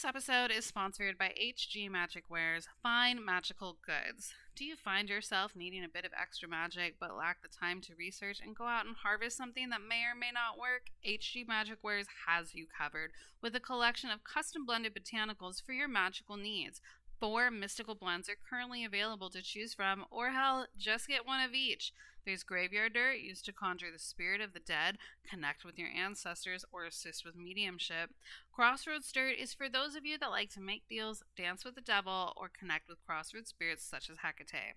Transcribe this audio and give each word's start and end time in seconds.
This 0.00 0.08
episode 0.08 0.50
is 0.50 0.64
sponsored 0.64 1.18
by 1.18 1.34
HG 1.38 1.90
Magic 1.90 2.24
Ware's 2.30 2.66
Fine 2.82 3.22
Magical 3.22 3.76
Goods. 3.84 4.32
Do 4.56 4.64
you 4.64 4.74
find 4.74 5.10
yourself 5.10 5.54
needing 5.54 5.84
a 5.84 5.90
bit 5.90 6.06
of 6.06 6.12
extra 6.18 6.48
magic 6.48 6.94
but 6.98 7.18
lack 7.18 7.42
the 7.42 7.48
time 7.48 7.82
to 7.82 7.94
research 7.98 8.40
and 8.42 8.56
go 8.56 8.64
out 8.64 8.86
and 8.86 8.96
harvest 8.96 9.36
something 9.36 9.68
that 9.68 9.82
may 9.86 10.04
or 10.04 10.18
may 10.18 10.30
not 10.32 10.58
work? 10.58 10.86
HG 11.06 11.46
Magic 11.46 11.80
Wares 11.82 12.06
has 12.26 12.54
you 12.54 12.64
covered 12.66 13.12
with 13.42 13.54
a 13.54 13.60
collection 13.60 14.08
of 14.08 14.24
custom 14.24 14.64
blended 14.64 14.94
botanicals 14.94 15.62
for 15.62 15.72
your 15.72 15.86
magical 15.86 16.38
needs. 16.38 16.80
Four 17.20 17.50
mystical 17.50 17.94
blends 17.94 18.30
are 18.30 18.38
currently 18.48 18.82
available 18.82 19.28
to 19.28 19.42
choose 19.42 19.74
from, 19.74 20.06
or 20.10 20.30
hell, 20.30 20.64
just 20.78 21.08
get 21.08 21.26
one 21.26 21.44
of 21.44 21.52
each. 21.52 21.92
There's 22.24 22.42
graveyard 22.42 22.94
dirt 22.94 23.18
used 23.18 23.44
to 23.46 23.52
conjure 23.52 23.90
the 23.92 23.98
spirit 23.98 24.40
of 24.40 24.52
the 24.52 24.60
dead, 24.60 24.96
connect 25.28 25.64
with 25.64 25.78
your 25.78 25.88
ancestors, 25.88 26.64
or 26.72 26.84
assist 26.84 27.24
with 27.24 27.36
mediumship. 27.36 28.10
Crossroads 28.52 29.10
dirt 29.12 29.36
is 29.38 29.54
for 29.54 29.68
those 29.68 29.94
of 29.94 30.04
you 30.04 30.18
that 30.18 30.30
like 30.30 30.50
to 30.50 30.60
make 30.60 30.88
deals, 30.88 31.22
dance 31.36 31.64
with 31.64 31.76
the 31.76 31.80
devil, 31.80 32.32
or 32.36 32.48
connect 32.48 32.88
with 32.88 33.04
crossroads 33.06 33.50
spirits 33.50 33.84
such 33.84 34.10
as 34.10 34.18
Hecate. 34.18 34.74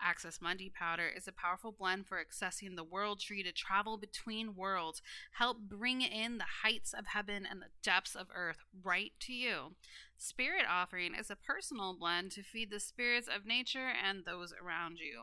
Axis 0.00 0.40
Mundi 0.40 0.70
powder 0.70 1.08
is 1.08 1.28
a 1.28 1.32
powerful 1.32 1.70
blend 1.70 2.06
for 2.06 2.22
accessing 2.22 2.76
the 2.76 2.84
world 2.84 3.20
tree 3.20 3.42
to 3.42 3.52
travel 3.52 3.98
between 3.98 4.56
worlds, 4.56 5.02
help 5.32 5.58
bring 5.60 6.00
in 6.00 6.38
the 6.38 6.62
heights 6.62 6.92
of 6.92 7.08
heaven 7.08 7.46
and 7.48 7.60
the 7.60 7.70
depths 7.82 8.16
of 8.16 8.28
earth 8.34 8.64
right 8.82 9.12
to 9.20 9.32
you. 9.32 9.74
Spirit 10.16 10.66
Offering 10.68 11.14
is 11.14 11.30
a 11.30 11.36
personal 11.36 11.94
blend 11.98 12.30
to 12.32 12.42
feed 12.42 12.70
the 12.70 12.78
spirits 12.78 13.26
of 13.26 13.46
nature 13.46 13.88
and 13.88 14.24
those 14.24 14.52
around 14.62 14.98
you. 14.98 15.22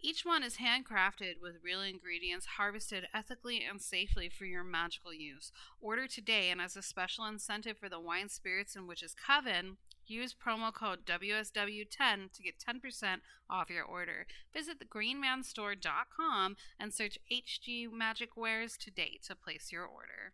Each 0.00 0.24
one 0.24 0.42
is 0.42 0.56
handcrafted 0.56 1.34
with 1.40 1.62
real 1.62 1.82
ingredients 1.82 2.46
harvested 2.56 3.06
ethically 3.14 3.62
and 3.62 3.80
safely 3.80 4.28
for 4.28 4.46
your 4.46 4.64
magical 4.64 5.12
use. 5.12 5.52
Order 5.80 6.08
today, 6.08 6.50
and 6.50 6.60
as 6.60 6.76
a 6.76 6.82
special 6.82 7.21
incentive 7.26 7.78
for 7.78 7.88
the 7.88 8.00
Wine 8.00 8.28
Spirits 8.28 8.76
and 8.76 8.86
Witches 8.88 9.14
Coven, 9.14 9.76
use 10.06 10.34
promo 10.34 10.72
code 10.72 11.06
WSW10 11.06 12.32
to 12.32 12.42
get 12.42 12.58
10% 12.58 13.18
off 13.48 13.70
your 13.70 13.84
order. 13.84 14.26
Visit 14.52 14.78
thegreenmanstore.com 14.78 16.56
and 16.78 16.92
search 16.92 17.18
HG 17.30 17.90
Magic 17.92 18.36
Wares 18.36 18.76
today 18.76 19.18
to 19.26 19.34
place 19.34 19.70
your 19.72 19.84
order. 19.84 20.32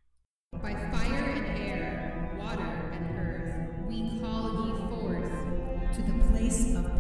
By 0.52 0.72
fire 0.92 1.24
and 1.24 1.46
air, 1.58 2.36
water 2.38 2.90
and 2.92 3.16
earth, 3.16 3.88
we 3.88 4.20
call 4.20 4.66
ye 4.66 4.72
forth 4.88 5.96
to 5.96 6.02
the 6.02 6.28
place 6.30 6.74
of 6.74 6.97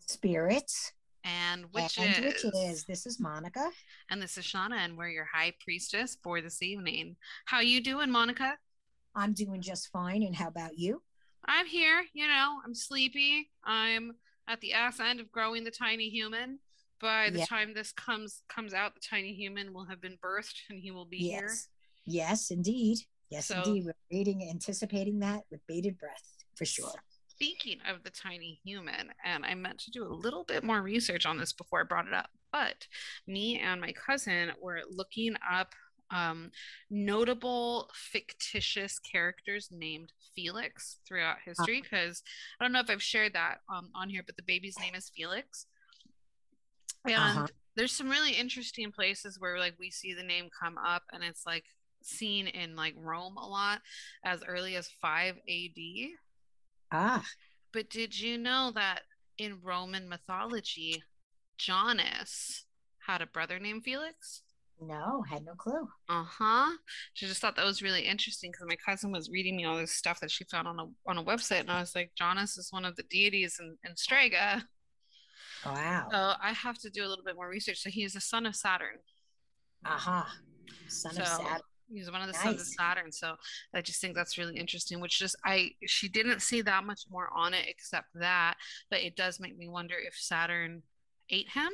spirits 0.00 0.92
and 1.24 1.64
Witches. 1.72 1.98
and 1.98 2.24
witches. 2.24 2.84
This 2.84 3.06
is 3.06 3.18
Monica. 3.18 3.70
And 4.10 4.20
this 4.22 4.36
is 4.36 4.44
Shauna, 4.44 4.76
and 4.76 4.96
we're 4.96 5.08
your 5.08 5.24
high 5.32 5.52
priestess 5.60 6.16
for 6.22 6.40
this 6.40 6.62
evening. 6.62 7.16
How 7.46 7.60
you 7.60 7.80
doing, 7.82 8.10
Monica? 8.10 8.56
I'm 9.14 9.32
doing 9.32 9.60
just 9.62 9.88
fine. 9.90 10.22
And 10.22 10.34
how 10.36 10.48
about 10.48 10.78
you? 10.78 11.02
I'm 11.46 11.66
here. 11.66 12.04
You 12.12 12.26
know, 12.26 12.58
I'm 12.64 12.74
sleepy. 12.74 13.50
I'm 13.64 14.12
at 14.48 14.60
the 14.60 14.72
ass 14.74 15.00
end 15.00 15.20
of 15.20 15.30
growing 15.32 15.64
the 15.64 15.70
tiny 15.70 16.08
human. 16.10 16.58
By 17.00 17.30
the 17.30 17.40
Yeah. 17.40 17.46
time 17.46 17.74
this 17.74 17.92
comes 17.92 18.42
comes 18.48 18.72
out, 18.72 18.94
the 18.94 19.00
tiny 19.00 19.34
human 19.34 19.72
will 19.72 19.84
have 19.86 20.00
been 20.00 20.16
birthed, 20.22 20.56
and 20.70 20.78
he 20.78 20.90
will 20.90 21.04
be 21.06 21.18
here. 21.18 21.48
Yes. 21.48 21.68
Yes, 22.06 22.50
indeed. 22.50 22.98
Yes, 23.30 23.46
So- 23.46 23.62
indeed. 23.62 23.84
We're 23.86 23.94
waiting, 24.10 24.48
anticipating 24.48 25.18
that 25.20 25.44
with 25.50 25.66
bated 25.66 25.98
breath 25.98 26.44
for 26.54 26.64
sure. 26.66 26.92
Speaking 27.36 27.80
of 27.88 28.04
the 28.04 28.10
tiny 28.10 28.60
human, 28.64 29.12
and 29.24 29.44
I 29.44 29.54
meant 29.54 29.80
to 29.80 29.90
do 29.90 30.04
a 30.04 30.08
little 30.14 30.44
bit 30.44 30.62
more 30.62 30.80
research 30.82 31.26
on 31.26 31.36
this 31.36 31.52
before 31.52 31.80
I 31.80 31.84
brought 31.84 32.06
it 32.06 32.14
up, 32.14 32.30
but 32.52 32.86
me 33.26 33.58
and 33.58 33.80
my 33.80 33.92
cousin 33.92 34.52
were 34.60 34.82
looking 34.88 35.34
up 35.50 35.74
um, 36.10 36.50
notable 36.90 37.90
fictitious 37.92 38.98
characters 39.00 39.68
named 39.72 40.12
Felix 40.36 40.98
throughout 41.06 41.38
history 41.44 41.80
because 41.82 42.22
I 42.60 42.64
don't 42.64 42.72
know 42.72 42.80
if 42.80 42.90
I've 42.90 43.02
shared 43.02 43.32
that 43.32 43.56
um, 43.74 43.90
on 43.94 44.08
here, 44.10 44.22
but 44.24 44.36
the 44.36 44.42
baby's 44.42 44.78
name 44.78 44.94
is 44.94 45.10
Felix. 45.10 45.66
And 47.04 47.16
Uh-huh. 47.16 47.46
there's 47.76 47.92
some 47.92 48.10
really 48.10 48.32
interesting 48.32 48.92
places 48.92 49.40
where 49.40 49.58
like 49.58 49.74
we 49.78 49.90
see 49.90 50.14
the 50.14 50.22
name 50.22 50.48
come 50.50 50.78
up 50.78 51.02
and 51.12 51.24
it's 51.24 51.44
like 51.46 51.64
seen 52.02 52.46
in 52.46 52.76
like 52.76 52.94
Rome 52.96 53.36
a 53.36 53.46
lot 53.46 53.80
as 54.24 54.42
early 54.46 54.76
as 54.76 54.88
5 55.00 55.36
AD. 55.48 56.14
Ah, 56.92 57.24
But 57.72 57.90
did 57.90 58.18
you 58.18 58.38
know 58.38 58.70
that 58.74 59.02
in 59.38 59.60
Roman 59.62 60.08
mythology, 60.08 61.02
Janus 61.58 62.64
had 63.06 63.20
a 63.22 63.26
brother 63.26 63.58
named 63.58 63.84
Felix? 63.84 64.42
no, 64.80 65.22
had 65.30 65.44
no 65.44 65.54
clue. 65.54 65.88
Uh 66.08 66.24
huh. 66.24 66.76
She 67.14 67.26
just 67.26 67.40
thought 67.40 67.56
that 67.56 67.64
was 67.64 67.80
really 67.80 68.02
interesting 68.02 68.50
because 68.50 68.66
my 68.68 68.76
cousin 68.76 69.12
was 69.12 69.30
reading 69.30 69.56
me 69.56 69.64
all 69.64 69.76
this 69.78 69.92
stuff 69.92 70.20
that 70.20 70.30
she 70.30 70.44
found 70.44 70.68
on 70.68 70.78
a 70.80 70.86
on 71.06 71.16
a 71.16 71.24
website, 71.24 71.60
and 71.60 71.70
I 71.70 71.80
was 71.80 71.94
like, 71.94 72.10
Janus 72.16 72.58
is 72.58 72.72
one 72.72 72.84
of 72.84 72.94
the 72.96 73.04
deities 73.04 73.58
in, 73.60 73.76
in 73.88 73.96
Strega. 73.96 74.64
Wow. 75.64 76.08
So 76.10 76.32
I 76.42 76.52
have 76.52 76.76
to 76.80 76.90
do 76.90 77.04
a 77.04 77.08
little 77.08 77.24
bit 77.24 77.36
more 77.36 77.48
research. 77.48 77.78
So 77.80 77.88
he's 77.88 78.12
the 78.12 78.20
son 78.20 78.44
of 78.46 78.54
Saturn. 78.56 78.98
Aha. 79.86 80.20
Uh-huh. 80.20 80.30
Son 80.88 81.18
of 81.18 81.26
Saturn. 81.26 81.60
He's 81.92 82.10
one 82.10 82.22
of 82.22 82.28
the 82.28 82.34
sons 82.34 82.60
of 82.60 82.66
Saturn. 82.66 83.12
So 83.12 83.36
I 83.74 83.80
just 83.82 84.00
think 84.00 84.14
that's 84.14 84.38
really 84.38 84.56
interesting, 84.56 85.00
which 85.00 85.18
just 85.18 85.36
I 85.44 85.72
she 85.86 86.08
didn't 86.08 86.40
see 86.40 86.62
that 86.62 86.84
much 86.84 87.02
more 87.10 87.28
on 87.34 87.54
it 87.54 87.66
except 87.68 88.08
that, 88.14 88.54
but 88.90 89.00
it 89.00 89.16
does 89.16 89.38
make 89.40 89.56
me 89.56 89.68
wonder 89.68 89.94
if 89.98 90.14
Saturn 90.16 90.82
ate 91.30 91.50
him, 91.50 91.70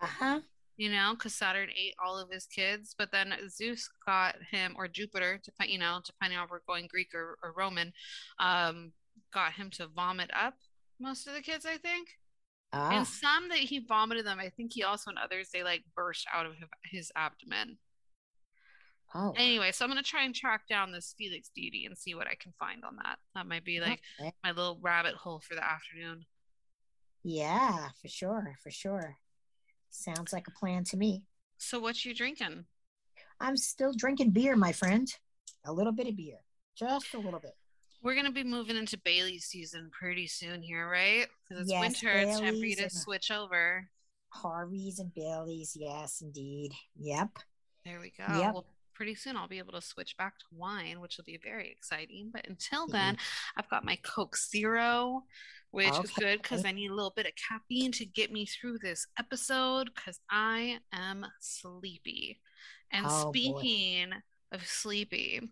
Uh-huh. 0.00 0.40
you 0.76 0.90
know, 0.90 1.12
because 1.14 1.34
Saturn 1.34 1.70
ate 1.70 1.94
all 2.04 2.18
of 2.18 2.30
his 2.30 2.46
kids, 2.46 2.94
but 2.96 3.10
then 3.12 3.32
Zeus 3.48 3.88
got 4.06 4.36
him, 4.50 4.74
or 4.76 4.88
Jupiter, 4.88 5.40
depend 5.44 5.70
you 5.70 5.78
know, 5.78 6.00
depending 6.04 6.38
on 6.38 6.44
if 6.44 6.50
we're 6.50 6.60
going 6.66 6.86
Greek 6.88 7.14
or, 7.14 7.38
or 7.42 7.52
Roman, 7.56 7.92
um, 8.38 8.92
got 9.32 9.52
him 9.54 9.70
to 9.72 9.86
vomit 9.88 10.30
up 10.34 10.54
most 11.00 11.26
of 11.26 11.34
the 11.34 11.42
kids, 11.42 11.64
I 11.66 11.76
think. 11.76 12.08
And 12.72 13.00
Ah, 13.00 13.04
some 13.04 13.48
that 13.50 13.58
he 13.58 13.78
vomited 13.78 14.26
them, 14.26 14.40
I 14.40 14.48
think 14.50 14.72
he 14.74 14.82
also 14.82 15.10
and 15.10 15.18
others 15.18 15.50
they 15.52 15.62
like 15.62 15.84
burst 15.94 16.26
out 16.34 16.46
of 16.46 16.54
his 16.84 17.12
abdomen. 17.14 17.78
Oh. 19.14 19.34
Anyway, 19.36 19.72
so 19.72 19.84
I'm 19.84 19.90
gonna 19.90 20.02
try 20.02 20.24
and 20.24 20.34
track 20.34 20.66
down 20.68 20.92
this 20.92 21.14
Felix 21.16 21.50
deity 21.54 21.86
and 21.86 21.96
see 21.96 22.14
what 22.14 22.26
I 22.26 22.34
can 22.34 22.52
find 22.58 22.84
on 22.84 22.96
that. 22.96 23.18
That 23.34 23.46
might 23.46 23.64
be 23.64 23.80
like 23.80 24.00
okay. 24.20 24.32
my 24.42 24.50
little 24.50 24.78
rabbit 24.80 25.14
hole 25.14 25.40
for 25.40 25.54
the 25.54 25.64
afternoon. 25.64 26.26
Yeah, 27.22 27.88
for 28.00 28.08
sure. 28.08 28.56
For 28.62 28.70
sure. 28.70 29.16
Sounds 29.90 30.32
like 30.32 30.48
a 30.48 30.50
plan 30.50 30.84
to 30.84 30.96
me. 30.96 31.22
So 31.58 31.80
what 31.80 32.04
you 32.04 32.14
drinking? 32.14 32.64
I'm 33.40 33.56
still 33.56 33.92
drinking 33.96 34.30
beer, 34.30 34.56
my 34.56 34.72
friend. 34.72 35.08
A 35.64 35.72
little 35.72 35.92
bit 35.92 36.08
of 36.08 36.16
beer. 36.16 36.38
Just 36.76 37.14
a 37.14 37.18
little 37.18 37.40
bit. 37.40 37.56
We're 38.02 38.14
gonna 38.14 38.30
be 38.30 38.44
moving 38.44 38.76
into 38.76 38.98
Bailey 38.98 39.38
season 39.38 39.90
pretty 39.90 40.26
soon 40.26 40.60
here, 40.60 40.88
right? 40.88 41.26
Because 41.48 41.62
it's 41.62 41.70
Yes, 41.70 41.80
winter. 41.80 42.10
It's 42.10 42.38
time 42.40 42.58
for 42.58 42.66
you 42.66 42.76
to 42.76 42.90
switch 42.90 43.30
over. 43.30 43.88
Harvey's 44.28 44.98
and 44.98 45.14
Bailey's. 45.14 45.74
Yes, 45.74 46.20
indeed. 46.20 46.72
Yep. 46.96 47.38
There 47.84 48.00
we 48.00 48.12
go. 48.16 48.24
Yep. 48.28 48.54
Well, 48.54 48.66
pretty 48.94 49.14
soon 49.14 49.36
I'll 49.36 49.48
be 49.48 49.58
able 49.58 49.72
to 49.72 49.80
switch 49.80 50.16
back 50.16 50.38
to 50.38 50.44
wine, 50.52 51.00
which 51.00 51.16
will 51.16 51.24
be 51.24 51.38
very 51.42 51.70
exciting. 51.70 52.30
But 52.32 52.46
until 52.48 52.86
Mhm. 52.86 52.92
then, 52.92 53.16
I've 53.56 53.68
got 53.68 53.84
my 53.84 53.96
Coke 53.96 54.36
Zero, 54.36 55.24
which 55.70 55.98
is 55.98 56.10
good 56.12 56.40
because 56.42 56.64
I 56.64 56.72
need 56.72 56.90
a 56.90 56.94
little 56.94 57.12
bit 57.14 57.26
of 57.26 57.32
caffeine 57.36 57.92
to 57.92 58.06
get 58.06 58.32
me 58.32 58.46
through 58.46 58.78
this 58.78 59.06
episode 59.18 59.90
because 59.94 60.20
I 60.30 60.80
am 60.92 61.26
sleepy. 61.40 62.40
And 62.90 63.06
Oh, 63.06 63.24
boy. 63.24 63.30
speaking 63.30 64.12
of 64.52 64.66
sleepy, 64.66 65.50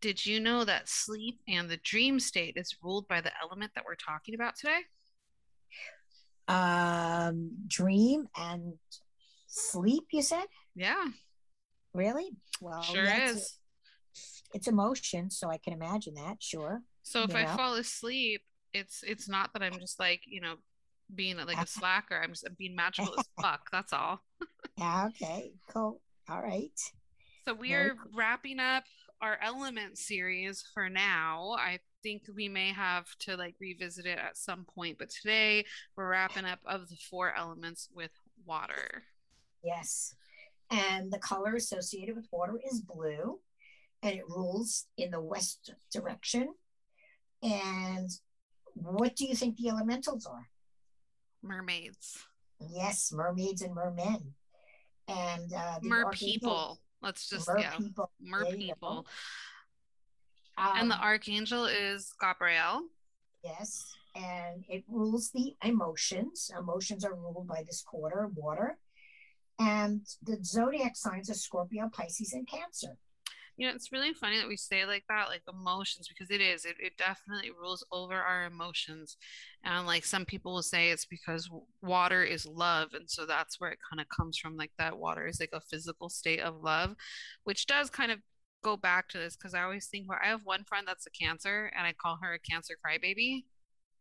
did 0.00 0.24
you 0.24 0.40
know 0.40 0.64
that 0.64 0.88
sleep 0.88 1.40
and 1.48 1.68
the 1.68 1.78
dream 1.78 2.20
state 2.20 2.56
is 2.56 2.76
ruled 2.82 3.08
by 3.08 3.20
the 3.20 3.32
element 3.42 3.72
that 3.74 3.84
we're 3.84 3.94
talking 3.96 4.34
about 4.34 4.56
today? 4.56 4.80
Um, 6.48 7.52
dream 7.68 8.28
and 8.36 8.78
sleep, 9.46 10.04
you 10.10 10.22
said? 10.22 10.46
Yeah, 10.74 11.06
Really? 11.94 12.30
Well, 12.60 12.82
sure 12.82 13.04
that's- 13.04 13.36
is. 13.36 13.56
It's 14.52 14.66
emotion, 14.66 15.30
so 15.30 15.48
I 15.48 15.58
can 15.58 15.72
imagine 15.72 16.14
that. 16.14 16.42
Sure. 16.42 16.82
So 17.02 17.22
if 17.22 17.34
I 17.34 17.42
Yeah. 17.42 17.56
fall 17.56 17.74
asleep, 17.74 18.42
it's 18.72 19.02
it's 19.04 19.28
not 19.28 19.52
that 19.52 19.62
I'm 19.62 19.78
just 19.78 20.00
like, 20.00 20.22
you 20.26 20.40
know, 20.40 20.56
being 21.14 21.36
like 21.36 21.56
a 21.56 21.60
ah. 21.60 21.64
slacker. 21.64 22.20
I'm 22.20 22.30
just 22.30 22.44
I'm 22.46 22.54
being 22.54 22.74
magical 22.74 23.14
as 23.18 23.28
fuck. 23.40 23.70
That's 23.70 23.92
all. 23.92 24.24
Yeah, 24.76 25.06
okay. 25.08 25.52
Cool. 25.68 26.00
All 26.28 26.42
right. 26.42 26.78
So 27.46 27.54
we 27.54 27.68
Very 27.68 27.90
are 27.90 27.96
wrapping 28.12 28.58
up 28.58 28.84
our 29.20 29.38
element 29.42 29.98
series 29.98 30.64
for 30.74 30.88
now. 30.88 31.56
I 31.58 31.78
think 32.02 32.22
we 32.34 32.48
may 32.48 32.72
have 32.72 33.06
to 33.20 33.36
like 33.36 33.54
revisit 33.60 34.06
it 34.06 34.18
at 34.18 34.36
some 34.36 34.64
point, 34.64 34.98
but 34.98 35.10
today 35.10 35.64
we're 35.96 36.08
wrapping 36.08 36.44
up 36.44 36.60
of 36.64 36.88
the 36.88 36.96
four 36.96 37.34
elements 37.34 37.88
with 37.94 38.10
water. 38.44 39.04
Yes. 39.62 40.14
And 40.70 41.12
the 41.12 41.18
color 41.18 41.56
associated 41.56 42.14
with 42.16 42.28
water 42.30 42.60
is 42.70 42.80
blue, 42.80 43.40
and 44.02 44.14
it 44.16 44.28
rules 44.28 44.86
in 44.96 45.10
the 45.10 45.20
west 45.20 45.72
direction. 45.92 46.54
And 47.42 48.08
what 48.74 49.16
do 49.16 49.26
you 49.26 49.34
think 49.34 49.56
the 49.56 49.68
elementals 49.68 50.26
are? 50.26 50.46
Mermaids. 51.42 52.18
Yes, 52.70 53.10
mermaids 53.12 53.62
and 53.62 53.74
mermen. 53.74 54.34
And 55.08 55.52
uh, 55.52 55.78
Mer 55.82 56.10
people. 56.12 56.78
Let's 57.02 57.28
just 57.28 57.48
mer 57.48 57.64
people. 57.78 58.10
Mer 58.20 58.44
There 58.44 58.52
go. 58.52 58.58
people. 58.58 59.06
and 60.58 60.90
the 60.90 60.94
Um, 60.96 61.00
archangel 61.02 61.64
is 61.64 62.12
Gabriel. 62.20 62.82
Yes, 63.42 63.96
and 64.14 64.64
it 64.68 64.84
rules 64.86 65.30
the 65.30 65.56
emotions. 65.64 66.50
Emotions 66.56 67.04
are 67.04 67.14
ruled 67.14 67.46
by 67.48 67.62
this 67.66 67.82
quarter, 67.82 68.28
water. 68.34 68.78
And 69.60 70.00
the 70.22 70.42
zodiac 70.42 70.96
signs 70.96 71.28
are 71.28 71.34
Scorpio, 71.34 71.90
Pisces, 71.92 72.32
and 72.32 72.48
Cancer. 72.48 72.96
You 73.58 73.68
know, 73.68 73.74
it's 73.74 73.92
really 73.92 74.14
funny 74.14 74.38
that 74.38 74.48
we 74.48 74.56
say 74.56 74.86
like 74.86 75.04
that, 75.10 75.28
like 75.28 75.42
emotions, 75.46 76.08
because 76.08 76.30
it 76.30 76.40
is. 76.40 76.64
It, 76.64 76.76
it 76.80 76.96
definitely 76.96 77.50
rules 77.50 77.84
over 77.92 78.14
our 78.14 78.46
emotions. 78.46 79.18
And 79.62 79.86
like 79.86 80.06
some 80.06 80.24
people 80.24 80.54
will 80.54 80.62
say 80.62 80.88
it's 80.88 81.04
because 81.04 81.50
water 81.82 82.24
is 82.24 82.46
love. 82.46 82.94
And 82.94 83.10
so 83.10 83.26
that's 83.26 83.60
where 83.60 83.70
it 83.70 83.78
kind 83.90 84.00
of 84.00 84.08
comes 84.08 84.38
from. 84.38 84.56
Like 84.56 84.72
that 84.78 84.96
water 84.96 85.26
is 85.26 85.40
like 85.40 85.50
a 85.52 85.60
physical 85.60 86.08
state 86.08 86.40
of 86.40 86.62
love, 86.62 86.96
which 87.44 87.66
does 87.66 87.90
kind 87.90 88.10
of 88.10 88.20
go 88.62 88.78
back 88.78 89.10
to 89.10 89.18
this 89.18 89.36
because 89.36 89.52
I 89.52 89.62
always 89.62 89.88
think 89.88 90.08
well, 90.08 90.18
I 90.24 90.28
have 90.28 90.44
one 90.44 90.64
friend 90.64 90.86
that's 90.88 91.06
a 91.06 91.10
cancer 91.10 91.70
and 91.76 91.86
I 91.86 91.92
call 91.92 92.18
her 92.22 92.32
a 92.32 92.38
cancer 92.38 92.76
crybaby. 92.82 93.44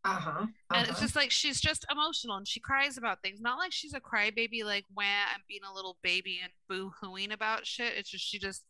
Uh 0.05 0.15
huh. 0.15 0.45
And 0.73 0.87
it's 0.87 1.01
just 1.01 1.15
like 1.15 1.29
she's 1.29 1.59
just 1.59 1.85
emotional 1.91 2.37
and 2.37 2.47
she 2.47 2.59
cries 2.59 2.97
about 2.97 3.21
things. 3.21 3.41
Not 3.41 3.57
like 3.57 3.71
she's 3.73 3.93
a 3.93 3.99
crybaby, 3.99 4.63
like 4.63 4.85
when 4.93 5.05
I'm 5.33 5.41
being 5.47 5.61
a 5.69 5.73
little 5.73 5.97
baby 6.01 6.39
and 6.41 6.51
boo 6.69 6.91
hooing 7.01 7.31
about 7.33 7.65
shit. 7.65 7.93
It's 7.97 8.09
just 8.09 8.25
she 8.25 8.39
just 8.39 8.63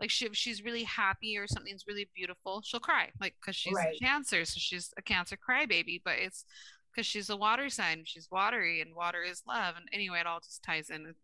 like 0.00 0.10
she 0.10 0.26
if 0.26 0.34
she's 0.34 0.64
really 0.64 0.82
happy 0.82 1.38
or 1.38 1.46
something's 1.46 1.84
really 1.86 2.08
beautiful, 2.14 2.60
she'll 2.64 2.80
cry. 2.80 3.10
Like 3.20 3.34
because 3.40 3.54
she's 3.56 3.72
Right. 3.74 3.96
cancer, 4.00 4.44
so 4.44 4.54
she's 4.58 4.92
a 4.98 5.02
cancer 5.02 5.36
crybaby. 5.36 6.02
But 6.04 6.14
it's 6.18 6.44
because 6.92 7.06
she's 7.06 7.30
a 7.30 7.36
water 7.36 7.68
sign. 7.70 8.02
She's 8.04 8.28
watery, 8.30 8.80
and 8.80 8.94
water 8.96 9.22
is 9.22 9.42
love. 9.46 9.76
And 9.76 9.88
anyway, 9.92 10.20
it 10.20 10.26
all 10.26 10.40
just 10.40 10.62
ties 10.64 10.90
in. 10.90 11.14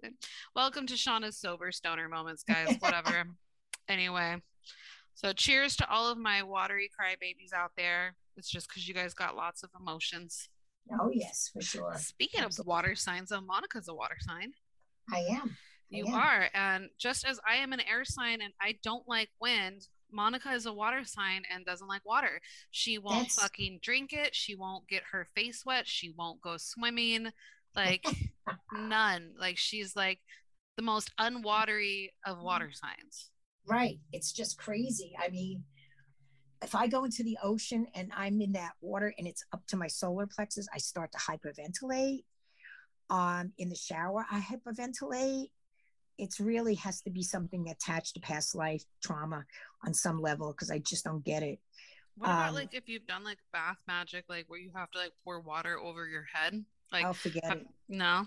Welcome 0.54 0.86
to 0.86 0.94
Shauna's 0.94 1.36
sober 1.36 1.72
stoner 1.72 2.08
moments, 2.08 2.44
guys. 2.44 2.76
Whatever. 2.78 3.24
anyway, 3.88 4.36
so 5.20 5.34
cheers 5.34 5.76
to 5.76 5.90
all 5.90 6.10
of 6.10 6.16
my 6.16 6.42
watery 6.42 6.88
crybabies 6.88 7.52
out 7.52 7.72
there. 7.76 8.14
It's 8.38 8.48
just 8.48 8.68
because 8.68 8.88
you 8.88 8.94
guys 8.94 9.12
got 9.12 9.36
lots 9.36 9.62
of 9.62 9.68
emotions. 9.78 10.48
oh 10.98 11.10
yes, 11.12 11.50
for 11.52 11.60
sure. 11.60 11.92
Speaking 11.98 12.40
of 12.40 12.46
Absolutely. 12.46 12.70
water 12.70 12.94
signs, 12.94 13.28
though, 13.28 13.42
Monica's 13.42 13.88
a 13.88 13.94
water 13.94 14.16
sign. 14.20 14.52
I 15.12 15.18
am. 15.18 15.56
I 15.92 15.96
You 15.98 16.06
am. 16.06 16.14
are. 16.14 16.48
And 16.54 16.88
just 16.98 17.26
as 17.26 17.38
I 17.46 17.56
am 17.56 17.74
an 17.74 17.82
air 17.82 18.06
sign 18.06 18.40
and 18.40 18.54
I 18.62 18.78
don't 18.82 19.06
like 19.06 19.28
wind, 19.42 19.88
Monica 20.10 20.52
is 20.52 20.64
a 20.64 20.72
water 20.72 21.04
sign 21.04 21.42
and 21.54 21.66
doesn't 21.66 21.86
like 21.86 22.06
water. 22.06 22.40
She 22.70 22.96
won't 22.96 23.28
That's- 23.28 23.40
fucking 23.40 23.80
drink 23.82 24.14
it. 24.14 24.34
She 24.34 24.54
won't 24.54 24.88
get 24.88 25.02
her 25.12 25.28
face 25.36 25.64
wet. 25.66 25.86
She 25.86 26.14
won't 26.16 26.40
go 26.40 26.56
swimming. 26.56 27.30
Like, 27.76 28.06
none. 28.72 29.34
Like, 29.38 29.58
she's 29.58 29.94
like 29.94 30.20
the 30.76 30.82
most 30.82 31.12
unwatery 31.20 32.08
of 32.24 32.40
water 32.40 32.70
mm. 32.72 32.74
signs. 32.74 33.30
Right. 33.66 33.98
It's 34.12 34.32
just 34.32 34.58
crazy. 34.58 35.12
I 35.22 35.28
mean, 35.30 35.62
if 36.62 36.74
I 36.74 36.86
go 36.88 37.04
into 37.04 37.22
the 37.22 37.38
ocean 37.42 37.86
and 37.94 38.10
I'm 38.16 38.40
in 38.40 38.52
that 38.52 38.72
water 38.80 39.14
and 39.16 39.26
it's 39.26 39.44
up 39.52 39.66
to 39.68 39.76
my 39.76 39.86
solar 39.86 40.26
plexus, 40.26 40.66
I 40.74 40.78
start 40.78 41.10
to 41.12 41.18
hyperventilate. 41.18 42.24
Um, 43.08 43.52
in 43.58 43.68
the 43.68 43.74
shower, 43.76 44.24
I 44.30 44.40
hyperventilate. 44.40 45.50
It's 46.18 46.38
really 46.38 46.74
has 46.76 47.00
to 47.02 47.10
be 47.10 47.22
something 47.22 47.68
attached 47.70 48.14
to 48.14 48.20
past 48.20 48.54
life 48.54 48.82
trauma 49.02 49.44
on 49.84 49.94
some 49.94 50.20
level 50.20 50.52
because 50.52 50.70
I 50.70 50.78
just 50.78 51.04
don't 51.04 51.24
get 51.24 51.42
it. 51.42 51.58
What 52.16 52.26
about 52.26 52.48
Um, 52.50 52.54
like 52.54 52.74
if 52.74 52.88
you've 52.88 53.06
done 53.06 53.24
like 53.24 53.38
bath 53.52 53.78
magic, 53.86 54.26
like 54.28 54.44
where 54.48 54.60
you 54.60 54.70
have 54.76 54.90
to 54.92 54.98
like 54.98 55.12
pour 55.24 55.40
water 55.40 55.78
over 55.78 56.06
your 56.06 56.24
head? 56.32 56.62
Like, 56.92 57.04
I'll 57.04 57.14
forget 57.14 57.44
have- 57.44 57.58
it. 57.58 57.66
no. 57.88 58.26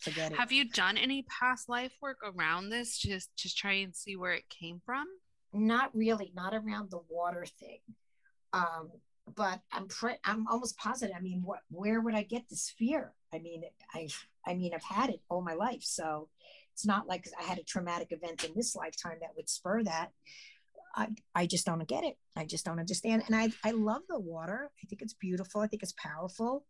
Forget 0.00 0.32
it. 0.32 0.38
Have 0.38 0.52
you 0.52 0.68
done 0.68 0.96
any 0.96 1.22
past 1.22 1.68
life 1.68 1.92
work 2.02 2.18
around 2.24 2.68
this? 2.70 2.98
Just 2.98 3.30
to 3.38 3.54
try 3.54 3.72
and 3.74 3.94
see 3.94 4.16
where 4.16 4.32
it 4.32 4.48
came 4.48 4.80
from. 4.84 5.06
not 5.52 5.90
really 5.94 6.32
not 6.34 6.52
around 6.54 6.90
the 6.90 7.00
water 7.08 7.46
thing. 7.58 7.80
Um 8.52 8.90
but 9.34 9.60
i'm 9.72 9.88
pre- 9.88 10.20
i'm 10.24 10.46
almost 10.46 10.76
positive 10.78 11.16
i 11.16 11.20
mean 11.20 11.42
what 11.44 11.58
where 11.68 12.00
would 12.00 12.14
i 12.14 12.22
get 12.22 12.48
this 12.48 12.72
fear? 12.78 13.12
I 13.34 13.38
mean 13.40 13.62
i 13.92 14.06
i 14.46 14.54
mean 14.54 14.72
i've 14.72 14.84
had 14.84 15.10
it 15.10 15.20
all 15.28 15.42
my 15.42 15.54
life 15.54 15.82
so 15.82 16.28
it's 16.72 16.86
not 16.86 17.08
like 17.08 17.26
i 17.40 17.42
had 17.42 17.58
a 17.58 17.64
traumatic 17.64 18.08
event 18.12 18.44
in 18.44 18.52
this 18.54 18.76
lifetime 18.76 19.16
that 19.20 19.30
would 19.34 19.48
spur 19.48 19.82
that. 19.82 20.12
I 20.94 21.08
i 21.34 21.46
just 21.46 21.66
don't 21.66 21.86
get 21.88 22.04
it. 22.04 22.16
I 22.36 22.44
just 22.44 22.64
don't 22.64 22.78
understand. 22.78 23.24
And 23.26 23.34
i 23.34 23.48
i 23.64 23.72
love 23.72 24.02
the 24.08 24.20
water. 24.20 24.70
I 24.80 24.86
think 24.86 25.02
it's 25.02 25.14
beautiful. 25.14 25.60
I 25.60 25.66
think 25.66 25.82
it's 25.82 25.94
powerful 26.10 26.64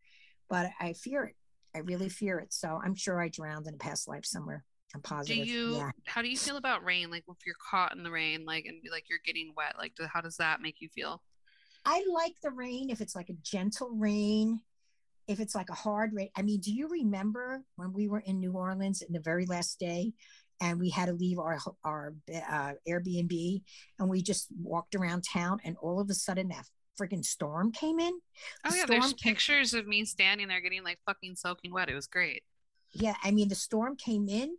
but 0.49 0.71
i 0.81 0.93
fear 0.93 1.25
it 1.25 1.37
i 1.77 1.81
really 1.81 2.09
fear 2.09 2.39
it 2.39 2.53
so 2.53 2.81
i'm 2.85 2.95
sure 2.95 3.21
i 3.21 3.29
drowned 3.29 3.67
in 3.67 3.75
a 3.75 3.79
past 3.79 4.09
life 4.09 4.25
somewhere 4.25 4.65
i'm 4.95 5.03
positive. 5.03 5.45
Do 5.45 5.51
you 5.51 5.77
yeah 5.77 5.91
how 6.07 6.23
do 6.23 6.29
you 6.29 6.37
feel 6.37 6.57
about 6.57 6.85
rain? 6.85 7.11
Like 7.11 7.25
if 7.29 7.37
you're 7.45 7.57
caught 7.71 7.95
in 7.95 8.03
the 8.03 8.11
rain, 8.11 8.45
like 8.47 8.65
and 8.65 8.81
like 8.91 9.05
you're 9.09 9.21
getting 9.25 9.53
wet, 9.57 9.75
like 9.79 9.95
do, 9.95 10.07
how 10.13 10.21
does 10.21 10.37
that 10.39 10.61
make 10.61 10.77
you 10.81 10.89
feel? 10.89 11.23
I 11.85 12.05
like 12.13 12.35
the 12.43 12.51
rain 12.51 12.91
if 12.91 13.01
it's 13.01 13.15
like 13.15 13.29
a 13.29 13.37
gentle 13.43 13.91
rain, 13.91 14.61
if 15.29 15.39
it's 15.39 15.55
like 15.55 15.71
a 15.71 15.75
hard 15.75 16.13
rain. 16.15 16.31
I 16.37 16.43
mean, 16.43 16.61
do 16.61 16.73
you 16.73 16.89
remember 16.89 17.63
when 17.77 17.93
we 17.93 18.09
were 18.09 18.21
in 18.21 18.41
New 18.41 18.53
Orleans 18.53 19.03
in 19.03 19.13
the 19.13 19.21
very 19.21 19.47
last 19.47 19.79
day 19.79 20.13
and 20.61 20.81
we 20.81 20.91
had 20.91 21.07
to 21.07 21.13
leave 21.13 21.39
our 21.39 21.59
our 21.85 22.15
uh, 22.35 22.73
Airbnb 22.89 23.63
and 23.99 24.09
we 24.09 24.23
just 24.23 24.49
walked 24.61 24.95
around 24.95 25.23
town 25.31 25.59
and 25.65 25.77
all 25.81 26.01
of 26.01 26.09
a 26.11 26.15
sudden 26.15 26.49
that 26.49 26.65
freaking 27.01 27.25
storm 27.25 27.73
came 27.73 27.99
in? 28.01 28.13
Oh 28.65 28.75
yeah, 28.75 28.85
there's 28.87 29.13
came- 29.13 29.35
pictures 29.35 29.75
of 29.75 29.87
me 29.87 30.05
standing 30.05 30.49
there 30.49 30.61
getting 30.61 30.85
like 30.85 30.99
fucking 31.07 31.37
soaking 31.37 31.73
wet. 31.73 31.89
It 31.89 31.95
was 31.95 32.07
great. 32.07 32.43
Yeah, 32.93 33.15
I 33.23 33.31
mean 33.31 33.49
the 33.49 33.55
storm 33.55 33.97
came 33.97 34.29
in 34.29 34.57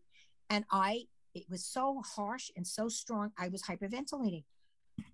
and 0.49 0.65
I 0.71 1.03
it 1.33 1.45
was 1.49 1.65
so 1.65 2.01
harsh 2.15 2.49
and 2.55 2.65
so 2.65 2.87
strong 2.89 3.31
I 3.37 3.49
was 3.49 3.61
hyperventilating. 3.63 4.43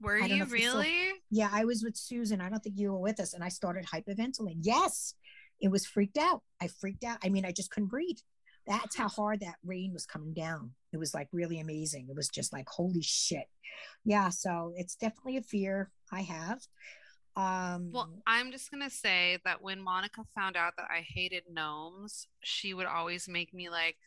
Were 0.01 0.15
I 0.15 0.19
don't 0.21 0.29
know 0.29 0.35
you 0.37 0.43
if 0.43 0.51
you 0.51 0.69
saw- 0.69 0.77
really? 0.77 1.11
Yeah, 1.29 1.49
I 1.51 1.65
was 1.65 1.83
with 1.83 1.97
Susan. 1.97 2.39
I 2.41 2.49
don't 2.49 2.63
think 2.63 2.77
you 2.77 2.91
were 2.93 2.99
with 2.99 3.19
us. 3.19 3.33
And 3.33 3.43
I 3.43 3.49
started 3.49 3.85
hyperventilating. 3.85 4.59
Yes, 4.61 5.15
it 5.59 5.69
was 5.69 5.85
freaked 5.85 6.17
out. 6.17 6.41
I 6.61 6.67
freaked 6.67 7.03
out. 7.03 7.17
I 7.23 7.29
mean, 7.29 7.45
I 7.45 7.51
just 7.51 7.69
couldn't 7.71 7.89
breathe. 7.89 8.17
That's 8.65 8.95
how 8.95 9.09
hard 9.09 9.41
that 9.41 9.55
rain 9.65 9.91
was 9.91 10.05
coming 10.05 10.33
down. 10.33 10.71
It 10.93 10.97
was 10.97 11.13
like 11.13 11.27
really 11.33 11.59
amazing. 11.59 12.07
It 12.09 12.15
was 12.15 12.29
just 12.29 12.53
like, 12.53 12.65
holy 12.69 13.01
shit. 13.01 13.47
Yeah. 14.05 14.29
So 14.29 14.71
it's 14.77 14.95
definitely 14.95 15.35
a 15.35 15.41
fear 15.41 15.91
I 16.13 16.21
have. 16.21 16.61
Um, 17.35 17.89
Well, 17.91 18.09
I'm 18.27 18.51
just 18.51 18.71
gonna 18.71 18.89
say 18.89 19.39
that 19.45 19.61
when 19.61 19.81
Monica 19.81 20.23
found 20.35 20.55
out 20.55 20.73
that 20.77 20.87
I 20.91 21.05
hated 21.07 21.43
gnomes, 21.49 22.27
she 22.43 22.73
would 22.73 22.85
always 22.85 23.27
make 23.27 23.53
me 23.53 23.69
like 23.69 23.97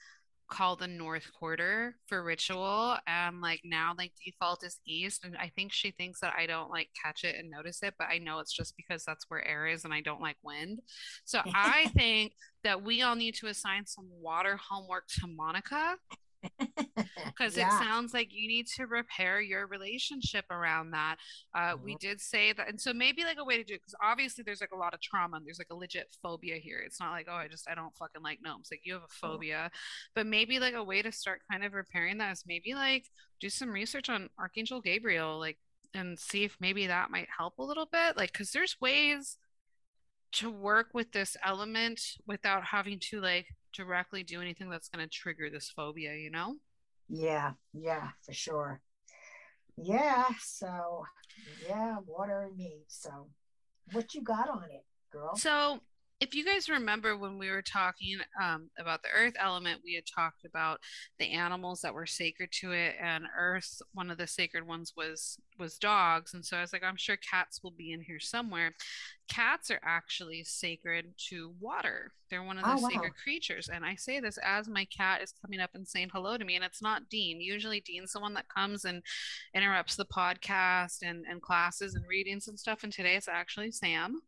call 0.49 0.77
the 0.77 0.87
north 0.87 1.33
quarter 1.33 1.97
for 2.07 2.23
ritual 2.23 2.97
and 3.09 3.41
like 3.41 3.61
now 3.65 3.93
like 3.99 4.12
default 4.25 4.65
is 4.65 4.81
east 4.87 5.25
and 5.25 5.37
I 5.37 5.50
think 5.57 5.73
she 5.73 5.91
thinks 5.91 6.21
that 6.21 6.35
I 6.39 6.47
don't 6.47 6.71
like 6.71 6.89
catch 7.03 7.25
it 7.25 7.35
and 7.37 7.50
notice 7.50 7.83
it 7.83 7.95
but 7.99 8.07
I 8.12 8.19
know 8.19 8.39
it's 8.39 8.53
just 8.53 8.77
because 8.77 9.05
that's 9.05 9.25
where 9.29 9.45
air 9.45 9.67
is 9.67 9.85
and 9.85 9.93
I 9.93 10.00
don't 10.00 10.21
like 10.21 10.37
wind. 10.45 10.81
So 11.25 11.41
I 11.55 11.89
think 11.97 12.33
that 12.62 12.83
we 12.83 13.03
all 13.03 13.17
need 13.17 13.35
to 13.37 13.49
assign 13.49 13.87
some 13.87 14.09
water 14.21 14.57
homework 14.71 15.09
to 15.21 15.27
Monica 15.27 15.97
because 17.38 17.57
Yeah. 17.57 17.67
it 17.69 17.73
sounds 17.73 18.15
like 18.15 18.29
you 18.31 18.49
need 18.49 18.67
to 18.76 18.87
repair 18.87 19.41
your 19.41 19.67
relationship 19.67 20.45
around 20.50 20.91
that. 20.93 21.17
Uh, 21.55 21.75
we 21.83 21.95
Mhm. 21.95 21.99
did 22.00 22.21
say 22.21 22.53
that, 22.53 22.69
and 22.69 22.81
so 22.81 22.93
maybe 22.93 23.25
like 23.25 23.38
a 23.38 23.45
way 23.45 23.57
to 23.57 23.65
do 23.65 23.75
it 23.75 23.81
because 23.81 23.95
obviously 24.03 24.43
there's 24.45 24.61
like 24.61 24.73
a 24.75 24.79
lot 24.79 24.95
of 24.95 25.00
trauma 25.00 25.37
and 25.37 25.47
there's 25.47 25.59
like 25.59 25.71
a 25.71 25.75
legit 25.76 26.09
phobia 26.23 26.57
here. 26.57 26.79
It's 26.85 27.00
not 27.00 27.12
like 27.12 27.26
oh 27.31 27.35
I 27.35 27.49
just 27.49 27.69
I 27.71 27.75
don't 27.75 27.97
fucking 27.97 28.23
like 28.23 28.41
gnomes. 28.43 28.69
Like 28.71 28.81
you 28.85 28.95
have 28.95 29.03
a 29.03 29.09
phobia, 29.09 29.71
but 30.15 30.26
maybe 30.26 30.59
like 30.59 30.75
a 30.75 30.85
way 30.85 31.03
to 31.03 31.12
start 31.12 31.41
kind 31.50 31.65
of 31.65 31.73
repairing 31.75 32.19
that 32.19 32.33
is 32.33 32.45
maybe 32.47 32.75
like 32.75 33.07
do 33.41 33.50
some 33.50 33.71
research 33.71 34.09
on 34.09 34.29
Archangel 34.38 34.81
Gabriel, 34.81 35.38
like 35.38 35.59
and 35.95 36.19
see 36.19 36.45
if 36.45 36.57
maybe 36.61 36.87
that 36.87 37.11
might 37.11 37.29
help 37.37 37.59
a 37.59 37.62
little 37.65 37.87
bit. 37.91 38.17
Like 38.17 38.33
because 38.33 38.50
there's 38.53 38.76
ways 38.81 39.38
to 40.33 40.50
work 40.50 40.88
with 40.93 41.12
this 41.12 41.37
element 41.45 42.00
without 42.26 42.65
having 42.65 42.99
to 43.00 43.21
like 43.21 43.47
directly 43.76 44.23
do 44.23 44.40
anything 44.40 44.71
that's 44.71 44.88
going 44.88 45.04
to 45.04 45.11
trigger 45.11 45.50
this 45.50 45.71
phobia. 45.71 46.14
You 46.16 46.30
know. 46.30 46.56
yeah. 47.09 47.52
Yeah, 47.73 48.09
for 48.25 48.33
sure. 48.33 48.80
Yeah. 49.76 50.25
So, 50.40 51.04
yeah, 51.68 51.97
water 52.06 52.42
and 52.42 52.56
me. 52.56 52.85
So, 52.88 53.28
what 53.92 54.14
you 54.14 54.23
got 54.23 54.49
on 54.49 54.64
it, 54.64 54.85
girl? 55.12 55.37
So 55.37 55.80
if 56.19 56.35
you 56.35 56.45
guys 56.47 56.71
remember 56.71 57.17
when 57.17 57.39
we 57.39 57.51
were 57.51 57.61
talking 57.61 58.19
um, 58.43 58.71
about 58.79 59.03
the 59.03 59.11
earth 59.15 59.35
element, 59.39 59.83
we 59.85 59.95
had 59.95 60.05
talked 60.07 60.47
about 60.47 60.81
the 61.19 61.27
animals 61.31 61.83
that 61.83 61.93
were 61.93 62.07
sacred 62.07 62.51
to 62.53 62.73
it, 62.73 62.95
and 63.01 63.25
earth, 63.39 63.83
one 63.93 64.11
of 64.11 64.17
the 64.17 64.27
sacred 64.27 64.67
ones 64.67 64.95
was 64.97 65.39
was 65.59 65.77
dogs. 65.79 66.33
And 66.33 66.45
so 66.45 66.57
I 66.57 66.63
was 66.63 66.73
like, 66.73 66.83
I'm 66.83 66.97
sure 66.97 67.17
cats 67.17 67.63
will 67.63 67.71
be 67.71 67.93
in 67.93 68.01
here 68.01 68.19
somewhere. 68.21 68.75
Cats 69.29 69.71
are 69.71 69.81
actually 69.83 70.43
sacred 70.45 71.13
to 71.29 71.53
water. 71.61 72.13
They're 72.31 72.43
one 72.43 72.59
of 72.59 72.65
the 72.65 72.71
Oh, 72.73 72.77
wow. 72.79 72.89
sacred 72.89 73.13
creatures. 73.23 73.69
And 73.73 73.85
I 73.85 73.95
say 73.95 74.21
this 74.21 74.39
as 74.43 74.69
my 74.69 74.87
cat 74.87 75.23
is 75.23 75.35
coming 75.43 75.61
up 75.61 75.71
and 75.75 75.87
saying 75.87 76.11
hello 76.13 76.37
to 76.39 76.45
me. 76.45 76.57
And 76.57 76.65
it's 76.65 76.83
not 76.83 77.09
Dean. 77.11 77.41
Usually 77.41 77.81
Dean's 77.81 78.13
the 78.13 78.21
one 78.21 78.35
that 78.35 78.49
comes 78.49 78.85
and 78.85 79.03
interrupts 79.55 79.97
the 79.97 80.05
podcast 80.07 80.99
and, 81.03 81.25
and 81.29 81.43
classes 81.43 81.95
and 81.95 82.07
readings 82.07 82.49
and 82.49 82.59
stuff. 82.59 82.85
And 82.85 82.93
today 82.93 83.17
it's 83.17 83.29
actually 83.29 83.71
Sam. 83.73 84.23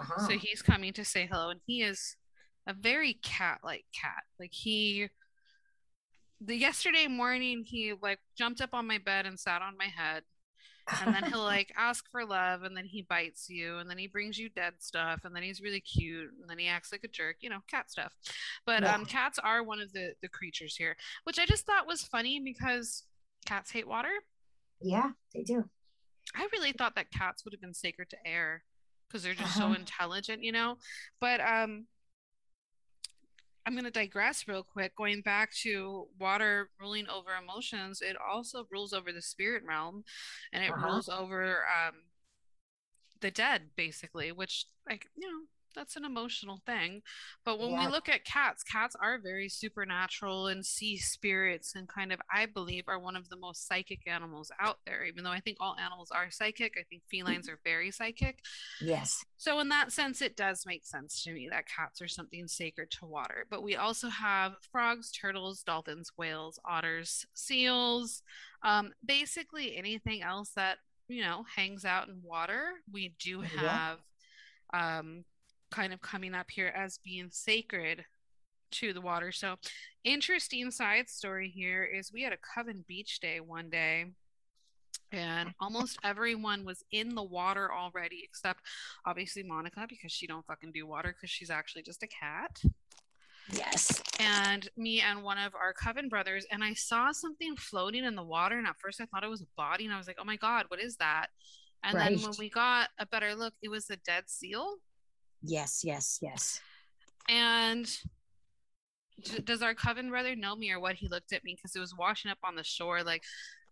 Uh-huh. 0.00 0.26
So 0.28 0.34
he's 0.34 0.62
coming 0.62 0.92
to 0.94 1.04
say 1.04 1.26
hello, 1.30 1.50
and 1.50 1.60
he 1.66 1.82
is 1.82 2.16
a 2.66 2.72
very 2.74 3.14
cat-like 3.22 3.84
cat. 3.94 4.22
Like 4.38 4.52
he, 4.52 5.08
the 6.40 6.56
yesterday 6.56 7.06
morning, 7.06 7.62
he 7.64 7.92
like 8.00 8.20
jumped 8.36 8.60
up 8.60 8.70
on 8.74 8.86
my 8.86 8.98
bed 8.98 9.26
and 9.26 9.38
sat 9.38 9.62
on 9.62 9.76
my 9.78 9.86
head, 9.86 10.22
and 11.00 11.14
then 11.14 11.24
he'll 11.24 11.42
like 11.44 11.72
ask 11.76 12.04
for 12.10 12.24
love, 12.24 12.62
and 12.62 12.76
then 12.76 12.84
he 12.84 13.02
bites 13.02 13.48
you, 13.48 13.78
and 13.78 13.88
then 13.88 13.98
he 13.98 14.06
brings 14.06 14.38
you 14.38 14.48
dead 14.48 14.74
stuff, 14.78 15.20
and 15.24 15.34
then 15.34 15.42
he's 15.42 15.60
really 15.60 15.80
cute, 15.80 16.30
and 16.40 16.48
then 16.50 16.58
he 16.58 16.68
acts 16.68 16.92
like 16.92 17.04
a 17.04 17.08
jerk, 17.08 17.36
you 17.40 17.50
know, 17.50 17.60
cat 17.68 17.90
stuff. 17.90 18.12
But 18.66 18.82
Yeah. 18.82 18.94
um, 18.94 19.04
cats 19.06 19.38
are 19.38 19.62
one 19.62 19.80
of 19.80 19.92
the 19.92 20.14
the 20.22 20.28
creatures 20.28 20.76
here, 20.76 20.96
which 21.24 21.38
I 21.38 21.46
just 21.46 21.66
thought 21.66 21.86
was 21.86 22.02
funny 22.02 22.40
because 22.40 23.04
cats 23.46 23.70
hate 23.70 23.88
water. 23.88 24.10
yeah, 24.80 25.10
they 25.34 25.42
do. 25.42 25.68
I 26.34 26.48
really 26.52 26.72
thought 26.72 26.94
that 26.96 27.10
cats 27.10 27.44
would 27.44 27.52
have 27.52 27.60
been 27.60 27.74
sacred 27.74 28.10
to 28.10 28.16
air 28.26 28.64
because 29.12 29.24
they're 29.24 29.34
just 29.34 29.56
so 29.56 29.72
Uh-huh. 29.72 29.74
intelligent, 29.74 30.42
you 30.44 30.52
know. 30.52 30.78
But 31.20 31.40
um 31.40 31.86
I'm 33.66 33.74
going 33.74 33.84
to 33.84 33.90
digress 33.90 34.48
real 34.48 34.64
quick 34.64 34.96
going 34.96 35.22
back 35.22 35.52
to 35.62 36.08
water 36.18 36.70
ruling 36.80 37.08
over 37.08 37.30
emotions. 37.34 38.00
It 38.02 38.16
also 38.16 38.66
rules 38.70 38.92
over 38.92 39.12
the 39.12 39.22
spirit 39.22 39.62
realm 39.66 40.04
and 40.52 40.64
it 40.64 40.74
Uh-huh. 40.74 40.78
rules 40.80 41.08
over 41.08 41.64
um 41.66 41.94
the 43.20 43.30
dead 43.30 43.70
basically, 43.76 44.32
which 44.32 44.66
like, 44.88 45.06
you 45.16 45.28
know, 45.30 45.40
that's 45.74 45.96
an 45.96 46.04
emotional 46.04 46.60
thing. 46.66 47.02
But 47.44 47.58
when 47.58 47.78
we 47.78 47.86
look 47.86 48.08
at 48.08 48.24
cats, 48.24 48.62
cats 48.62 48.96
are 49.00 49.18
very 49.18 49.48
supernatural 49.48 50.48
and 50.48 50.64
sea 50.64 50.96
spirits 50.96 51.74
and 51.74 51.88
kind 51.88 52.12
of 52.12 52.20
I 52.32 52.46
believe 52.46 52.84
are 52.88 52.98
one 52.98 53.16
of 53.16 53.28
the 53.28 53.36
most 53.36 53.66
psychic 53.66 54.00
animals 54.06 54.50
out 54.60 54.78
there. 54.86 55.04
Even 55.04 55.24
though 55.24 55.30
I 55.30 55.40
think 55.40 55.58
all 55.60 55.76
animals 55.78 56.10
are 56.10 56.30
psychic, 56.30 56.74
I 56.78 56.84
think 56.88 57.02
felines 57.12 57.48
are 57.48 57.58
very 57.64 57.90
psychic. 57.90 58.38
Yes. 58.80 59.24
So 59.36 59.58
in 59.60 59.68
that 59.70 59.92
sense, 59.92 60.22
it 60.22 60.36
does 60.36 60.64
make 60.66 60.84
sense 60.84 61.22
to 61.24 61.32
me 61.32 61.48
that 61.50 61.66
cats 61.66 62.00
are 62.00 62.08
something 62.08 62.46
sacred 62.46 62.90
to 62.92 63.06
water. 63.06 63.46
But 63.50 63.62
we 63.62 63.76
also 63.76 64.08
have 64.08 64.54
frogs, 64.70 65.10
turtles, 65.10 65.62
dolphins, 65.62 66.12
whales, 66.16 66.58
otters, 66.64 67.26
seals, 67.34 68.22
um, 68.62 68.92
basically 69.04 69.76
anything 69.76 70.22
else 70.22 70.50
that 70.56 70.78
you 71.08 71.22
know 71.22 71.44
hangs 71.56 71.84
out 71.84 72.08
in 72.08 72.20
water. 72.22 72.70
We 72.92 73.14
do 73.18 73.40
Yeah. 73.40 73.48
have 73.50 73.98
um, 74.72 75.24
kind 75.72 75.92
of 75.92 76.00
coming 76.00 76.34
up 76.34 76.50
here 76.50 76.72
as 76.76 76.98
being 76.98 77.28
sacred 77.30 78.04
to 78.72 78.92
the 78.92 79.00
water. 79.00 79.32
So 79.32 79.56
interesting 80.04 80.70
side 80.70 81.08
story 81.08 81.48
here 81.48 81.82
is 81.84 82.12
we 82.12 82.22
had 82.22 82.32
a 82.32 82.38
Coven 82.38 82.84
Beach 82.86 83.20
day 83.20 83.40
one 83.40 83.68
day 83.70 84.06
and 85.10 85.52
almost 85.60 85.98
everyone 86.02 86.64
was 86.64 86.82
in 86.90 87.14
the 87.14 87.22
water 87.22 87.70
already 87.72 88.20
except 88.24 88.60
obviously 89.06 89.42
Monica 89.42 89.86
because 89.88 90.10
she 90.12 90.26
don't 90.26 90.46
fucking 90.46 90.72
do 90.72 90.86
water 90.86 91.14
because 91.14 91.30
she's 91.30 91.50
actually 91.50 91.82
just 91.82 92.02
a 92.02 92.06
cat 92.08 92.62
Yes. 93.52 94.02
and 94.20 94.68
me 94.76 95.00
and 95.00 95.22
one 95.22 95.36
of 95.36 95.54
our 95.54 95.74
coven 95.74 96.08
brothers 96.08 96.46
and 96.50 96.64
I 96.64 96.72
saw 96.74 97.12
something 97.12 97.56
floating 97.56 98.04
in 98.04 98.14
the 98.14 98.22
water 98.22 98.56
and 98.56 98.66
at 98.66 98.78
first 98.78 99.00
I 99.00 99.06
thought 99.06 99.24
it 99.24 99.28
was 99.30 99.42
a 99.42 99.46
body 99.56 99.84
and 99.84 99.92
I 99.92 99.98
was 99.98 100.06
like 100.06 100.18
oh 100.18 100.24
my 100.24 100.36
god 100.36 100.64
what 100.68 100.80
is 100.80 100.96
that 100.96 101.26
and 101.84 101.98
then 101.98 102.16
when 102.20 102.32
we 102.38 102.48
got 102.48 102.88
a 102.98 103.04
better 103.06 103.34
look 103.34 103.54
it 103.62 103.68
was 103.68 103.90
a 103.90 103.96
dead 103.96 104.24
seal 104.28 104.76
Yes. 105.42 105.82
Yes. 105.84 106.18
Yes. 106.22 106.60
and 107.28 107.88
does 109.44 109.62
our 109.62 109.74
coven 109.74 110.10
brother 110.10 110.34
know 110.34 110.56
me 110.56 110.72
or 110.72 110.80
what 110.80 110.96
he 110.96 111.08
looked 111.08 111.32
at 111.32 111.44
me 111.44 111.54
because 111.54 111.76
it 111.76 111.80
was 111.80 111.96
washing 111.96 112.30
up 112.30 112.38
on 112.44 112.56
the 112.56 112.64
shore 112.64 113.02
like 113.02 113.22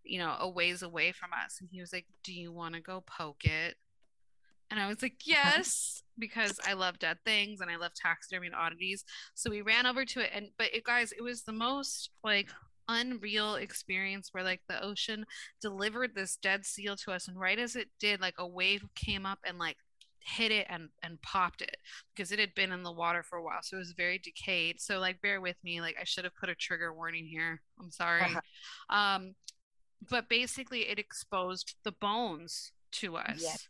you 0.03 0.19
know 0.19 0.35
a 0.39 0.49
ways 0.49 0.81
away 0.81 1.11
from 1.11 1.29
us 1.33 1.57
and 1.59 1.69
he 1.71 1.81
was 1.81 1.91
like 1.91 2.05
do 2.23 2.33
you 2.33 2.51
want 2.51 2.73
to 2.73 2.81
go 2.81 3.03
poke 3.05 3.43
it 3.43 3.75
and 4.69 4.79
i 4.79 4.87
was 4.87 5.01
like 5.01 5.13
uh-huh. 5.29 5.51
yes 5.55 6.03
because 6.17 6.59
i 6.65 6.73
love 6.73 6.99
dead 6.99 7.17
things 7.25 7.59
and 7.59 7.69
i 7.69 7.75
love 7.75 7.91
taxidermy 7.93 8.47
and 8.47 8.55
oddities 8.55 9.03
so 9.33 9.49
we 9.49 9.61
ran 9.61 9.85
over 9.85 10.05
to 10.05 10.19
it 10.21 10.29
and 10.33 10.47
but 10.57 10.73
it 10.73 10.83
guys 10.83 11.11
it 11.11 11.23
was 11.23 11.43
the 11.43 11.51
most 11.51 12.09
like 12.23 12.49
unreal 12.87 13.55
experience 13.55 14.29
where 14.31 14.43
like 14.43 14.61
the 14.67 14.83
ocean 14.83 15.25
delivered 15.61 16.13
this 16.15 16.37
dead 16.41 16.65
seal 16.65 16.95
to 16.95 17.11
us 17.11 17.27
and 17.27 17.39
right 17.39 17.59
as 17.59 17.75
it 17.75 17.87
did 17.99 18.19
like 18.19 18.35
a 18.37 18.47
wave 18.47 18.83
came 18.95 19.25
up 19.25 19.39
and 19.45 19.57
like 19.57 19.77
hit 20.23 20.51
it 20.51 20.67
and 20.69 20.89
and 21.03 21.21
popped 21.21 21.61
it 21.61 21.77
because 22.13 22.31
it 22.31 22.39
had 22.39 22.53
been 22.55 22.71
in 22.71 22.83
the 22.83 22.91
water 22.91 23.23
for 23.23 23.37
a 23.37 23.43
while 23.43 23.61
so 23.61 23.77
it 23.77 23.79
was 23.79 23.93
very 23.97 24.17
decayed. 24.19 24.79
So 24.79 24.99
like 24.99 25.21
bear 25.21 25.41
with 25.41 25.57
me 25.63 25.81
like 25.81 25.95
i 25.99 26.03
should 26.03 26.23
have 26.23 26.35
put 26.35 26.49
a 26.49 26.55
trigger 26.55 26.93
warning 26.93 27.25
here. 27.25 27.61
I'm 27.79 27.91
sorry. 27.91 28.21
Uh-huh. 28.21 28.41
um 28.95 29.35
but 30.09 30.29
basically 30.29 30.89
it 30.89 30.97
exposed 30.97 31.75
the 31.83 31.91
bones 31.91 32.71
to 32.91 33.15
us. 33.15 33.39
Yes, 33.41 33.67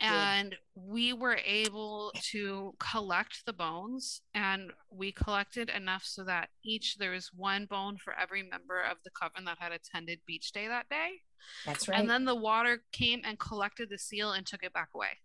and 0.00 0.56
we 0.74 1.12
were 1.12 1.38
able 1.44 2.12
to 2.32 2.74
collect 2.80 3.46
the 3.46 3.52
bones 3.52 4.20
and 4.34 4.72
we 4.90 5.12
collected 5.12 5.70
enough 5.70 6.02
so 6.04 6.24
that 6.24 6.48
each 6.64 6.96
there 6.98 7.12
was 7.12 7.30
one 7.34 7.66
bone 7.66 7.96
for 7.96 8.12
every 8.18 8.42
member 8.42 8.80
of 8.80 8.96
the 9.04 9.10
coven 9.10 9.44
that 9.44 9.58
had 9.60 9.72
attended 9.72 10.18
beach 10.26 10.52
day 10.52 10.66
that 10.66 10.88
day. 10.88 11.20
That's 11.64 11.86
right. 11.88 12.00
and 12.00 12.10
then 12.10 12.24
the 12.24 12.34
water 12.34 12.82
came 12.92 13.20
and 13.24 13.38
collected 13.38 13.88
the 13.88 13.98
seal 13.98 14.32
and 14.32 14.44
took 14.44 14.64
it 14.64 14.72
back 14.72 14.88
away 14.94 15.18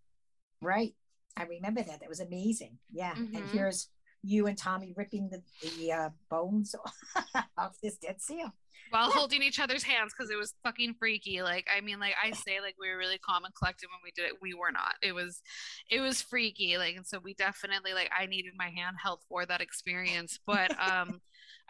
right. 0.62 0.94
I 1.38 1.44
remember 1.44 1.82
that. 1.82 2.00
That 2.01 2.10
was 2.10 2.20
amazing. 2.20 2.77
Yeah. 2.91 3.15
And 3.15 3.30
Mhm. 3.34 3.51
here's 3.51 3.89
you 4.24 4.48
and 4.48 4.58
Tommy 4.58 4.94
ripping 4.96 5.30
the, 5.30 5.41
the 5.62 5.91
uh, 5.91 6.10
bones 6.30 6.75
off 7.58 7.77
this 7.82 7.98
dead 7.98 8.22
seal. 8.22 8.53
while 8.91 9.10
holding 9.10 9.41
each 9.41 9.60
other's 9.60 9.84
hands 9.84 10.13
because 10.13 10.30
it 10.30 10.36
was 10.38 10.53
fucking 10.63 10.94
freaky. 11.00 11.41
Like, 11.41 11.65
I 11.75 11.80
mean, 11.82 12.00
like 12.00 12.13
I 12.22 12.32
say, 12.32 12.60
like 12.60 12.75
we 12.80 12.89
were 12.89 12.98
really 12.98 13.18
calm 13.18 13.46
and 13.46 13.56
collected 13.56 13.88
when 13.88 14.01
we 14.03 14.12
did 14.12 14.25
it. 14.30 14.41
We 14.41 14.53
were 14.53 14.72
not. 14.72 14.96
It 15.01 15.13
was, 15.13 15.41
it 15.89 16.01
was 16.01 16.22
freaky. 16.22 16.77
Like, 16.77 16.96
and 16.98 17.08
so 17.08 17.20
we 17.20 17.34
definitely 17.34 17.94
like 17.94 18.12
I 18.18 18.25
needed 18.25 18.51
my 18.58 18.70
hand 18.70 18.98
held 19.01 19.22
for 19.30 19.46
that 19.46 19.62
experience. 19.62 20.38
But 20.46 20.72
um, 20.80 21.22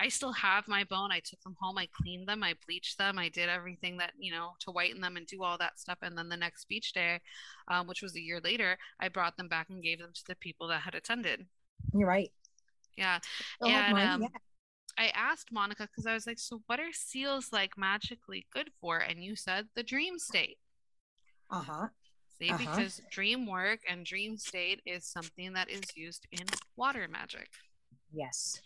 I 0.02 0.10
still 0.10 0.32
have 0.34 0.68
my 0.68 0.84
bone. 0.84 1.12
I 1.12 1.20
took 1.20 1.40
them 1.42 1.56
home. 1.62 1.78
I 1.78 1.88
cleaned 1.94 2.28
them. 2.28 2.42
I 2.44 2.56
bleached 2.66 2.98
them. 2.98 3.20
I 3.20 3.30
did 3.30 3.50
everything 3.50 3.98
that 3.98 4.14
you 4.18 4.32
know 4.32 4.50
to 4.62 4.72
whiten 4.72 5.00
them 5.00 5.16
and 5.18 5.28
do 5.28 5.44
all 5.44 5.58
that 5.60 5.80
stuff. 5.80 6.00
And 6.02 6.18
then 6.18 6.28
the 6.28 6.38
next 6.38 6.68
beach 6.68 6.92
day, 6.94 7.20
um, 7.68 7.88
which 7.88 8.02
was 8.02 8.16
a 8.16 8.22
year 8.22 8.40
later, 8.44 8.78
I 9.00 9.10
brought 9.10 9.38
them 9.38 9.48
back 9.48 9.68
and 9.70 9.84
gave 9.84 10.00
them 10.00 10.12
to 10.14 10.24
the 10.28 10.36
people 10.36 10.68
that 10.70 10.82
had 10.82 10.96
attended. 10.96 11.46
You're 11.94 12.08
right. 12.08 12.32
Yeah. 12.98 13.20
Still 13.58 13.70
And, 13.70 13.98
um, 14.00 14.22
yeah. 14.24 14.28
I 14.98 15.08
asked 15.16 15.52
Monica 15.52 15.84
because 15.88 16.06
I 16.06 16.14
was 16.14 16.26
like, 16.28 16.40
so 16.40 16.62
what 16.66 16.80
are 16.80 16.92
seals 16.92 17.54
like 17.54 17.78
magically 17.78 18.46
good 18.54 18.72
for? 18.82 18.98
And 18.98 19.24
you 19.24 19.36
said 19.36 19.68
the 19.76 19.84
dream 19.84 20.20
state. 20.20 20.58
Uh-huh. 21.50 21.88
See, 22.40 22.50
Uh-huh. 22.50 22.58
because 22.58 23.02
dream 23.12 23.46
work 23.46 23.80
and 23.88 24.06
dream 24.06 24.38
state 24.38 24.82
is 24.86 25.06
something 25.06 25.54
that 25.54 25.70
is 25.70 25.84
used 25.96 26.26
in 26.32 26.46
water 26.76 27.08
magic. 27.08 27.50
Yes. 28.14 28.62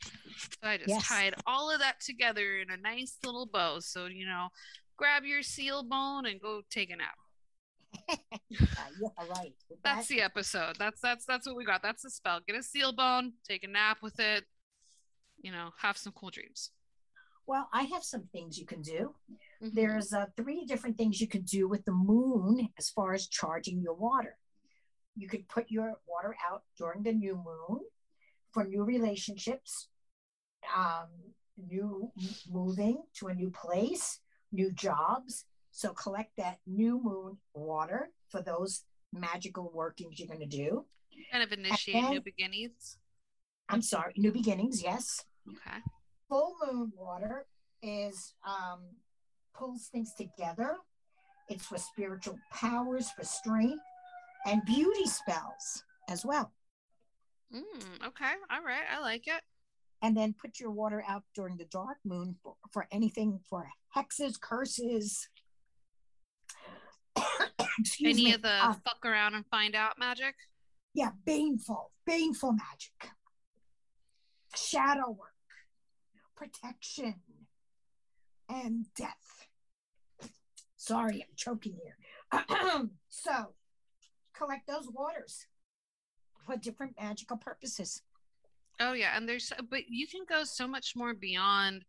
So 0.62 0.70
I 0.70 0.78
just 0.78 0.90
Yes. 0.90 1.08
tied 1.08 1.36
all 1.46 1.70
of 1.72 1.80
that 1.80 2.00
together 2.02 2.58
in 2.60 2.72
a 2.72 2.78
nice 2.78 3.18
little 3.24 3.46
bow. 3.46 3.80
So, 3.80 4.08
you 4.08 4.26
know, 4.26 4.48
grab 4.98 5.24
your 5.24 5.44
seal 5.44 5.84
bone 5.84 6.26
and 6.26 6.42
go 6.42 6.62
take 6.70 6.90
a 6.92 6.96
nap. 6.96 7.18
Yeah, 8.50 9.10
right. 9.30 9.54
With 9.70 9.82
That's 9.84 10.08
the 10.08 10.22
episode. 10.22 10.76
That's 10.78 11.02
that's 11.02 11.26
that's 11.26 11.46
what 11.48 11.56
we 11.56 11.66
got. 11.66 11.82
That's 11.82 12.04
the 12.04 12.10
spell. 12.10 12.40
Get 12.48 12.56
a 12.58 12.64
seal 12.64 12.94
bone, 12.94 13.34
take 13.48 13.64
a 13.64 13.68
nap 13.68 13.98
with 14.02 14.20
it, 14.20 14.46
you 15.42 15.52
know, 15.52 15.72
have 15.80 15.98
some 15.98 16.14
cool 16.14 16.30
dreams. 16.30 16.72
well, 17.48 17.68
I 17.74 17.84
have 17.84 18.04
some 18.04 18.24
things 18.32 18.58
you 18.58 18.66
can 18.66 18.82
do. 18.82 19.14
Mhm. 19.62 19.74
There's 19.74 20.14
uh, 20.14 20.26
three 20.38 20.66
different 20.66 20.98
things 20.98 21.20
you 21.22 21.28
can 21.28 21.44
do 21.44 21.68
with 21.68 21.84
the 21.86 21.92
moon 21.92 22.70
as 22.78 22.90
far 22.90 23.14
as 23.14 23.28
charging 23.28 23.82
your 23.82 23.94
water. 23.94 24.38
You 25.16 25.28
could 25.28 25.48
put 25.48 25.70
your 25.70 25.94
water 26.08 26.36
out 26.50 26.64
during 26.78 27.04
the 27.04 27.14
new 27.14 27.36
moon 27.36 27.82
for 28.56 28.64
new 28.64 28.86
relationships, 28.86 29.90
um, 30.76 31.08
new 31.70 32.10
moving 32.50 33.04
to 33.14 33.28
a 33.28 33.34
new 33.34 33.52
place, 33.52 34.22
new 34.54 34.72
jobs. 34.72 35.44
So 35.72 35.92
collect 35.92 36.32
that 36.38 36.60
new 36.66 37.02
moon 37.04 37.38
water 37.54 38.12
for 38.30 38.42
those 38.42 38.86
magical 39.12 39.70
workings 39.74 40.18
you're 40.18 40.30
going 40.30 40.40
to 40.40 40.46
do. 40.46 40.86
kind 41.32 41.44
of 41.44 41.52
initiate 41.52 42.10
new 42.10 42.22
beginnings. 42.22 42.98
I'm 43.68 43.82
sorry, 43.82 44.14
new 44.16 44.32
beginnings, 44.32 44.82
yes. 44.82 45.26
Okay. 45.50 45.80
full 46.30 46.56
moon 46.66 46.94
water 46.98 47.46
is 47.82 48.34
um, 48.48 48.80
pulls 49.54 49.88
things 49.88 50.14
together. 50.18 50.78
It's 51.50 51.66
for 51.66 51.78
spiritual 51.78 52.40
powers, 52.54 53.12
for 53.12 53.26
strength, 53.26 53.84
and 54.46 54.64
beauty 54.66 55.08
spells 55.08 55.84
as 56.10 56.26
well. 56.26 56.54
Mm, 57.54 58.08
okay. 58.08 58.34
All 58.52 58.64
right. 58.64 58.84
I 58.92 59.00
like 59.02 59.28
it. 59.28 59.42
And 60.02 60.16
then 60.16 60.34
put 60.40 60.60
your 60.60 60.72
water 60.72 61.04
out 61.08 61.24
during 61.34 61.58
the 61.58 61.66
dark 61.66 61.98
moon 62.06 62.36
for, 62.44 62.56
for 62.72 62.88
anything 62.92 63.40
for 63.50 63.68
hexes, 63.96 64.40
curses. 64.40 65.30
Excuse 67.80 68.16
Any 68.18 68.26
me. 68.26 68.34
of 68.34 68.42
the 68.42 68.50
Uh, 68.66 68.74
fuck 68.86 69.06
around 69.06 69.36
and 69.36 69.46
find 69.48 69.76
out 69.76 69.98
magic? 69.98 70.36
yeah, 70.94 71.12
baneful, 71.26 71.92
baneful 72.06 72.54
magic, 72.54 73.12
shadow 74.56 75.10
work, 75.12 75.34
protection, 76.38 77.16
and 78.48 78.86
death. 78.96 79.48
Sorry, 80.78 81.22
I'm 81.22 81.36
choking 81.36 81.78
here. 81.84 81.98
so, 83.10 83.56
collect 84.34 84.68
those 84.68 84.88
waters 84.90 85.48
for 86.46 86.56
different 86.58 86.96
magical 87.00 87.38
purposes. 87.38 88.02
Oh 88.80 88.94
yeah, 88.94 89.16
and 89.16 89.28
there's 89.28 89.52
but 89.70 89.88
you 89.90 90.08
can 90.08 90.26
go 90.28 90.44
so 90.44 90.68
much 90.68 90.94
more 90.96 91.14
beyond 91.14 91.84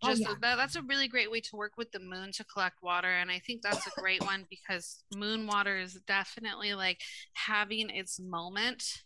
Oh, 0.00 0.10
just 0.10 0.22
yeah. 0.22 0.34
that, 0.42 0.54
that's 0.56 0.76
a 0.76 0.82
really 0.82 1.08
great 1.08 1.28
way 1.28 1.40
to 1.40 1.56
work 1.56 1.72
with 1.76 1.90
the 1.90 1.98
moon 1.98 2.30
to 2.34 2.44
collect 2.44 2.84
water 2.84 3.08
and 3.08 3.32
I 3.32 3.40
think 3.40 3.62
that's 3.62 3.84
a 3.88 4.00
great 4.00 4.22
one 4.24 4.46
because 4.48 5.02
moon 5.16 5.44
water 5.48 5.76
is 5.76 5.94
definitely 6.06 6.74
like 6.74 7.00
having 7.32 7.90
its 7.90 8.20
moment 8.20 9.02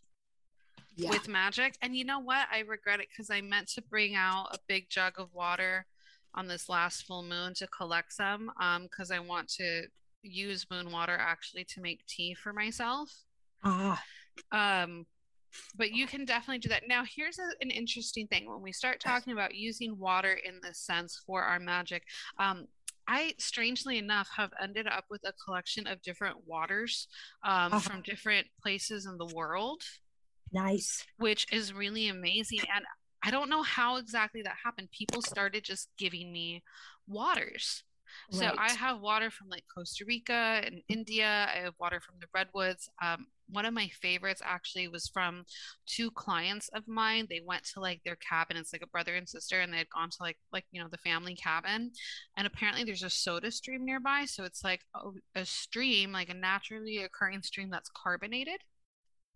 Yeah. 0.96 1.08
with 1.08 1.28
magic. 1.28 1.76
And 1.80 1.96
you 1.96 2.04
know 2.04 2.18
what? 2.18 2.46
I 2.52 2.58
regret 2.60 3.00
it 3.00 3.08
because 3.08 3.30
I 3.30 3.40
meant 3.40 3.68
to 3.70 3.80
bring 3.82 4.14
out 4.14 4.48
a 4.52 4.58
big 4.68 4.90
jug 4.90 5.14
of 5.18 5.32
water 5.32 5.86
on 6.34 6.46
this 6.46 6.68
last 6.68 7.06
full 7.06 7.22
moon 7.22 7.54
to 7.54 7.66
collect 7.68 8.12
some 8.12 8.52
um 8.60 8.82
because 8.82 9.10
I 9.10 9.18
want 9.20 9.48
to 9.56 9.84
use 10.22 10.66
moon 10.70 10.92
water 10.92 11.16
actually 11.18 11.64
to 11.64 11.80
make 11.80 12.06
tea 12.06 12.34
for 12.34 12.52
myself. 12.52 13.24
ah, 13.64 14.02
Um, 14.50 15.06
but 15.76 15.92
you 15.92 16.06
can 16.06 16.24
definitely 16.24 16.58
do 16.60 16.70
that. 16.70 16.84
Now, 16.88 17.04
here's 17.04 17.38
a, 17.38 17.48
an 17.60 17.70
interesting 17.70 18.26
thing 18.26 18.48
when 18.48 18.62
we 18.62 18.72
start 18.72 19.00
talking 19.00 19.32
about 19.34 19.54
using 19.54 19.98
water 19.98 20.32
in 20.32 20.60
this 20.62 20.78
sense 20.80 21.22
for 21.26 21.42
our 21.42 21.58
magic. 21.60 22.04
Um, 22.38 22.66
I 23.06 23.34
strangely 23.38 23.98
enough 23.98 24.28
have 24.36 24.50
ended 24.62 24.86
up 24.86 25.04
with 25.10 25.20
a 25.24 25.32
collection 25.44 25.86
of 25.86 26.00
different 26.02 26.46
waters 26.46 27.08
um, 27.44 27.72
Uh-huh. 27.72 27.80
from 27.80 28.02
different 28.02 28.46
places 28.62 29.06
in 29.06 29.18
the 29.18 29.26
world, 29.34 29.82
nice. 30.52 31.04
which 31.18 31.46
is 31.52 31.74
really 31.74 32.08
amazing. 32.08 32.60
And 32.74 32.84
I 33.22 33.30
don't 33.30 33.50
know 33.50 33.62
how 33.62 33.96
exactly 33.96 34.42
that 34.42 34.56
happened. 34.64 34.88
People 34.90 35.20
started 35.20 35.64
just 35.64 35.90
giving 35.98 36.32
me 36.32 36.62
waters. 37.06 37.84
So 38.30 38.52
I 38.58 38.72
have 38.72 39.00
water 39.00 39.30
from 39.30 39.48
like 39.48 39.64
Costa 39.74 40.04
Rica 40.06 40.62
and 40.64 40.82
India. 40.88 41.48
I 41.54 41.60
have 41.60 41.74
water 41.78 42.00
from 42.00 42.16
the 42.20 42.26
redwoods. 42.34 42.88
Um, 43.02 43.26
one 43.52 43.64
of 43.64 43.74
my 43.74 43.88
favorites 43.88 44.42
actually 44.44 44.88
was 44.88 45.08
from 45.08 45.44
two 45.86 46.10
clients 46.10 46.68
of 46.68 46.88
mine. 46.88 47.26
They 47.28 47.42
went 47.44 47.64
to 47.72 47.80
like 47.80 48.00
their 48.04 48.16
cabin. 48.16 48.56
It's 48.56 48.72
like 48.72 48.82
a 48.82 48.88
brother 48.88 49.14
and 49.14 49.28
sister, 49.28 49.60
and 49.60 49.72
they 49.72 49.78
had 49.78 49.90
gone 49.90 50.10
to 50.10 50.16
like 50.20 50.38
like 50.52 50.64
you 50.72 50.82
know 50.82 50.88
the 50.90 50.98
family 50.98 51.34
cabin. 51.34 51.92
And 52.36 52.46
apparently 52.46 52.84
there's 52.84 53.02
a 53.02 53.10
soda 53.10 53.50
stream 53.50 53.84
nearby, 53.84 54.24
so 54.24 54.44
it's 54.44 54.64
like 54.64 54.80
a, 54.94 55.40
a 55.40 55.44
stream, 55.44 56.12
like 56.12 56.30
a 56.30 56.34
naturally 56.34 56.98
occurring 56.98 57.42
stream 57.42 57.70
that's 57.70 57.90
carbonated. 57.94 58.60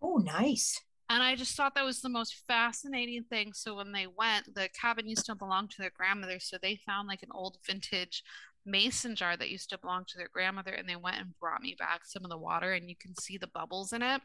Oh, 0.02 0.16
nice. 0.16 0.80
And 1.08 1.22
I 1.22 1.36
just 1.36 1.56
thought 1.56 1.74
that 1.76 1.84
was 1.84 2.00
the 2.00 2.08
most 2.08 2.34
fascinating 2.48 3.24
thing. 3.30 3.52
So 3.52 3.76
when 3.76 3.92
they 3.92 4.06
went, 4.06 4.54
the 4.54 4.68
cabin 4.78 5.08
used 5.08 5.26
to 5.26 5.36
belong 5.36 5.68
to 5.68 5.76
their 5.78 5.92
grandmother. 5.94 6.40
So 6.40 6.58
they 6.60 6.80
found 6.84 7.06
like 7.06 7.22
an 7.22 7.28
old 7.32 7.58
vintage 7.64 8.24
mason 8.66 9.14
jar 9.14 9.36
that 9.36 9.50
used 9.50 9.70
to 9.70 9.78
belong 9.78 10.04
to 10.08 10.18
their 10.18 10.28
grandmother. 10.32 10.72
And 10.72 10.88
they 10.88 10.96
went 10.96 11.16
and 11.18 11.38
brought 11.40 11.62
me 11.62 11.76
back 11.78 12.02
some 12.04 12.24
of 12.24 12.30
the 12.30 12.38
water, 12.38 12.72
and 12.72 12.88
you 12.88 12.96
can 13.00 13.14
see 13.14 13.38
the 13.38 13.48
bubbles 13.48 13.92
in 13.92 14.02
it. 14.02 14.20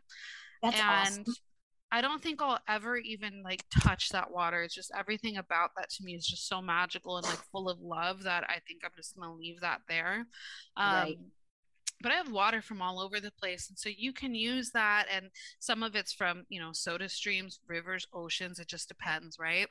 That's 0.61 0.79
and 0.79 1.19
awesome. 1.19 1.35
I 1.91 2.01
don't 2.01 2.21
think 2.23 2.41
I'll 2.41 2.59
ever 2.69 2.95
even 2.97 3.43
like 3.43 3.65
touch 3.81 4.09
that 4.09 4.31
water. 4.31 4.63
It's 4.63 4.73
just 4.73 4.91
everything 4.97 5.37
about 5.37 5.71
that 5.77 5.89
to 5.91 6.03
me 6.03 6.15
is 6.15 6.25
just 6.25 6.47
so 6.47 6.61
magical 6.61 7.17
and 7.17 7.27
like 7.27 7.39
full 7.51 7.69
of 7.69 7.81
love 7.81 8.23
that 8.23 8.45
I 8.49 8.59
think 8.67 8.81
I'm 8.83 8.91
just 8.95 9.15
gonna 9.17 9.33
leave 9.33 9.59
that 9.61 9.81
there. 9.89 10.25
Um, 10.77 10.93
Right. 10.93 11.17
But 12.01 12.11
I 12.11 12.15
have 12.15 12.31
water 12.31 12.61
from 12.61 12.81
all 12.81 12.99
over 12.99 13.19
the 13.19 13.31
place, 13.31 13.69
and 13.69 13.77
so 13.77 13.89
you 13.95 14.13
can 14.13 14.35
use 14.35 14.71
that. 14.71 15.05
And 15.13 15.29
some 15.59 15.83
of 15.83 15.95
it's 15.95 16.13
from 16.13 16.45
you 16.49 16.59
know 16.59 16.71
soda 16.73 17.09
streams, 17.09 17.59
rivers, 17.67 18.05
oceans. 18.13 18.59
It 18.59 18.67
just 18.67 18.87
depends, 18.87 19.37
right? 19.39 19.67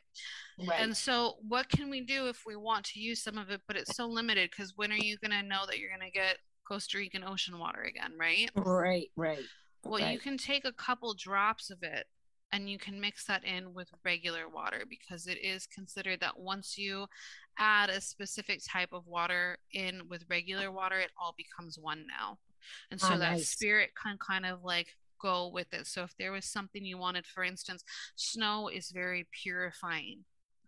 Right. 0.59 0.81
And 0.81 0.97
so, 0.97 1.37
what 1.47 1.69
can 1.69 1.91
we 1.91 2.01
do 2.03 2.29
if 2.29 2.43
we 2.47 2.57
want 2.57 2.85
to 2.87 3.01
use 3.01 3.23
some 3.23 3.39
of 3.39 3.51
it, 3.51 3.61
but 3.67 3.77
it's 3.77 3.97
so 3.97 4.07
limited? 4.07 4.51
Because 4.51 4.75
when 4.77 4.93
are 4.93 4.97
you 4.97 5.17
gonna 5.19 5.43
know 5.43 5.65
that 5.67 5.79
you're 5.79 5.91
gonna 5.91 6.11
get 6.11 6.39
Costa 6.67 6.99
Rican 6.99 7.25
ocean 7.25 7.59
water 7.59 7.83
again, 7.83 8.13
right? 8.19 8.51
right, 8.55 9.11
right. 9.17 9.45
Well, 9.83 10.13
you 10.13 10.19
can 10.19 10.37
take 10.37 10.67
a 10.67 10.73
couple 10.73 11.15
drops 11.15 11.71
of 11.71 11.79
it 11.83 12.07
and 12.53 12.69
you 12.69 12.79
can 12.79 13.01
mix 13.01 13.25
that 13.27 13.45
in 13.45 13.75
with 13.75 13.89
regular 14.05 14.49
water 14.49 14.85
because 14.89 15.27
it 15.27 15.39
is 15.43 15.67
considered 15.67 16.21
that 16.21 16.39
once 16.39 16.77
you 16.79 17.07
add 17.59 17.91
a 17.91 18.01
specific 18.01 18.61
type 18.69 18.91
of 18.93 19.07
water 19.07 19.57
in 19.73 20.03
with 20.09 20.25
regular 20.29 20.71
water, 20.73 20.99
it 20.99 21.11
all 21.21 21.35
becomes 21.37 21.79
one 21.79 22.05
now. 22.07 22.39
And 22.91 23.01
so 23.01 23.13
Ah, 23.13 23.19
that 23.19 23.39
nice. 23.39 23.51
spirit 23.51 23.91
can 24.01 24.19
kind 24.19 24.47
of 24.47 24.65
like 24.65 24.89
go 25.21 25.49
with 25.49 25.73
it. 25.73 25.87
So 25.87 26.03
if 26.05 26.17
there 26.19 26.33
was 26.33 26.47
something 26.47 26.85
you 26.85 26.99
wanted, 26.99 27.27
for 27.27 27.45
instance, 27.45 27.85
snow 28.17 28.69
is 28.69 28.91
very 28.91 29.27
purifying 29.43 30.25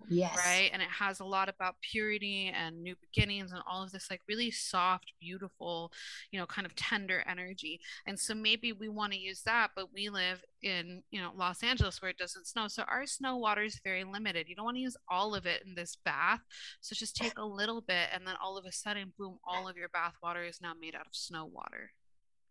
Yes. 0.09 0.37
right? 0.37 0.71
And 0.73 0.83
it 0.83 0.89
has 0.89 1.21
a 1.21 1.25
lot 1.25 1.49
about 1.49 1.77
purity 1.81 2.53
and 2.55 2.83
new 2.83 2.95
beginnings 3.01 3.53
and 3.53 3.63
all 3.71 3.83
of 3.83 3.93
this 3.93 4.11
like 4.11 4.21
really 4.29 4.51
soft, 4.51 5.13
beautiful, 5.21 5.93
you 6.31 6.39
know, 6.39 6.47
kind 6.47 6.67
of 6.67 6.75
tender 6.75 7.25
energy. 7.29 7.81
And 8.07 8.19
so 8.19 8.35
maybe 8.35 8.73
we 8.73 8.89
want 8.89 9.13
to 9.13 9.19
use 9.19 9.43
that, 9.43 9.71
but 9.75 9.93
we 9.93 10.09
live 10.09 10.43
in, 10.63 11.03
you 11.11 11.21
know, 11.21 11.33
Los 11.37 11.63
Angeles 11.63 12.01
where 12.01 12.11
it 12.11 12.19
doesn't 12.19 12.47
snow. 12.47 12.69
So 12.69 12.83
our 12.85 13.07
snow 13.07 13.37
water 13.37 13.63
is 13.63 13.81
very 13.85 14.05
limited. 14.05 14.49
You 14.49 14.57
don't 14.57 14.65
want 14.65 14.77
to 14.77 14.83
use 14.83 14.97
all 15.09 15.35
of 15.35 15.47
it 15.47 15.63
in 15.67 15.75
this 15.75 15.97
bath. 16.05 16.41
So 16.81 16.95
just 16.95 17.17
take 17.17 17.39
a 17.39 17.45
little 17.45 17.81
bit 17.81 18.09
and 18.13 18.27
then 18.27 18.35
all 18.43 18.57
of 18.57 18.65
a 18.65 18.73
sudden, 18.73 19.13
boom, 19.19 19.39
all 19.47 19.69
of 19.69 19.77
your 19.77 19.89
bath 19.89 20.15
water 20.23 20.45
is 20.45 20.61
now 20.61 20.73
made 20.79 20.95
out 20.95 21.07
of 21.07 21.15
snow 21.15 21.47
water. 21.47 21.91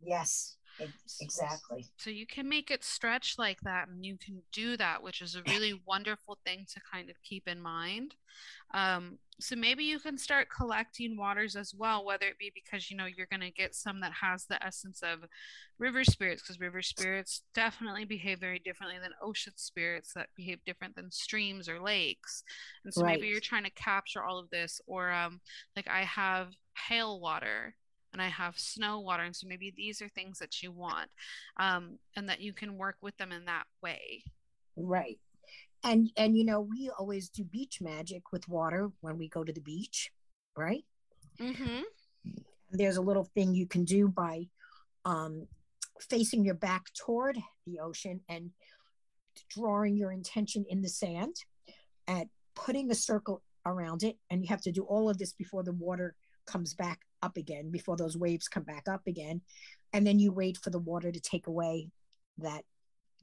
Yes. 0.04 0.58
Ex- 0.80 1.20
Exactly. 1.22 1.86
So 1.98 2.10
you 2.10 2.26
can 2.26 2.50
make 2.50 2.72
it 2.72 2.84
stretch 2.84 3.36
like 3.38 3.62
that 3.62 3.88
and 3.88 4.06
you 4.06 4.18
can 4.18 4.42
do 4.52 4.76
that, 4.78 5.04
which 5.04 5.22
is 5.22 5.36
a 5.36 5.44
really 5.48 5.80
wonderful 5.86 6.38
thing 6.46 6.66
to 6.74 6.82
kind 6.92 7.10
of 7.10 7.22
keep 7.24 7.48
in 7.48 7.62
mind. 7.62 8.16
Um, 8.74 9.20
so 9.40 9.56
maybe 9.56 9.84
you 9.84 10.00
can 10.00 10.18
start 10.18 10.48
collecting 10.56 11.18
waters 11.18 11.56
as 11.56 11.74
well, 11.76 12.06
whether 12.06 12.26
it 12.28 12.40
be 12.40 12.52
because 12.54 12.90
you 12.90 12.98
know 12.98 13.06
you're 13.06 13.28
going 13.28 13.42
to 13.42 13.52
get 13.52 13.76
some 13.76 14.00
that 14.02 14.14
has 14.14 14.46
the 14.46 14.64
essence 14.64 15.02
of 15.02 15.26
river 15.80 16.04
spirits, 16.04 16.42
because 16.42 16.60
river 16.60 16.82
spirits 16.82 17.42
definitely 17.54 18.06
behave 18.06 18.40
very 18.40 18.60
differently 18.60 18.98
than 19.02 19.12
ocean 19.22 19.54
spirits 19.56 20.14
that 20.14 20.30
behave 20.36 20.60
different 20.66 20.96
than 20.96 21.12
streams 21.12 21.68
or 21.68 21.80
lakes. 21.82 22.44
And 22.86 22.94
so 22.94 23.04
maybe 23.04 23.28
you're 23.28 23.40
trying 23.40 23.64
to 23.64 23.72
capture 23.72 24.24
all 24.24 24.40
of 24.40 24.50
this, 24.52 24.80
or 24.88 25.12
um, 25.12 25.42
like 25.76 25.88
I 25.88 26.02
have 26.04 26.50
hail 26.88 27.20
water 27.20 27.76
and 28.13 28.21
I 28.21 28.28
have 28.28 28.58
snow 28.58 29.00
water. 29.00 29.24
And 29.24 29.36
so 29.36 29.47
maybe 29.47 29.74
these 29.76 30.02
are 30.02 30.10
things 30.10 30.39
that 30.39 30.62
you 30.62 30.71
want 30.71 31.10
um, 31.58 31.97
and 32.15 32.28
that 32.30 32.41
you 32.41 32.54
can 32.54 32.78
work 32.78 32.97
with 33.02 33.15
them 33.17 33.32
in 33.32 33.45
that 33.45 33.63
way. 33.82 34.24
Right. 34.76 35.19
And 35.84 36.12
and 36.15 36.38
you 36.38 36.45
know, 36.45 36.62
we 36.62 36.91
always 36.97 37.30
do 37.30 37.43
beach 37.43 37.80
magic 37.82 38.32
with 38.32 38.47
water 38.47 38.91
when 39.02 39.17
we 39.17 39.28
go 39.28 39.43
to 39.43 39.52
the 39.52 39.62
beach, 39.62 40.12
right? 40.56 40.84
Mm-hmm. 41.39 41.82
There's 42.71 42.97
a 42.97 43.02
little 43.02 43.28
thing 43.34 43.56
you 43.56 43.67
can 43.67 43.84
do 43.84 44.08
by 44.08 44.47
um 45.06 45.47
facing 46.00 46.43
your 46.43 46.56
back 46.56 46.84
toward 46.93 47.38
the 47.65 47.80
ocean 47.80 48.21
and 48.30 48.52
drawing 49.50 49.97
your 49.97 50.12
intention 50.12 50.65
in 50.69 50.82
the 50.82 50.89
sand 50.89 51.36
and 52.08 52.28
putting 52.56 52.91
a 52.91 52.95
circle 52.95 53.41
around 53.65 54.04
it 54.04 54.17
and 54.30 54.41
you 54.41 54.47
have 54.50 54.62
to 54.62 54.71
do 54.71 54.84
all 54.84 55.10
of 55.10 55.17
this 55.17 55.34
before 55.34 55.63
the 55.63 55.71
water 55.74 56.15
comes 56.52 56.74
back 56.74 57.00
up 57.22 57.38
again 57.38 57.72
before 57.72 57.96
those 57.96 58.18
waves 58.18 58.48
come 58.48 58.64
back 58.64 58.84
up 58.90 59.02
again. 59.08 59.42
And 59.94 60.06
then 60.06 60.20
you 60.20 60.32
wait 60.32 60.58
for 60.58 60.70
the 60.70 60.80
water 60.80 61.12
to 61.12 61.20
take 61.20 61.48
away 61.48 61.90
that 62.40 62.64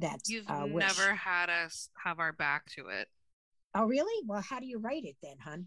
that 0.00 0.20
You've 0.28 0.48
uh, 0.48 0.66
never 0.66 1.14
had 1.14 1.50
us 1.50 1.88
have 2.04 2.20
our 2.20 2.32
back 2.32 2.66
to 2.76 2.86
it. 2.88 3.08
oh 3.74 3.84
really? 3.86 4.24
Well 4.26 4.40
how 4.40 4.60
do 4.60 4.66
you 4.66 4.78
write 4.78 5.04
it 5.04 5.16
then 5.22 5.36
hun? 5.40 5.66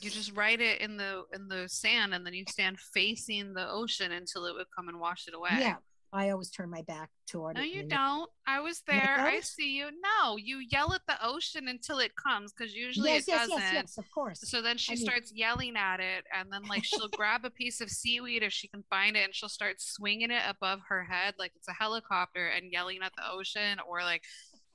You 0.00 0.08
just 0.08 0.34
write 0.34 0.60
it 0.60 0.80
in 0.80 0.96
the 0.96 1.24
in 1.34 1.48
the 1.48 1.68
sand 1.68 2.14
and 2.14 2.24
then 2.24 2.32
you 2.32 2.44
stand 2.48 2.80
facing 2.80 3.52
the 3.52 3.68
ocean 3.70 4.12
until 4.12 4.46
it 4.46 4.54
would 4.54 4.68
come 4.74 4.88
and 4.88 4.98
wash 4.98 5.28
it 5.28 5.34
away. 5.34 5.50
yeah 5.58 5.76
i 6.12 6.30
always 6.30 6.50
turn 6.50 6.68
my 6.70 6.82
back 6.82 7.08
toward 7.26 7.56
No, 7.56 7.62
it 7.62 7.68
you 7.68 7.82
don't. 7.84 8.28
I 8.46 8.60
was 8.60 8.82
there. 8.86 9.16
I 9.18 9.40
see 9.40 9.76
you. 9.78 9.86
No, 9.86 10.36
you 10.36 10.58
yell 10.70 10.92
at 10.92 11.00
the 11.06 11.14
ocean 11.24 11.68
until 11.68 11.98
it 12.00 12.12
comes 12.16 12.52
because 12.52 12.74
usually 12.74 13.10
yes 13.10 13.22
it 13.22 13.28
yes 13.28 13.40
doesn't. 13.48 13.58
yes 13.62 13.72
yes 13.74 13.98
of 13.98 14.04
course 14.12 14.40
So 14.42 14.60
then 14.60 14.76
she 14.76 14.92
I 14.92 14.96
mean- 14.96 15.04
starts 15.06 15.32
yelling 15.34 15.76
at 15.76 16.00
it, 16.00 16.24
and 16.36 16.52
then 16.52 16.62
like 16.68 16.84
she'll 16.84 17.08
grab 17.16 17.44
a 17.44 17.50
piece 17.50 17.80
of 17.80 17.88
seaweed 17.90 18.42
if 18.42 18.52
she 18.52 18.68
can 18.68 18.82
find 18.90 19.16
it, 19.16 19.24
and 19.24 19.34
she'll 19.34 19.48
start 19.48 19.80
swinging 19.80 20.30
it 20.30 20.42
above 20.46 20.80
her 20.88 21.04
head 21.04 21.34
like 21.38 21.52
it's 21.56 21.68
a 21.68 21.72
helicopter 21.72 22.48
and 22.48 22.70
yelling 22.72 22.98
at 23.02 23.12
the 23.16 23.22
ocean, 23.30 23.78
or 23.88 24.02
like 24.02 24.22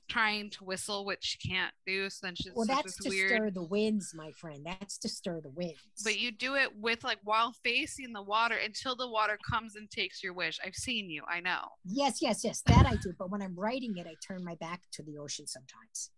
trying 0.08 0.50
to 0.50 0.64
whistle, 0.64 1.04
which 1.04 1.22
she 1.24 1.48
can't 1.48 1.72
do. 1.86 2.08
So 2.10 2.26
then 2.26 2.34
she's 2.34 2.52
Well, 2.54 2.66
that's 2.66 2.96
to 2.96 3.08
weird. 3.08 3.30
stir 3.30 3.50
the 3.50 3.62
winds, 3.62 4.12
my 4.14 4.32
friend. 4.32 4.64
That's 4.64 4.98
to 4.98 5.08
stir 5.08 5.40
the 5.40 5.50
winds. 5.50 5.78
But 6.04 6.18
you 6.18 6.32
do 6.32 6.54
it 6.56 6.70
with 6.76 7.04
like 7.04 7.18
while 7.24 7.52
facing 7.64 8.12
the 8.12 8.22
water 8.22 8.56
until 8.56 8.96
the 8.96 9.08
water 9.08 9.38
comes 9.48 9.76
and 9.76 9.90
takes 9.90 10.22
your 10.22 10.32
wish. 10.34 10.58
I've 10.64 10.74
seen 10.74 11.10
you. 11.10 11.22
I 11.28 11.40
know. 11.40 11.60
yes, 11.84 12.20
yes, 12.22 12.42
yes, 12.44 12.62
that 12.66 12.86
I 12.86 12.96
do. 13.02 13.12
But 13.18 13.30
when 13.30 13.42
I'm 13.42 13.54
writing 13.54 13.96
it, 13.96 14.06
I 14.06 14.14
turn 14.26 14.44
my 14.44 14.54
back 14.56 14.80
to 14.92 15.02
the 15.02 15.18
ocean 15.18 15.46
sometimes. 15.46 16.10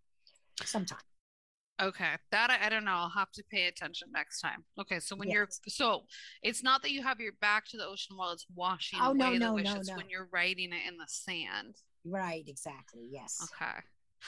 Sometimes. 0.64 1.02
Okay, 1.82 2.10
that 2.30 2.50
I, 2.50 2.66
I 2.66 2.68
don't 2.68 2.84
know. 2.84 2.92
I'll 2.92 3.08
have 3.08 3.32
to 3.32 3.42
pay 3.50 3.64
attention 3.66 4.08
next 4.12 4.42
time. 4.42 4.64
Okay, 4.78 5.00
so 5.00 5.16
when 5.16 5.30
you're 5.30 5.48
so 5.66 6.02
it's 6.42 6.62
not 6.62 6.82
that 6.82 6.90
you 6.90 7.02
have 7.02 7.20
your 7.20 7.32
back 7.40 7.64
to 7.68 7.78
the 7.78 7.86
ocean 7.86 8.18
while 8.18 8.32
it's 8.32 8.44
washing 8.54 8.98
Oh, 9.02 9.12
no, 9.14 9.28
away 9.28 9.38
the 9.38 9.44
no, 9.46 9.54
wish. 9.54 9.64
no, 9.64 9.76
it's 9.76 9.88
no. 9.88 9.96
when 9.96 10.10
you're 10.10 10.28
writing 10.30 10.72
it 10.74 10.86
in 10.86 10.98
the 10.98 11.06
sand. 11.08 11.76
Right, 12.04 12.44
exactly. 12.46 13.08
Yes. 13.10 13.46
Okay. 13.54 13.80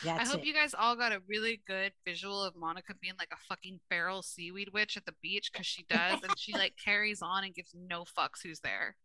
That's 0.04 0.28
I 0.28 0.32
hope 0.32 0.42
it. 0.42 0.46
you 0.46 0.54
guys 0.54 0.74
all 0.78 0.96
got 0.96 1.12
a 1.12 1.20
really 1.28 1.60
good 1.66 1.92
visual 2.04 2.42
of 2.42 2.56
Monica 2.56 2.94
being 3.00 3.14
like 3.18 3.28
a 3.32 3.36
fucking 3.48 3.78
feral 3.90 4.22
seaweed 4.22 4.70
witch 4.72 4.96
at 4.96 5.04
the 5.04 5.14
beach 5.22 5.50
because 5.52 5.66
she 5.66 5.84
does, 5.88 6.22
and 6.22 6.32
she 6.38 6.52
like 6.54 6.74
carries 6.82 7.20
on 7.22 7.44
and 7.44 7.54
gives 7.54 7.74
no 7.74 8.04
fucks 8.04 8.42
who's 8.42 8.60
there. 8.60 8.96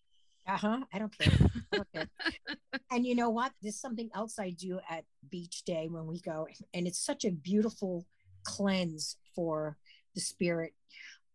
I 0.94 1.00
don't 1.00 1.18
care. 1.18 1.34
I 1.74 1.76
don't 1.76 1.88
care. 1.94 2.08
and 2.92 3.06
you 3.06 3.16
know 3.16 3.30
what? 3.30 3.52
There's 3.62 3.80
something 3.80 4.10
else 4.16 4.40
I 4.40 4.52
do 4.52 4.80
at 4.90 5.04
beach 5.30 5.64
day 5.66 5.88
when 5.90 6.08
we 6.08 6.22
go, 6.22 6.48
and 6.74 6.88
it's 6.88 7.04
such 7.06 7.26
a 7.26 7.32
beautiful 7.32 8.06
cleanse 8.46 9.18
for 9.36 9.78
the 10.16 10.22
spirit. 10.22 10.74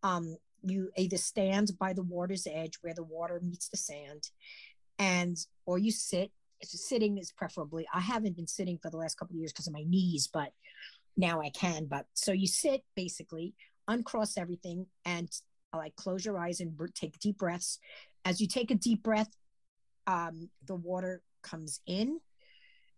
Um, 0.01 0.37
you 0.63 0.89
either 0.97 1.17
stand 1.17 1.71
by 1.79 1.93
the 1.93 2.03
water's 2.03 2.47
edge 2.49 2.79
where 2.81 2.93
the 2.93 3.03
water 3.03 3.39
meets 3.43 3.69
the 3.69 3.77
sand, 3.77 4.31
and 4.97 5.37
or 5.65 5.77
you 5.77 5.91
sit. 5.91 6.31
Sitting 6.65 7.17
is 7.17 7.31
preferably. 7.31 7.85
I 7.93 7.99
haven't 7.99 8.35
been 8.35 8.47
sitting 8.47 8.77
for 8.81 8.89
the 8.89 8.97
last 8.97 9.17
couple 9.17 9.35
of 9.35 9.39
years 9.39 9.51
because 9.51 9.67
of 9.67 9.73
my 9.73 9.83
knees, 9.83 10.27
but 10.31 10.51
now 11.17 11.41
I 11.41 11.49
can. 11.49 11.85
But 11.85 12.05
so 12.13 12.31
you 12.31 12.47
sit 12.47 12.83
basically, 12.95 13.53
uncross 13.87 14.37
everything, 14.37 14.87
and 15.05 15.29
uh, 15.73 15.77
like 15.77 15.95
close 15.95 16.25
your 16.25 16.37
eyes 16.37 16.59
and 16.59 16.77
take 16.93 17.19
deep 17.19 17.37
breaths. 17.37 17.79
As 18.25 18.39
you 18.39 18.47
take 18.47 18.71
a 18.71 18.75
deep 18.75 19.03
breath, 19.03 19.29
um, 20.07 20.49
the 20.65 20.75
water 20.75 21.21
comes 21.41 21.81
in, 21.85 22.19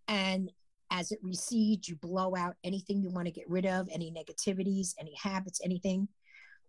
and 0.07 0.51
as 0.91 1.11
it 1.11 1.19
recedes, 1.23 1.89
you 1.89 1.95
blow 1.95 2.35
out 2.35 2.55
anything 2.63 3.01
you 3.01 3.09
want 3.09 3.25
to 3.25 3.31
get 3.31 3.49
rid 3.49 3.65
of, 3.65 3.89
any 3.91 4.11
negativities, 4.11 4.93
any 4.99 5.15
habits, 5.21 5.59
anything, 5.63 6.07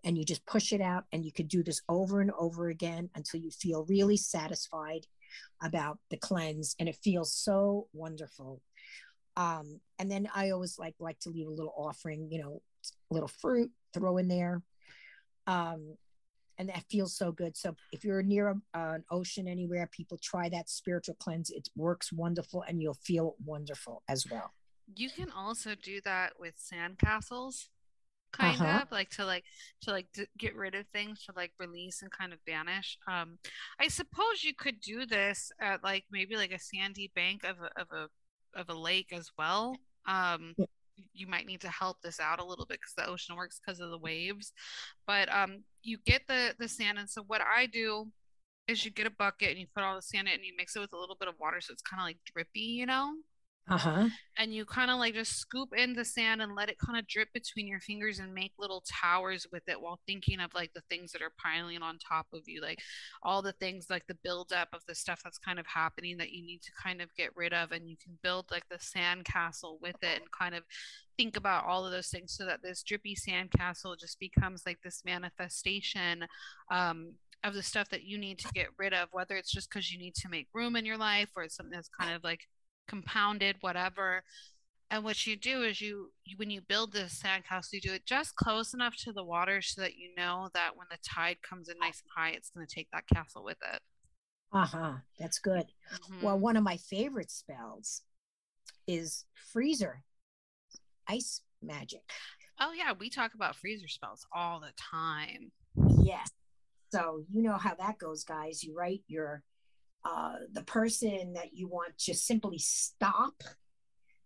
and 0.04 0.16
you 0.16 0.24
just 0.24 0.44
push 0.46 0.72
it 0.72 0.80
out. 0.80 1.04
And 1.12 1.24
you 1.24 1.32
could 1.32 1.48
do 1.48 1.62
this 1.62 1.82
over 1.88 2.20
and 2.20 2.30
over 2.38 2.68
again 2.68 3.10
until 3.14 3.40
you 3.40 3.50
feel 3.50 3.84
really 3.88 4.16
satisfied 4.16 5.06
about 5.62 5.98
the 6.10 6.16
cleanse, 6.16 6.74
and 6.78 6.88
it 6.88 6.96
feels 6.96 7.32
so 7.32 7.88
wonderful. 7.92 8.60
Um, 9.36 9.80
and 9.98 10.10
then 10.10 10.28
I 10.34 10.50
always 10.50 10.78
like 10.78 10.94
like 10.98 11.18
to 11.20 11.30
leave 11.30 11.46
a 11.46 11.50
little 11.50 11.74
offering, 11.76 12.28
you 12.30 12.42
know, 12.42 12.62
a 13.10 13.14
little 13.14 13.28
fruit, 13.28 13.70
throw 13.92 14.16
in 14.16 14.28
there. 14.28 14.62
Um, 15.46 15.96
and 16.58 16.68
that 16.70 16.84
feels 16.90 17.16
so 17.16 17.32
good. 17.32 17.56
So 17.56 17.76
if 17.92 18.02
you're 18.02 18.22
near 18.22 18.48
a, 18.48 18.56
an 18.74 19.04
ocean 19.10 19.46
anywhere, 19.46 19.88
people 19.92 20.18
try 20.22 20.48
that 20.48 20.70
spiritual 20.70 21.16
cleanse. 21.16 21.50
It 21.50 21.68
works 21.76 22.12
wonderful, 22.12 22.64
and 22.66 22.80
you'll 22.80 22.94
feel 22.94 23.36
wonderful 23.44 24.02
as 24.08 24.24
well. 24.30 24.52
You 24.94 25.10
can 25.10 25.30
also 25.30 25.74
do 25.74 26.00
that 26.04 26.38
with 26.38 26.54
sandcastles, 26.56 27.68
kind 28.36 28.60
Uh-huh. 28.60 28.82
of 28.82 28.92
like 28.92 29.10
to 29.10 29.24
like 29.24 29.44
to 29.82 29.90
like 29.90 30.06
d- 30.14 30.26
get 30.38 30.54
rid 30.56 30.74
of 30.74 30.86
things 30.88 31.24
to 31.24 31.32
like 31.36 31.52
release 31.58 32.02
and 32.02 32.10
kind 32.10 32.32
of 32.32 32.38
banish. 32.46 32.98
Um, 33.08 33.38
I 33.80 33.88
suppose 33.88 34.42
you 34.44 34.54
could 34.54 34.80
do 34.80 35.06
this 35.06 35.50
at 35.60 35.82
like 35.84 36.04
maybe 36.10 36.36
like 36.36 36.52
a 36.52 36.58
sandy 36.58 37.10
bank 37.14 37.44
of 37.44 37.56
a 37.60 37.70
of 37.80 37.88
a 37.92 38.08
of 38.60 38.68
a 38.68 38.74
lake 38.74 39.12
as 39.12 39.30
well. 39.38 39.76
Um, 40.06 40.54
Yeah. 40.56 40.66
you 41.12 41.26
might 41.26 41.46
need 41.46 41.60
to 41.60 41.68
help 41.68 42.00
this 42.02 42.20
out 42.20 42.40
a 42.40 42.44
little 42.44 42.64
bit 42.66 42.78
because 42.80 42.94
the 42.96 43.06
ocean 43.06 43.36
works 43.36 43.60
because 43.60 43.80
of 43.80 43.90
the 43.90 43.98
waves, 43.98 44.52
but 45.06 45.28
um, 45.32 45.64
you 45.82 45.98
get 46.06 46.22
the 46.26 46.54
the 46.58 46.68
sand, 46.68 46.98
and 46.98 47.08
so 47.10 47.22
what 47.26 47.42
I 47.42 47.66
do 47.66 48.10
is 48.66 48.84
you 48.84 48.90
get 48.90 49.06
a 49.06 49.10
bucket 49.10 49.50
and 49.50 49.58
you 49.60 49.66
put 49.74 49.84
all 49.84 49.94
the 49.94 50.02
sand 50.02 50.26
in 50.28 50.34
and 50.34 50.44
you 50.44 50.52
mix 50.56 50.74
it 50.74 50.80
with 50.80 50.92
a 50.92 50.98
little 50.98 51.14
bit 51.20 51.28
of 51.28 51.34
water 51.38 51.60
so 51.60 51.72
it's 51.72 51.82
kind 51.82 52.00
of 52.00 52.06
like 52.06 52.18
drippy, 52.24 52.60
you 52.80 52.86
know 52.86 53.14
Uh 53.68 53.78
huh. 53.78 54.08
and 54.38 54.54
you 54.54 54.64
kind 54.64 54.92
of 54.92 54.98
like 54.98 55.14
just 55.14 55.38
scoop 55.38 55.70
in 55.76 55.92
the 55.94 56.04
sand 56.04 56.40
and 56.40 56.54
let 56.54 56.68
it 56.68 56.78
kind 56.78 56.96
of 56.96 57.06
drip 57.08 57.32
between 57.32 57.66
your 57.66 57.80
fingers 57.80 58.20
and 58.20 58.32
make 58.32 58.52
little 58.60 58.84
towers 58.88 59.44
with 59.50 59.64
it 59.66 59.80
while 59.80 59.98
thinking 60.06 60.38
of 60.38 60.54
like 60.54 60.70
the 60.72 60.82
things 60.88 61.10
that 61.10 61.20
are 61.20 61.32
piling 61.42 61.82
on 61.82 61.98
top 61.98 62.26
of 62.32 62.42
you 62.46 62.60
like 62.60 62.78
all 63.24 63.42
the 63.42 63.54
things 63.54 63.86
like 63.90 64.06
the 64.06 64.16
buildup 64.22 64.68
of 64.72 64.82
the 64.86 64.94
stuff 64.94 65.20
that's 65.24 65.38
kind 65.38 65.58
of 65.58 65.66
happening 65.66 66.16
that 66.16 66.30
you 66.30 66.46
need 66.46 66.62
to 66.62 66.70
kind 66.80 67.02
of 67.02 67.12
get 67.16 67.30
rid 67.34 67.52
of 67.52 67.72
and 67.72 67.88
you 67.88 67.96
can 67.96 68.16
build 68.22 68.46
like 68.52 68.68
the 68.70 68.78
sand 68.78 69.24
castle 69.24 69.78
with 69.82 69.96
it 70.00 70.20
and 70.20 70.30
kind 70.30 70.54
of 70.54 70.62
think 71.16 71.36
about 71.36 71.64
all 71.64 71.84
of 71.84 71.90
those 71.90 72.08
things 72.08 72.32
so 72.36 72.44
that 72.46 72.62
this 72.62 72.84
drippy 72.84 73.16
sand 73.16 73.50
castle 73.50 73.96
just 73.98 74.20
becomes 74.20 74.62
like 74.64 74.78
this 74.84 75.02
manifestation 75.04 76.24
um 76.70 77.12
of 77.44 77.54
the 77.54 77.62
stuff 77.62 77.88
that 77.90 78.04
you 78.04 78.18
need 78.18 78.38
to 78.38 78.48
get 78.54 78.68
rid 78.78 78.92
of 78.92 79.08
whether 79.12 79.36
it's 79.36 79.52
just 79.52 79.68
because 79.70 79.90
you 79.92 79.98
need 79.98 80.14
to 80.14 80.28
make 80.28 80.48
room 80.54 80.76
in 80.76 80.84
your 80.84 80.96
life 80.96 81.30
or 81.36 81.42
it's 81.42 81.56
something 81.56 81.74
that's 81.74 81.88
kind 81.88 82.14
of 82.14 82.22
like 82.24 82.40
compounded 82.88 83.56
whatever 83.60 84.22
and 84.90 85.02
what 85.02 85.26
you 85.26 85.36
do 85.36 85.62
is 85.62 85.80
you, 85.80 86.12
you 86.24 86.36
when 86.36 86.48
you 86.50 86.60
build 86.60 86.92
this 86.92 87.20
sandcastle 87.22 87.72
you 87.72 87.80
do 87.80 87.92
it 87.92 88.06
just 88.06 88.36
close 88.36 88.72
enough 88.74 88.94
to 88.96 89.12
the 89.12 89.24
water 89.24 89.60
so 89.60 89.80
that 89.80 89.96
you 89.96 90.10
know 90.16 90.48
that 90.54 90.76
when 90.76 90.86
the 90.90 90.98
tide 91.06 91.36
comes 91.42 91.68
in 91.68 91.78
nice 91.78 92.00
and 92.02 92.10
high 92.16 92.30
it's 92.30 92.50
going 92.50 92.66
to 92.66 92.72
take 92.74 92.88
that 92.92 93.06
castle 93.12 93.42
with 93.44 93.58
it 93.74 93.80
Uh 94.52 94.64
huh. 94.66 94.92
That's 95.18 95.38
good. 95.40 95.66
Mhm. 95.92 96.22
Well, 96.22 96.38
one 96.38 96.56
of 96.56 96.62
my 96.62 96.76
favorite 96.76 97.30
spells 97.30 98.02
is 98.86 99.24
freezer, 99.52 100.04
ice 101.08 101.42
magic. 101.62 102.02
oh 102.60 102.72
yeah 102.72 102.92
we 102.92 103.10
talk 103.10 103.34
about 103.34 103.56
freezer 103.56 103.88
spells 103.88 104.26
all 104.32 104.60
the 104.60 104.72
time 104.76 105.50
Yes. 106.00 106.30
So 106.92 107.24
you 107.32 107.42
know 107.42 107.58
how 107.58 107.74
that 107.74 107.98
goes, 107.98 108.24
guys. 108.24 108.62
You 108.64 108.74
write 108.74 109.02
your 109.08 109.42
uh, 110.06 110.34
the 110.52 110.62
person 110.62 111.32
that 111.34 111.52
you 111.52 111.66
want 111.66 111.98
to 111.98 112.14
simply 112.14 112.58
stop, 112.58 113.42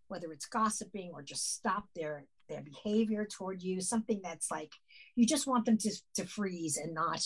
whether 0.09 0.31
it's 0.31 0.45
gossiping 0.45 1.09
or 1.13 1.23
just 1.23 1.55
stop 1.55 1.85
their 1.95 2.25
their 2.49 2.61
behavior 2.61 3.25
toward 3.25 3.63
you. 3.63 3.81
Something 3.81 4.21
that's 4.23 4.51
like 4.51 4.73
you 5.15 5.25
just 5.25 5.47
want 5.47 5.65
them 5.65 5.77
to 5.79 5.91
to 6.17 6.25
freeze 6.25 6.77
and 6.77 6.93
not 6.93 7.21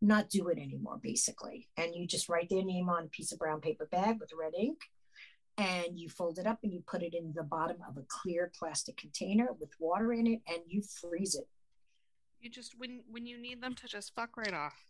not 0.00 0.30
do 0.30 0.48
it 0.48 0.58
anymore, 0.58 0.98
basically. 1.02 1.68
And 1.76 1.94
you 1.94 2.06
just 2.06 2.28
write 2.28 2.48
their 2.48 2.64
name 2.64 2.88
on 2.88 3.04
a 3.04 3.08
piece 3.08 3.32
of 3.32 3.38
brown 3.38 3.60
paper 3.60 3.86
bag 3.90 4.18
with 4.20 4.30
red 4.38 4.52
ink, 4.58 4.78
and 5.58 5.98
you 5.98 6.08
fold 6.08 6.38
it 6.38 6.46
up 6.46 6.60
and 6.62 6.72
you 6.72 6.82
put 6.86 7.02
it 7.02 7.14
in 7.14 7.32
the 7.34 7.42
bottom 7.42 7.78
of 7.88 7.96
a 7.98 8.04
clear 8.08 8.50
plastic 8.58 8.96
container 8.96 9.48
with 9.60 9.70
water 9.78 10.12
in 10.12 10.26
it, 10.26 10.40
and 10.48 10.60
you 10.68 10.82
freeze 11.00 11.34
it. 11.34 11.48
you 12.40 12.48
just 12.50 12.78
when 12.78 13.02
when 13.10 13.26
you 13.26 13.36
need 13.38 13.60
them 13.60 13.74
to 13.74 13.86
just 13.86 14.14
fuck 14.14 14.36
right 14.36 14.54
off 14.54 14.84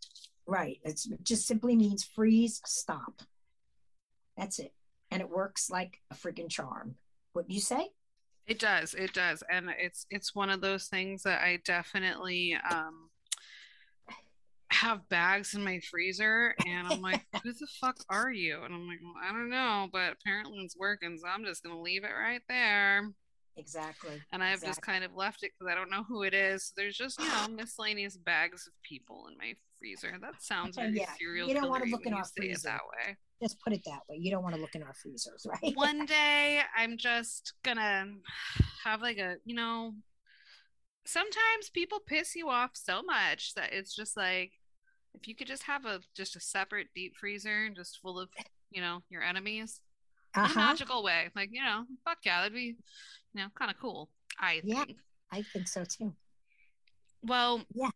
Right. 0.47 0.79
It's, 0.85 1.07
it 1.07 1.23
just 1.25 1.47
simply 1.47 1.77
means 1.77 2.05
freeze, 2.05 2.61
stop. 2.65 3.23
That's 4.37 4.59
it. 4.59 4.73
And 5.11 5.21
it 5.23 5.31
works 5.31 5.71
like 5.71 6.01
a 6.11 6.15
freaking 6.15 6.51
charm. 6.51 6.97
What 7.33 7.49
do 7.49 7.55
you 7.55 7.61
say? 7.61 7.91
It 8.47 8.59
does, 8.59 8.93
it 8.95 9.15
does, 9.15 9.43
and 9.51 9.71
it's 9.79 10.07
it's 10.11 10.35
one 10.35 10.51
of 10.51 10.61
those 10.61 10.85
things 10.85 11.23
that 11.23 11.41
I 11.41 11.61
definitely 11.65 12.59
um 12.71 13.09
have 14.71 15.09
bags 15.09 15.55
in 15.55 15.65
my 15.65 15.81
freezer, 15.81 16.55
and 16.67 16.89
I'm 16.89 17.01
like, 17.01 17.25
who 17.43 17.53
the 17.53 17.67
fuck 17.81 17.97
are 18.11 18.31
you? 18.31 18.61
And 18.63 18.75
I'm 18.75 18.87
like, 18.87 18.99
well, 19.03 19.15
I 19.23 19.33
don't 19.33 19.49
know, 19.49 19.89
but 19.91 20.13
apparently 20.13 20.59
it's 20.59 20.77
working, 20.77 21.17
so 21.17 21.27
I'm 21.27 21.45
just 21.45 21.63
gonna 21.63 21.81
leave 21.81 22.05
it 22.05 22.11
right 22.19 22.43
there. 22.49 23.11
Exactly. 23.57 24.21
And 24.33 24.43
I've 24.43 24.63
just 24.63 24.83
kind 24.83 25.05
of 25.05 25.15
left 25.15 25.43
it 25.45 25.53
because 25.59 25.71
I 25.71 25.77
don't 25.77 25.91
know 25.91 26.03
who 26.03 26.23
it 26.25 26.35
is. 26.35 26.65
So 26.67 26.73
there's 26.77 26.97
just 26.97 27.19
you 27.21 27.29
know 27.29 27.47
miscellaneous 27.49 28.17
bags 28.17 28.67
of 28.67 28.73
people 28.83 29.27
in 29.31 29.37
my 29.39 29.55
freezer. 29.79 30.17
That 30.21 30.43
sounds 30.43 30.77
very 30.77 30.95
Yeah, 30.95 31.07
serial 31.19 31.49
you 31.49 31.55
don't 31.55 31.69
wanna 31.69 31.85
look 31.87 32.07
in 32.07 32.15
our 32.15 32.25
freezer. 32.37 32.69
that 32.69 32.81
way. 33.09 33.17
Let's 33.41 33.55
put 33.55 33.73
it 33.73 33.83
that 33.87 34.01
way. 34.09 34.17
You 34.19 34.31
don't 34.31 34.43
want 34.43 34.55
to 34.55 34.61
look 34.61 34.75
in 34.75 34.83
our 34.83 34.95
freezers, 34.95 35.47
right? 35.63 35.75
one 35.77 36.07
day 36.07 36.63
I'm 36.77 36.97
just 36.97 37.53
gonna 37.63 38.07
have 38.85 39.03
like 39.03 39.19
a, 39.19 39.37
you 39.45 39.55
know, 39.55 39.95
sometimes 41.05 41.69
people 41.73 41.99
piss 42.07 42.35
you 42.35 42.49
off 42.49 42.71
so 42.75 43.03
much 43.03 43.55
that 43.55 43.73
it's 43.73 43.95
just 43.95 44.17
like 44.17 44.53
if 45.15 45.29
you 45.29 45.35
could 45.35 45.47
just 45.47 45.65
have 45.65 45.85
a 45.85 46.01
just 46.17 46.37
a 46.37 46.41
separate 46.41 46.89
deep 46.95 47.15
freezer 47.17 47.69
just 47.71 48.01
full 48.01 48.19
of, 48.19 48.29
you 48.71 48.81
know, 48.81 49.03
your 49.11 49.23
enemies 49.23 49.81
in 50.37 50.43
a 50.43 50.45
Uh-huh. 50.47 50.55
magical 50.61 51.03
way. 51.05 51.31
Like, 51.37 51.51
you 51.53 51.63
know, 51.63 51.85
fuck 52.05 52.19
yeah, 52.25 52.41
that'd 52.41 52.55
be, 52.55 52.77
you 53.35 53.43
know, 53.43 53.49
kind 53.59 53.71
of 53.71 53.79
cool. 53.79 54.09
I 54.39 54.61
Yeah. 54.65 54.85
think. 54.85 54.99
I 55.31 55.43
think 55.43 55.69
so 55.69 55.85
too. 55.85 56.15
Well, 57.23 57.65
Yeah. 57.75 57.91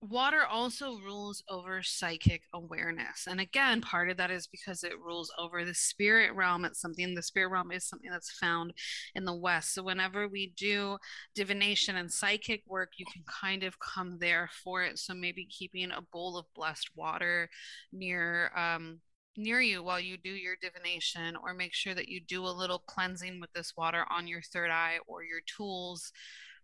Water 0.00 0.44
also 0.44 0.98
rules 0.98 1.42
over 1.48 1.82
psychic 1.82 2.42
awareness. 2.52 3.26
And 3.26 3.40
again, 3.40 3.80
part 3.80 4.10
of 4.10 4.18
that 4.18 4.30
is 4.30 4.46
because 4.46 4.84
it 4.84 5.00
rules 5.00 5.32
over 5.38 5.64
the 5.64 5.72
spirit 5.72 6.34
realm. 6.34 6.66
It's 6.66 6.78
something, 6.78 7.14
the 7.14 7.22
spirit 7.22 7.48
realm 7.48 7.72
is 7.72 7.86
something 7.88 8.10
that's 8.10 8.30
found 8.38 8.74
in 9.14 9.24
the 9.24 9.34
West. 9.34 9.72
So 9.72 9.82
whenever 9.82 10.28
we 10.28 10.52
do 10.58 10.98
divination 11.34 11.96
and 11.96 12.12
psychic 12.12 12.62
work, 12.66 12.90
you 12.98 13.06
can 13.10 13.22
kind 13.24 13.62
of 13.62 13.78
come 13.80 14.18
there 14.18 14.50
for 14.62 14.82
it. 14.82 14.98
So 14.98 15.14
maybe 15.14 15.46
keeping 15.46 15.90
a 15.90 16.02
bowl 16.12 16.36
of 16.36 16.44
blessed 16.54 16.90
water 16.94 17.48
near, 17.90 18.52
um, 18.54 19.00
near 19.36 19.60
you 19.60 19.82
while 19.82 20.00
you 20.00 20.16
do 20.16 20.30
your 20.30 20.56
divination, 20.60 21.36
or 21.42 21.54
make 21.54 21.74
sure 21.74 21.94
that 21.94 22.08
you 22.08 22.20
do 22.20 22.46
a 22.46 22.48
little 22.48 22.78
cleansing 22.78 23.40
with 23.40 23.52
this 23.52 23.74
water 23.76 24.04
on 24.10 24.26
your 24.26 24.42
third 24.42 24.70
eye 24.70 24.98
or 25.06 25.22
your 25.24 25.40
tools 25.46 26.12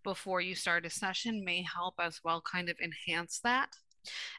before 0.02 0.40
you 0.40 0.54
start 0.54 0.86
a 0.86 0.90
session 0.90 1.44
may 1.44 1.62
help 1.62 1.94
as 2.00 2.20
well, 2.24 2.40
kind 2.40 2.68
of 2.68 2.76
enhance 2.80 3.40
that. 3.44 3.68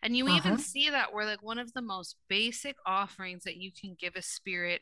And 0.01 0.15
you 0.15 0.25
uh-huh. 0.25 0.37
even 0.37 0.57
see 0.57 0.89
that 0.89 1.13
where 1.13 1.25
like 1.25 1.43
one 1.43 1.59
of 1.59 1.71
the 1.73 1.81
most 1.81 2.15
basic 2.27 2.75
offerings 2.85 3.43
that 3.43 3.57
you 3.57 3.71
can 3.79 3.95
give 3.99 4.15
a 4.15 4.21
spirit 4.21 4.81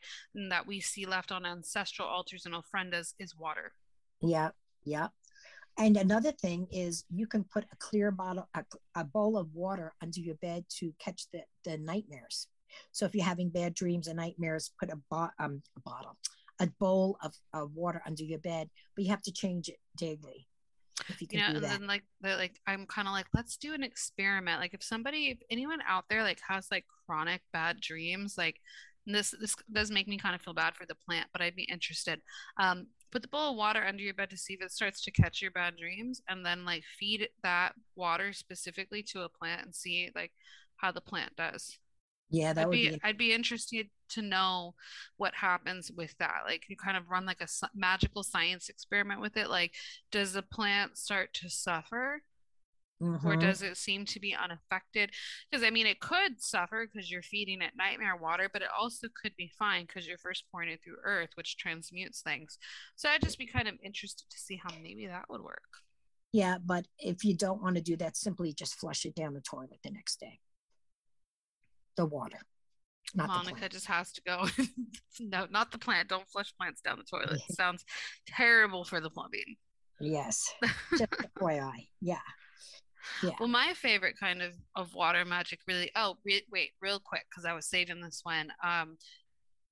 that 0.50 0.66
we 0.66 0.80
see 0.80 1.06
left 1.06 1.32
on 1.32 1.46
ancestral 1.46 2.08
altars 2.08 2.46
and 2.46 2.56
ofrendas 2.56 3.14
is 3.20 3.36
water. 3.36 3.74
Yeah, 4.22 4.50
yeah. 4.86 5.08
And 5.78 5.96
another 5.96 6.32
thing 6.32 6.68
is 6.72 7.06
you 7.10 7.28
can 7.28 7.44
put 7.46 7.64
a 7.72 7.76
clear 7.78 8.12
bottle, 8.12 8.50
a, 8.54 8.64
a 8.96 9.04
bowl 9.04 9.38
of 9.38 9.54
water 9.54 9.94
under 10.02 10.20
your 10.20 10.36
bed 10.36 10.66
to 10.78 10.94
catch 11.00 11.28
the, 11.32 11.42
the 11.64 11.78
nightmares. 11.78 12.48
So 12.92 13.06
if 13.06 13.16
you're 13.16 13.26
having 13.26 13.50
bad 13.50 13.74
dreams 13.74 14.08
and 14.08 14.18
nightmares, 14.18 14.72
put 14.80 14.90
a, 14.90 14.98
bo- 15.10 15.30
um, 15.40 15.62
a 15.78 15.82
bottle, 15.82 16.18
a 16.60 16.68
bowl 16.80 17.18
of, 17.24 17.34
of 17.54 17.74
water 17.74 18.02
under 18.06 18.24
your 18.24 18.40
bed, 18.40 18.70
but 18.96 19.06
you 19.06 19.12
have 19.12 19.24
to 19.24 19.32
change 19.32 19.70
it 19.70 19.78
daily 19.98 20.48
if 21.08 21.22
you 21.22 21.28
can 21.28 21.40
you 21.40 21.46
know, 21.46 21.56
and 21.56 21.64
that. 21.64 21.80
then 21.80 21.88
like 21.88 22.04
the 22.22 22.36
like 22.36 22.60
I'm 22.68 22.86
kind 22.86 23.08
of 23.08 23.14
like 23.14 23.28
let's 23.34 23.58
do 23.58 23.74
an 23.74 23.84
experiment. 23.84 24.60
Like 24.60 24.74
if 24.74 24.84
somebody, 24.84 25.30
if 25.30 25.40
anyone 25.50 25.80
out 25.88 26.06
there 26.10 26.24
like 26.24 26.40
has 26.48 26.68
like 26.72 26.86
chronic 27.06 27.42
bad 27.54 27.80
dreams, 27.80 28.36
like 28.38 28.60
this 29.06 29.34
this 29.40 29.56
does 29.72 29.92
make 29.92 30.08
me 30.08 30.18
kind 30.18 30.36
of 30.36 30.42
feel 30.42 30.54
bad 30.54 30.76
for 30.76 30.86
the 30.86 30.96
plant, 30.96 31.28
but 31.32 31.42
I'd 31.42 31.56
be 31.56 31.64
interested. 31.64 32.22
Um, 32.60 32.88
put 33.12 33.22
the 33.22 33.28
bowl 33.28 33.52
of 33.52 33.58
water 33.58 33.84
under 33.84 34.04
your 34.04 34.14
bed 34.14 34.30
to 34.30 34.38
see 34.38 34.54
if 34.54 34.62
it 34.62 34.72
starts 34.72 35.02
to 35.04 35.12
catch 35.12 35.42
your 35.42 35.52
bad 35.52 35.78
dreams, 35.78 36.22
and 36.28 36.46
then 36.46 36.66
like 36.66 36.84
feed 37.00 37.30
that 37.44 37.74
water 37.96 38.34
specifically 38.34 39.04
to 39.04 39.22
a 39.22 39.30
plant 39.30 39.66
and 39.66 39.74
see 39.74 40.10
like 40.16 40.32
how 40.78 40.92
the 40.92 41.02
plant 41.02 41.36
does. 41.36 41.78
Yeah, 42.30 42.54
that 42.54 42.62
I'd 42.62 42.68
would 42.68 42.74
be, 42.74 42.90
be. 42.90 43.02
I'd 43.04 43.18
be 43.18 43.34
interested 43.34 43.90
to 44.10 44.22
know 44.22 44.76
what 45.18 45.34
happens 45.34 45.92
with 45.96 46.16
that. 46.20 46.42
Like 46.46 46.64
you 46.70 46.76
kind 46.76 46.98
of 46.98 47.10
run 47.10 47.26
like 47.26 47.42
a 47.42 47.48
magical 47.76 48.24
science 48.24 48.70
experiment 48.70 49.22
with 49.22 49.38
it. 49.38 49.50
Like, 49.50 49.74
does 50.12 50.34
the 50.34 50.44
plant 50.44 50.98
start 50.98 51.34
to 51.36 51.50
suffer? 51.50 52.22
Mm-hmm. 53.02 53.26
Or 53.26 53.38
does 53.38 53.62
it 53.62 53.78
seem 53.78 54.04
to 54.08 54.20
be 54.20 54.36
unaffected? 54.36 55.12
Because 55.50 55.66
I 55.66 55.70
mean, 55.70 55.88
it 55.88 56.02
could 56.02 56.42
suffer 56.42 56.86
because 56.86 57.10
you're 57.10 57.22
feeding 57.22 57.62
it 57.62 57.72
nightmare 57.78 58.18
water, 58.18 58.50
but 58.52 58.62
it 58.62 58.68
also 58.78 59.08
could 59.22 59.32
be 59.38 59.50
fine 59.58 59.86
because 59.86 60.06
you're 60.06 60.18
first 60.18 60.44
pouring 60.52 60.70
it 60.70 60.82
through 60.84 60.98
earth, 61.06 61.30
which 61.36 61.58
transmutes 61.58 62.22
things. 62.22 62.58
So 62.98 63.08
I'd 63.10 63.24
just 63.24 63.38
be 63.38 63.48
kind 63.48 63.70
of 63.70 63.76
interested 63.82 64.30
to 64.30 64.38
see 64.38 64.60
how 64.62 64.76
maybe 64.84 65.08
that 65.08 65.30
would 65.30 65.42
work. 65.42 65.64
Yeah, 66.34 66.58
but 66.64 66.86
if 67.00 67.24
you 67.24 67.36
don't 67.36 67.64
want 67.64 67.78
to 67.78 67.82
do 67.82 67.96
that, 67.98 68.18
simply 68.18 68.54
just 68.54 68.76
flush 68.76 69.06
it 69.06 69.16
down 69.16 69.34
the 69.34 69.42
toilet 69.42 69.80
the 69.82 69.92
next 69.92 70.20
day 70.20 70.40
the 72.00 72.06
water. 72.06 72.40
Not 73.14 73.28
Monica 73.28 73.68
just 73.68 73.88
has 73.88 74.12
to 74.14 74.22
go. 74.26 74.48
no, 75.20 75.48
not 75.50 75.72
the 75.72 75.78
plant. 75.78 76.10
Don't 76.10 76.28
flush 76.30 76.54
plants 76.58 76.82
down 76.82 76.98
the 76.98 77.04
toilet. 77.04 77.42
It 77.50 77.56
sounds 77.56 77.84
terrible 78.28 78.84
for 78.84 79.02
the 79.02 79.10
plumbing. 79.10 79.56
Yes. 80.00 80.54
Just 80.98 81.12
FYI. 81.12 81.88
Yeah. 82.00 82.20
Yeah. 83.24 83.32
Well, 83.40 83.50
my 83.50 83.74
favorite 83.76 84.16
kind 84.18 84.42
of 84.42 84.54
of 84.76 84.94
water 84.94 85.26
magic 85.26 85.60
really. 85.68 85.92
Oh, 85.96 86.18
re- 86.24 86.46
wait, 86.52 86.72
real 86.82 87.00
quick, 87.04 87.26
because 87.30 87.46
I 87.46 87.54
was 87.54 87.66
saving 87.66 88.00
this 88.00 88.22
one. 88.24 88.52
Um, 88.64 88.98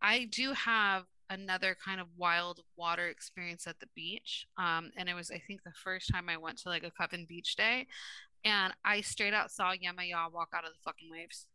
I 0.01 0.27
do 0.31 0.51
have 0.53 1.03
another 1.29 1.77
kind 1.83 2.01
of 2.01 2.07
wild 2.17 2.61
water 2.75 3.07
experience 3.07 3.67
at 3.67 3.79
the 3.79 3.87
beach. 3.95 4.47
Um, 4.57 4.91
and 4.97 5.07
it 5.07 5.13
was, 5.13 5.29
I 5.29 5.41
think, 5.47 5.61
the 5.63 5.71
first 5.83 6.11
time 6.11 6.27
I 6.27 6.37
went 6.37 6.57
to 6.59 6.69
like 6.69 6.83
a 6.83 6.91
Coven 6.91 7.25
Beach 7.29 7.55
day, 7.55 7.87
and 8.43 8.73
I 8.83 9.01
straight 9.01 9.33
out 9.33 9.51
saw 9.51 9.73
Yemaya 9.73 10.31
walk 10.33 10.49
out 10.55 10.65
of 10.65 10.71
the 10.71 10.79
fucking 10.83 11.09
waves. 11.11 11.45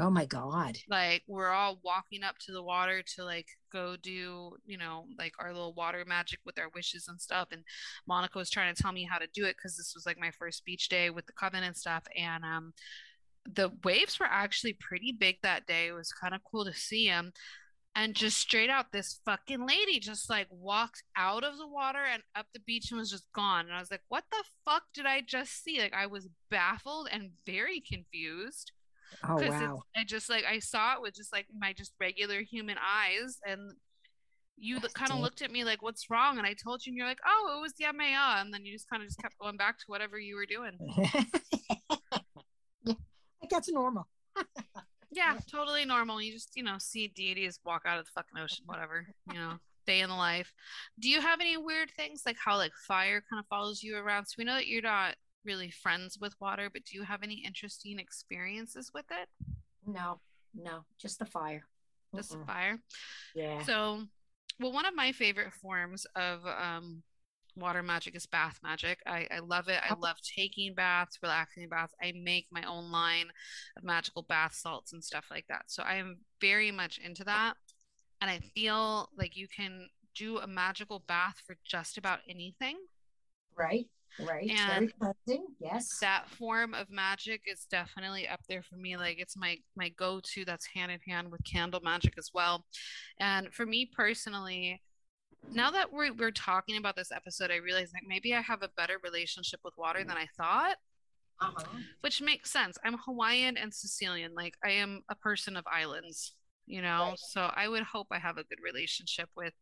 Oh 0.00 0.10
my 0.10 0.26
God. 0.26 0.78
Like 0.88 1.22
we're 1.26 1.50
all 1.50 1.80
walking 1.82 2.22
up 2.22 2.38
to 2.46 2.52
the 2.52 2.62
water 2.62 3.02
to 3.16 3.24
like 3.24 3.48
go 3.72 3.96
do, 4.00 4.56
you 4.64 4.78
know, 4.78 5.06
like 5.18 5.32
our 5.40 5.52
little 5.52 5.74
water 5.74 6.04
magic 6.06 6.38
with 6.46 6.58
our 6.58 6.68
wishes 6.72 7.08
and 7.08 7.20
stuff. 7.20 7.48
And 7.50 7.64
Monica 8.06 8.38
was 8.38 8.48
trying 8.48 8.72
to 8.72 8.80
tell 8.80 8.92
me 8.92 9.02
how 9.04 9.18
to 9.18 9.26
do 9.34 9.44
it 9.44 9.56
because 9.56 9.76
this 9.76 9.94
was 9.96 10.06
like 10.06 10.18
my 10.18 10.30
first 10.30 10.64
beach 10.64 10.88
day 10.88 11.10
with 11.10 11.26
the 11.26 11.32
coven 11.32 11.64
and 11.64 11.76
stuff. 11.76 12.04
And 12.16 12.44
um 12.44 12.72
the 13.54 13.72
waves 13.82 14.20
were 14.20 14.26
actually 14.26 14.74
pretty 14.74 15.10
big 15.10 15.38
that 15.42 15.66
day. 15.66 15.88
It 15.88 15.92
was 15.92 16.12
kind 16.12 16.34
of 16.34 16.42
cool 16.48 16.64
to 16.64 16.74
see 16.74 17.08
them. 17.08 17.32
And 17.96 18.14
just 18.14 18.38
straight 18.38 18.70
out, 18.70 18.92
this 18.92 19.20
fucking 19.24 19.66
lady 19.66 19.98
just 19.98 20.30
like 20.30 20.46
walked 20.50 21.02
out 21.16 21.42
of 21.42 21.58
the 21.58 21.66
water 21.66 22.04
and 22.12 22.22
up 22.36 22.46
the 22.54 22.60
beach 22.60 22.92
and 22.92 22.98
was 23.00 23.10
just 23.10 23.26
gone. 23.34 23.66
And 23.66 23.74
I 23.74 23.80
was 23.80 23.90
like, 23.90 24.02
what 24.08 24.24
the 24.30 24.44
fuck 24.64 24.84
did 24.94 25.06
I 25.06 25.22
just 25.22 25.64
see? 25.64 25.80
Like, 25.80 25.94
I 25.94 26.06
was 26.06 26.28
baffled 26.50 27.08
and 27.10 27.30
very 27.44 27.80
confused 27.80 28.70
Oh 29.24 29.36
wow! 29.36 29.82
I 29.96 30.04
just 30.04 30.28
like 30.28 30.44
I 30.44 30.58
saw 30.58 30.94
it 30.94 31.02
with 31.02 31.14
just 31.14 31.32
like 31.32 31.46
my 31.56 31.72
just 31.72 31.92
regular 32.00 32.40
human 32.42 32.76
eyes, 32.78 33.38
and 33.46 33.72
you 34.56 34.80
kind 34.94 35.12
of 35.12 35.18
looked 35.18 35.42
at 35.42 35.50
me 35.50 35.64
like, 35.64 35.82
"What's 35.82 36.10
wrong?" 36.10 36.38
And 36.38 36.46
I 36.46 36.54
told 36.54 36.84
you, 36.84 36.90
and 36.90 36.96
you're 36.96 37.06
like, 37.06 37.20
"Oh, 37.26 37.56
it 37.56 37.60
was 37.60 37.74
Yemaya," 37.80 38.40
and 38.40 38.52
then 38.52 38.64
you 38.64 38.72
just 38.72 38.88
kind 38.88 39.02
of 39.02 39.08
just 39.08 39.20
kept 39.20 39.38
going 39.38 39.56
back 39.56 39.78
to 39.78 39.84
whatever 39.86 40.18
you 40.18 40.36
were 40.36 40.46
doing. 40.46 40.72
yeah, 42.84 42.94
that's 43.50 43.70
normal. 43.70 44.08
yeah, 45.10 45.38
totally 45.50 45.84
normal. 45.84 46.20
You 46.20 46.32
just 46.32 46.52
you 46.54 46.62
know 46.62 46.76
see 46.78 47.08
deities 47.08 47.60
walk 47.64 47.82
out 47.86 47.98
of 47.98 48.04
the 48.06 48.12
fucking 48.14 48.38
ocean, 48.38 48.64
whatever 48.66 49.06
you 49.32 49.38
know. 49.38 49.54
Day 49.86 50.00
in 50.00 50.10
the 50.10 50.16
life. 50.16 50.52
Do 50.98 51.08
you 51.08 51.22
have 51.22 51.40
any 51.40 51.56
weird 51.56 51.90
things 51.96 52.24
like 52.26 52.36
how 52.36 52.58
like 52.58 52.72
fire 52.86 53.22
kind 53.30 53.40
of 53.40 53.46
follows 53.46 53.82
you 53.82 53.96
around? 53.96 54.26
So 54.26 54.34
we 54.36 54.44
know 54.44 54.56
that 54.56 54.66
you're 54.66 54.82
not 54.82 55.14
really 55.44 55.70
friends 55.70 56.18
with 56.20 56.34
water, 56.40 56.68
but 56.72 56.84
do 56.84 56.96
you 56.96 57.04
have 57.04 57.22
any 57.22 57.42
interesting 57.44 57.98
experiences 57.98 58.90
with 58.92 59.06
it? 59.10 59.28
No, 59.86 60.20
no, 60.54 60.84
just 61.00 61.18
the 61.18 61.26
fire. 61.26 61.64
Just 62.14 62.30
the 62.32 62.44
fire. 62.46 62.78
Yeah. 63.34 63.62
So, 63.64 64.02
well, 64.60 64.72
one 64.72 64.86
of 64.86 64.94
my 64.94 65.12
favorite 65.12 65.52
forms 65.52 66.06
of 66.16 66.40
um, 66.46 67.02
water 67.56 67.82
magic 67.82 68.16
is 68.16 68.26
bath 68.26 68.58
magic. 68.62 68.98
I, 69.06 69.26
I 69.30 69.40
love 69.40 69.68
it. 69.68 69.80
I 69.82 69.94
oh. 69.94 69.98
love 70.00 70.16
taking 70.36 70.74
baths, 70.74 71.18
relaxing 71.22 71.68
baths. 71.68 71.94
I 72.02 72.12
make 72.22 72.46
my 72.50 72.62
own 72.64 72.90
line 72.90 73.26
of 73.76 73.84
magical 73.84 74.22
bath 74.22 74.54
salts 74.54 74.92
and 74.92 75.04
stuff 75.04 75.26
like 75.30 75.46
that. 75.48 75.64
So 75.66 75.82
I 75.82 75.96
am 75.96 76.18
very 76.40 76.70
much 76.70 76.98
into 76.98 77.24
that. 77.24 77.54
And 78.20 78.30
I 78.30 78.40
feel 78.54 79.10
like 79.16 79.36
you 79.36 79.46
can 79.48 79.88
do 80.16 80.38
a 80.38 80.46
magical 80.46 81.04
bath 81.06 81.36
for 81.46 81.56
just 81.64 81.98
about 81.98 82.20
anything. 82.28 82.76
Right. 83.56 83.86
Right. 84.20 84.50
And. 84.50 84.92
Yes. 85.60 85.98
That 86.00 86.28
form 86.30 86.74
of 86.74 86.90
magic 86.90 87.42
is 87.46 87.66
definitely 87.70 88.26
up 88.28 88.40
there 88.48 88.62
for 88.62 88.76
me. 88.76 88.96
Like 88.96 89.18
it's 89.18 89.36
my 89.36 89.58
my 89.76 89.90
go-to 89.90 90.44
that's 90.44 90.66
hand 90.66 90.90
in 90.92 91.00
hand 91.06 91.30
with 91.30 91.44
candle 91.44 91.80
magic 91.82 92.14
as 92.18 92.30
well. 92.34 92.64
And 93.20 93.52
for 93.52 93.66
me 93.66 93.86
personally, 93.86 94.82
now 95.52 95.70
that 95.70 95.92
we're 95.92 96.12
we're 96.12 96.30
talking 96.30 96.76
about 96.76 96.96
this 96.96 97.12
episode, 97.12 97.50
I 97.50 97.56
realize 97.56 97.90
like 97.92 98.04
maybe 98.06 98.34
I 98.34 98.40
have 98.40 98.62
a 98.62 98.70
better 98.76 98.98
relationship 99.02 99.60
with 99.64 99.74
water 99.76 100.00
than 100.04 100.16
I 100.16 100.26
thought. 100.36 100.76
Uh-huh. 101.40 101.78
Which 102.00 102.20
makes 102.20 102.50
sense. 102.50 102.76
I'm 102.84 102.98
Hawaiian 103.04 103.56
and 103.56 103.72
Sicilian. 103.72 104.34
Like 104.34 104.54
I 104.64 104.70
am 104.70 105.02
a 105.08 105.14
person 105.14 105.56
of 105.56 105.64
islands, 105.72 106.34
you 106.66 106.82
know. 106.82 107.10
Right. 107.10 107.18
So 107.18 107.52
I 107.54 107.68
would 107.68 107.84
hope 107.84 108.08
I 108.10 108.18
have 108.18 108.38
a 108.38 108.44
good 108.44 108.58
relationship 108.64 109.28
with 109.36 109.54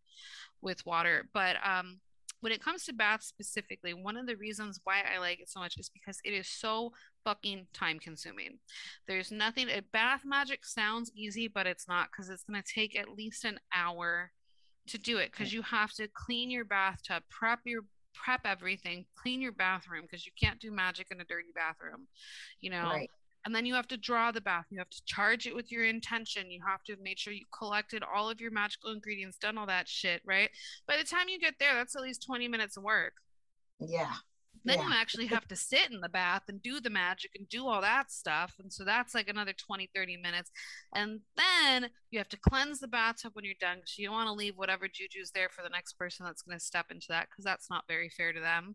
with 0.63 0.87
water. 0.87 1.29
But 1.35 1.57
um 1.65 2.01
when 2.47 2.53
it 2.53 2.63
comes 2.63 2.85
to 2.85 2.93
baths 2.93 3.27
specifically, 3.27 3.93
one 3.93 4.17
of 4.17 4.29
the 4.29 4.37
reasons 4.37 4.79
why 4.85 5.03
I 5.13 5.19
like 5.19 5.41
it 5.41 5.51
so 5.51 5.59
much 5.59 5.77
is 5.79 5.89
because 5.89 6.21
it 6.25 6.31
is 6.31 6.47
so 6.47 6.93
fucking 7.25 7.67
time 7.73 7.99
consuming. 7.99 8.61
There's 9.09 9.33
nothing, 9.33 9.69
a 9.69 9.83
bath 9.93 10.21
magic 10.25 10.65
sounds 10.65 11.11
easy, 11.13 11.49
but 11.49 11.67
it's 11.67 11.89
not 11.89 12.07
because 12.09 12.31
it's 12.31 12.45
going 12.45 12.63
to 12.63 12.73
take 12.73 12.97
at 12.97 13.09
least 13.09 13.45
an 13.45 13.59
hour 13.75 14.31
to 14.87 14.97
do 14.97 15.19
it 15.19 15.33
because 15.33 15.53
you 15.53 15.63
have 15.63 15.93
to 15.95 16.07
clean 16.15 16.49
your 16.49 16.65
bathtub, 16.65 17.25
prep 17.29 17.59
your 17.65 17.83
prep 18.15 18.43
everything, 18.45 19.07
clean 19.21 19.41
your 19.41 19.51
bathroom 19.51 20.03
because 20.03 20.25
you 20.25 20.31
can't 20.41 20.61
do 20.61 20.71
magic 20.71 21.09
in 21.11 21.21
a 21.21 21.25
dirty 21.25 21.51
bathroom, 21.53 22.07
you 22.61 22.71
know. 22.71 22.85
Right 22.85 23.11
and 23.47 23.55
then 23.55 23.65
you 23.65 23.75
have 23.75 23.87
to 23.89 23.97
draw 23.97 24.33
the 24.33 24.41
bath. 24.41 24.67
You 24.71 24.79
have 24.79 24.91
to 24.91 25.05
charge 25.07 25.47
it 25.47 25.55
with 25.55 25.71
your 25.71 25.85
intention. 25.85 26.51
You 26.51 26.61
have 26.67 26.83
to 26.85 26.93
have 26.93 27.01
made 27.01 27.19
sure 27.19 27.33
you 27.33 27.45
collected 27.57 28.03
all 28.03 28.29
of 28.29 28.41
your 28.41 28.51
magical 28.51 28.91
ingredients 28.91 29.39
done 29.39 29.57
all 29.57 29.67
that 29.67 29.89
shit 29.89 30.21
right? 30.27 30.51
By 30.89 30.97
the 30.97 31.05
time 31.05 31.29
you 31.29 31.39
get 31.39 31.55
there 31.61 31.75
that's 31.75 31.95
at 31.95 32.03
least 32.03 32.27
20 32.27 32.49
minutes 32.49 32.77
of 32.77 32.83
work. 32.83 33.15
Yeah. 33.79 34.15
Then 34.65 34.79
yeah. 34.79 34.89
you 34.89 34.95
actually 34.95 35.27
have 35.27 35.47
to 35.47 35.55
sit 35.55 35.93
in 35.93 36.01
the 36.01 36.09
bath 36.09 36.43
and 36.49 36.61
do 36.61 36.81
the 36.81 36.91
magic 36.91 37.31
and 37.39 37.49
do 37.49 37.69
all 37.69 37.81
that 37.83 38.11
stuff. 38.11 38.55
And 38.59 38.73
so 38.73 38.85
that's 38.85 39.15
like 39.15 39.29
another 39.29 39.53
20 39.53 39.91
30 39.95 40.17
minutes. 40.17 40.51
And 40.93 41.21
then 41.37 41.91
you 42.11 42.19
have 42.19 42.29
to 42.31 42.39
cleanse 42.39 42.81
the 42.81 42.89
bathtub 42.89 43.31
when 43.35 43.45
you're 43.45 43.55
done 43.61 43.77
because 43.77 43.97
you 43.97 44.07
don't 44.07 44.17
want 44.17 44.27
to 44.27 44.33
leave 44.33 44.57
whatever 44.57 44.89
juju's 44.89 45.31
there 45.31 45.51
for 45.51 45.63
the 45.63 45.69
next 45.69 45.93
person 45.93 46.27
that's 46.27 46.43
going 46.43 46.59
to 46.59 46.65
step 46.65 46.87
into 46.91 47.07
that 47.11 47.29
because 47.31 47.45
that's 47.45 47.71
not 47.71 47.85
very 47.87 48.09
fair 48.09 48.33
to 48.33 48.41
them. 48.41 48.75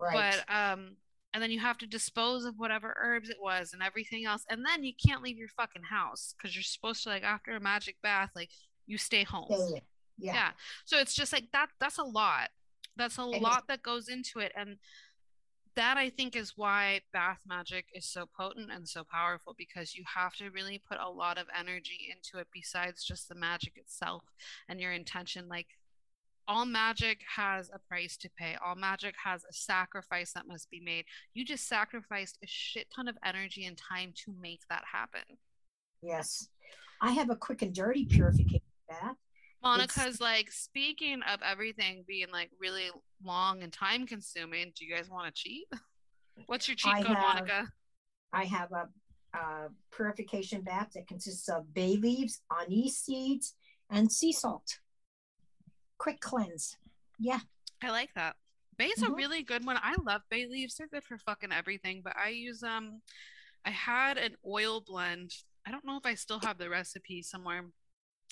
Right. 0.00 0.34
but 0.48 0.52
um 0.52 0.96
and 1.34 1.42
then 1.42 1.50
you 1.50 1.60
have 1.60 1.78
to 1.78 1.86
dispose 1.86 2.44
of 2.44 2.54
whatever 2.58 2.96
herbs 3.00 3.28
it 3.28 3.36
was 3.40 3.72
and 3.72 3.82
everything 3.82 4.24
else 4.24 4.44
and 4.50 4.64
then 4.64 4.82
you 4.82 4.92
can't 5.06 5.22
leave 5.22 5.36
your 5.36 5.48
fucking 5.48 5.82
house 5.82 6.34
because 6.36 6.54
you're 6.54 6.62
supposed 6.62 7.02
to 7.02 7.08
like 7.08 7.22
after 7.22 7.52
a 7.52 7.60
magic 7.60 7.96
bath 8.02 8.30
like 8.34 8.50
you 8.86 8.98
stay 8.98 9.24
home 9.24 9.46
yeah, 10.16 10.32
yeah. 10.34 10.50
so 10.84 10.98
it's 10.98 11.14
just 11.14 11.32
like 11.32 11.44
that 11.52 11.68
that's 11.80 11.98
a 11.98 12.04
lot 12.04 12.48
that's 12.96 13.18
a 13.18 13.24
lot 13.24 13.64
that 13.68 13.82
goes 13.82 14.08
into 14.08 14.40
it 14.40 14.52
and 14.56 14.76
that 15.78 15.96
I 15.96 16.10
think 16.10 16.34
is 16.34 16.54
why 16.56 17.02
bath 17.12 17.38
magic 17.46 17.86
is 17.94 18.04
so 18.04 18.26
potent 18.36 18.68
and 18.72 18.88
so 18.88 19.04
powerful 19.04 19.54
because 19.56 19.94
you 19.94 20.02
have 20.12 20.34
to 20.34 20.50
really 20.50 20.82
put 20.88 20.98
a 20.98 21.08
lot 21.08 21.38
of 21.38 21.46
energy 21.56 22.10
into 22.10 22.40
it 22.40 22.48
besides 22.52 23.04
just 23.04 23.28
the 23.28 23.36
magic 23.36 23.74
itself 23.76 24.24
and 24.68 24.80
your 24.80 24.90
intention. 24.90 25.46
Like 25.48 25.68
all 26.48 26.64
magic 26.64 27.20
has 27.36 27.70
a 27.72 27.78
price 27.78 28.16
to 28.16 28.30
pay, 28.38 28.56
all 28.64 28.74
magic 28.74 29.14
has 29.22 29.44
a 29.44 29.52
sacrifice 29.52 30.32
that 30.32 30.48
must 30.48 30.70
be 30.70 30.80
made. 30.80 31.04
You 31.34 31.44
just 31.44 31.68
sacrificed 31.68 32.38
a 32.42 32.46
shit 32.46 32.88
ton 32.94 33.06
of 33.06 33.16
energy 33.24 33.66
and 33.66 33.76
time 33.76 34.12
to 34.24 34.34
make 34.40 34.62
that 34.70 34.82
happen. 34.90 35.20
Yes. 36.02 36.48
I 37.02 37.12
have 37.12 37.30
a 37.30 37.36
quick 37.36 37.62
and 37.62 37.74
dirty 37.74 38.06
purification 38.06 38.62
bath. 38.88 39.16
Monica's 39.62 40.06
it's... 40.06 40.20
like, 40.20 40.50
speaking 40.50 41.20
of 41.32 41.40
everything 41.42 42.04
being 42.08 42.30
like 42.32 42.50
really 42.58 42.90
long 43.22 43.62
and 43.62 43.72
time 43.72 44.06
consuming, 44.06 44.72
do 44.76 44.86
you 44.86 44.94
guys 44.94 45.10
want 45.10 45.26
to 45.26 45.32
cheat? 45.32 45.66
What's 46.46 46.66
your 46.66 46.76
cheat 46.76 46.94
I 46.94 47.02
code, 47.02 47.16
have, 47.16 47.34
Monica? 47.34 47.68
I 48.32 48.44
have 48.44 48.72
a, 48.72 48.88
a, 49.36 49.68
purification 49.94 50.62
bath 50.62 50.90
that 50.94 51.06
consists 51.06 51.48
of 51.48 51.74
bay 51.74 51.96
leaves, 51.96 52.40
anise 52.50 52.98
seeds, 52.98 53.54
and 53.90 54.10
sea 54.10 54.32
salt. 54.32 54.78
Quick 55.98 56.20
cleanse. 56.20 56.76
Yeah. 57.18 57.40
I 57.82 57.90
like 57.90 58.14
that. 58.14 58.36
Bay's 58.76 58.96
mm-hmm. 59.00 59.12
a 59.12 59.16
really 59.16 59.42
good 59.42 59.66
one. 59.66 59.78
I 59.82 59.96
love 60.04 60.22
bay 60.30 60.46
leaves. 60.46 60.76
They're 60.76 60.88
good 60.88 61.04
for 61.04 61.18
fucking 61.18 61.52
everything, 61.52 62.02
but 62.04 62.16
I 62.16 62.30
use 62.30 62.62
um 62.62 63.00
I 63.64 63.70
had 63.70 64.18
an 64.18 64.36
oil 64.46 64.80
blend. 64.80 65.32
I 65.66 65.70
don't 65.70 65.84
know 65.84 65.96
if 65.96 66.06
I 66.06 66.14
still 66.14 66.40
have 66.40 66.58
the 66.58 66.70
recipe 66.70 67.22
somewhere 67.22 67.64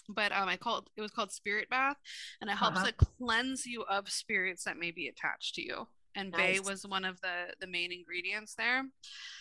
but 0.09 0.33
um, 0.33 0.49
I 0.49 0.57
called 0.57 0.91
it 0.97 1.01
was 1.01 1.11
called 1.11 1.33
Spirit 1.33 1.69
Bath, 1.69 1.97
and 2.41 2.51
it 2.51 2.57
helps 2.57 2.79
uh-huh. 2.79 2.87
to 2.87 3.07
cleanse 3.19 3.67
you 3.67 3.83
of 3.83 4.09
spirits 4.09 4.65
that 4.65 4.79
may 4.79 4.91
be 4.91 5.09
attached 5.09 5.55
to 5.57 5.63
you. 5.63 5.89
And 6.15 6.31
nice. 6.31 6.41
bay 6.41 6.61
was 6.61 6.87
one 6.87 7.05
of 7.05 7.21
the 7.21 7.55
the 7.61 7.67
main 7.67 7.93
ingredients 7.93 8.55
there. 8.55 8.85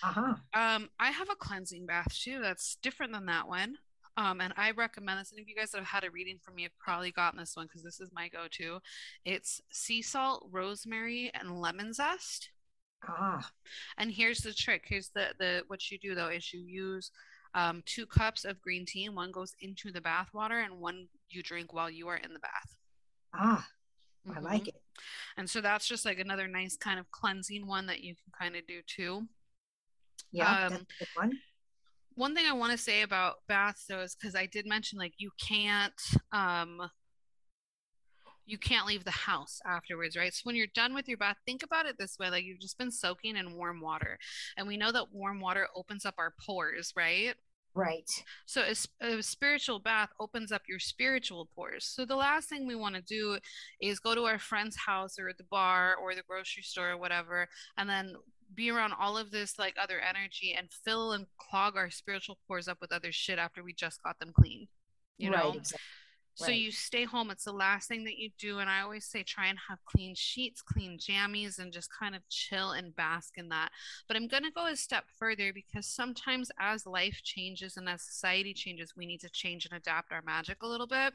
Uh-huh. 0.04 0.36
Um, 0.54 0.90
I 1.00 1.12
have 1.12 1.30
a 1.30 1.36
cleansing 1.36 1.86
bath 1.86 2.14
too. 2.14 2.40
That's 2.42 2.78
different 2.82 3.14
than 3.14 3.28
that 3.28 3.48
one. 3.48 3.76
Um, 4.18 4.40
and 4.40 4.54
I 4.56 4.72
recommend 4.72 5.20
this. 5.20 5.32
And 5.32 5.40
if 5.40 5.48
you 5.48 5.56
guys 5.56 5.72
that 5.72 5.80
have 5.80 5.88
had 5.88 6.04
a 6.06 6.12
reading 6.12 6.38
from 6.42 6.56
me, 6.56 6.64
have 6.64 6.78
probably 6.80 7.12
gotten 7.12 7.40
this 7.40 7.56
one 7.56 7.66
because 7.66 7.84
this 7.84 8.00
is 8.00 8.12
my 8.14 8.30
go-to. 8.30 8.80
It's 9.26 9.62
sea 9.72 10.02
salt, 10.02 10.48
rosemary, 10.52 11.32
and 11.34 11.60
lemon 11.60 11.94
zest. 11.94 12.50
Ah. 13.08 13.52
And 13.98 14.12
here's 14.12 14.40
the 14.40 14.54
trick. 14.54 14.86
Here's 14.88 15.10
the 15.10 15.28
the 15.38 15.64
what 15.68 15.92
you 15.92 16.00
do 16.00 16.16
though 16.16 16.30
is 16.30 16.54
you 16.54 16.62
use 16.62 17.12
um, 17.54 17.84
two 17.86 18.06
cups 18.06 18.46
of 18.46 18.62
green 18.62 18.86
tea. 18.86 19.10
One 19.10 19.32
goes 19.32 19.54
into 19.60 19.92
the 19.92 20.02
bath 20.02 20.30
water, 20.34 20.60
and 20.60 20.80
one 20.80 21.08
you 21.30 21.44
drink 21.44 21.74
while 21.74 21.90
you 21.90 22.08
are 22.08 22.18
in 22.18 22.34
the 22.34 22.40
bath. 22.40 22.76
Ah, 23.34 23.68
mm-hmm. 24.28 24.38
I 24.38 24.42
like 24.42 24.68
it. 24.68 24.82
And 25.38 25.50
so 25.50 25.62
that's 25.62 25.88
just 25.88 26.06
like 26.06 26.20
another 26.20 26.48
nice 26.48 26.78
kind 26.78 27.00
of 27.00 27.12
cleansing 27.12 27.68
one 27.68 27.86
that 27.88 28.02
you 28.02 28.16
can 28.16 28.32
kind 28.38 28.56
of 28.56 28.66
do 28.66 28.82
too. 28.88 29.28
Yeah, 30.32 30.68
um, 30.68 30.88
one. 31.16 31.34
One 32.16 32.34
thing 32.34 32.46
I 32.48 32.54
want 32.54 32.72
to 32.72 32.78
say 32.78 33.02
about 33.02 33.36
baths 33.48 33.86
though 33.88 34.02
is 34.02 34.16
because 34.16 34.36
I 34.36 34.46
did 34.46 34.66
mention 34.66 34.98
like 34.98 35.14
you 35.18 35.32
can't 35.40 36.02
um 36.32 36.90
you 38.46 38.58
can't 38.58 38.86
leave 38.86 39.04
the 39.04 39.12
house 39.12 39.60
afterwards, 39.66 40.16
right? 40.16 40.34
So 40.34 40.42
when 40.44 40.56
you're 40.56 40.68
done 40.74 40.94
with 40.94 41.08
your 41.08 41.18
bath, 41.18 41.38
think 41.46 41.64
about 41.64 41.88
it 41.88 41.98
this 41.98 42.18
way 42.20 42.30
like 42.30 42.46
you've 42.46 42.60
just 42.60 42.78
been 42.78 42.92
soaking 42.92 43.38
in 43.38 43.58
warm 43.58 43.82
water. 43.82 44.20
And 44.56 44.68
we 44.68 44.78
know 44.78 44.92
that 44.92 45.12
warm 45.12 45.40
water 45.40 45.68
opens 45.76 46.06
up 46.06 46.16
our 46.18 46.34
pores, 46.46 46.94
right? 46.96 47.34
Right. 47.76 48.10
So 48.46 48.62
a, 48.62 49.06
a, 49.06 49.22
spiritual 49.22 49.80
bath 49.80 50.10
opens 50.18 50.54
up 50.54 50.62
your 50.68 50.80
spiritual 50.80 51.50
pores. 51.54 51.84
So 51.86 52.06
the 52.06 52.16
last 52.16 52.48
thing 52.48 52.66
we 52.66 52.76
want 52.76 52.96
to 52.96 53.02
do 53.02 53.38
is 53.82 54.00
go 54.00 54.16
to 54.16 54.22
our 54.22 54.40
friend's 54.40 54.78
house 54.78 55.20
or 55.20 55.34
the 55.38 55.44
bar 55.44 55.96
or 56.02 56.16
the 56.16 56.24
grocery 56.26 56.64
store 56.64 56.92
or 56.92 56.98
whatever, 56.98 57.50
and 57.78 57.90
then 57.90 58.16
be 58.56 58.72
around 58.72 58.94
all 59.00 59.18
of 59.18 59.32
this 59.32 59.60
like 59.60 59.76
other 59.82 60.00
energy 60.00 60.56
and 60.58 60.70
fill 60.72 61.12
and 61.12 61.28
clog 61.38 61.76
our 61.76 61.90
spiritual 61.90 62.38
pores 62.48 62.68
up 62.68 62.78
with 62.82 62.92
other 62.92 63.12
shit 63.12 63.40
after 63.40 63.64
we 63.64 63.74
just 63.74 64.02
got 64.04 64.20
them 64.20 64.32
clean. 64.34 64.68
You 65.18 65.30
know? 65.30 65.54
Exactly. 65.56 65.80
So 66.38 66.48
right. 66.48 66.58
you 66.58 66.72
stay 66.72 67.06
home. 67.06 67.32
It's 67.32 67.46
the 67.46 67.54
last 67.54 67.88
thing 67.88 68.04
that 68.04 68.18
you 68.18 68.30
do. 68.38 68.60
And 68.60 68.70
I 68.70 68.82
always 68.82 69.06
say 69.06 69.24
try 69.24 69.48
and 69.48 69.58
have 69.70 69.80
clean 69.86 70.14
sheets, 70.16 70.62
clean 70.62 71.00
jammies, 71.00 71.60
and 71.60 71.72
just 71.72 71.90
kind 71.98 72.14
of 72.14 72.28
chill 72.30 72.72
and 72.72 72.94
bask 72.94 73.38
in 73.38 73.48
that. 73.50 73.70
But 74.08 74.18
I'm 74.18 74.28
going 74.28 74.44
to 74.44 74.52
go 74.52 74.66
a 74.66 74.76
step 74.76 75.06
further 75.18 75.54
because 75.54 75.88
sometimes 75.88 76.52
as 76.60 76.86
life 76.86 77.22
changes 77.24 77.78
and 77.78 77.88
as 77.88 78.02
society 78.02 78.54
changes, 78.54 78.96
we 78.98 79.06
need 79.06 79.22
to 79.22 79.30
change 79.30 79.66
and 79.66 79.78
adapt 79.78 80.12
our 80.12 80.22
magic 80.26 80.62
a 80.62 80.68
little 80.68 80.88
bit. 80.88 81.14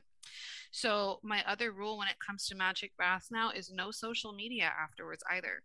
So 0.71 1.21
my 1.23 1.45
other 1.47 1.71
rule 1.71 1.99
when 1.99 2.09
it 2.09 2.17
comes 2.27 2.47
to 2.49 2.55
magic 2.55 2.93
baths 2.97 3.31
now 3.31 3.51
is 3.51 3.71
no 3.71 3.91
social 3.91 4.33
media 4.33 4.73
afterwards 4.83 5.23
either. 5.31 5.63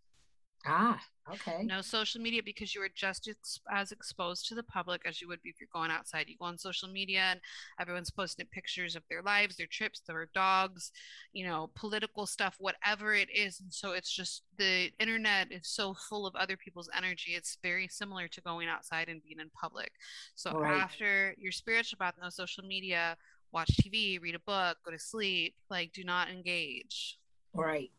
Ah, 0.68 1.00
okay. 1.32 1.64
No 1.64 1.82
social 1.82 2.22
media 2.22 2.42
because 2.44 2.74
you 2.74 2.82
are 2.82 2.90
just 2.94 3.28
ex- 3.28 3.60
as 3.72 3.92
exposed 3.92 4.48
to 4.48 4.56
the 4.56 4.64
public 4.64 5.02
as 5.06 5.22
you 5.22 5.28
would 5.28 5.42
be 5.42 5.50
if 5.50 5.56
you're 5.60 5.70
going 5.72 5.92
outside. 5.92 6.28
You 6.28 6.38
go 6.38 6.46
on 6.46 6.58
social 6.58 6.90
media 6.90 7.22
and 7.32 7.40
everyone's 7.80 8.10
posting 8.10 8.48
pictures 8.48 8.96
of 8.96 9.04
their 9.10 9.22
lives, 9.22 9.58
their 9.58 9.68
trips, 9.68 10.02
their 10.08 10.28
dogs, 10.34 10.92
you 11.34 11.46
know, 11.46 11.70
political 11.76 12.26
stuff, 12.26 12.56
whatever 12.60 13.14
it 13.14 13.30
is. 13.34 13.60
And 13.60 13.72
so 13.72 13.92
it's 13.92 14.12
just 14.12 14.44
the 14.58 14.90
internet 15.00 15.52
is 15.52 15.68
so 15.68 15.94
full 15.94 16.26
of 16.26 16.36
other 16.36 16.58
people's 16.58 16.90
energy. 16.96 17.34
It's 17.36 17.58
very 17.62 17.88
similar 17.88 18.28
to 18.28 18.42
going 18.42 18.68
outside 18.68 19.08
and 19.08 19.24
being 19.24 19.40
in 19.40 19.50
public. 19.52 19.92
So 20.36 20.52
right. 20.52 20.82
after 20.82 21.36
your 21.38 21.52
spiritual 21.52 21.98
bath, 22.00 22.16
no 22.22 22.30
social 22.30 22.64
media, 22.64 23.18
watch 23.52 23.70
TV, 23.78 24.20
read 24.20 24.36
a 24.36 24.40
book, 24.40 24.78
go 24.84 24.92
to 24.92 25.00
sleep, 25.00 25.56
like 25.70 25.94
do 25.94 26.04
not 26.04 26.30
engage. 26.30 27.20
Right. 27.54 27.92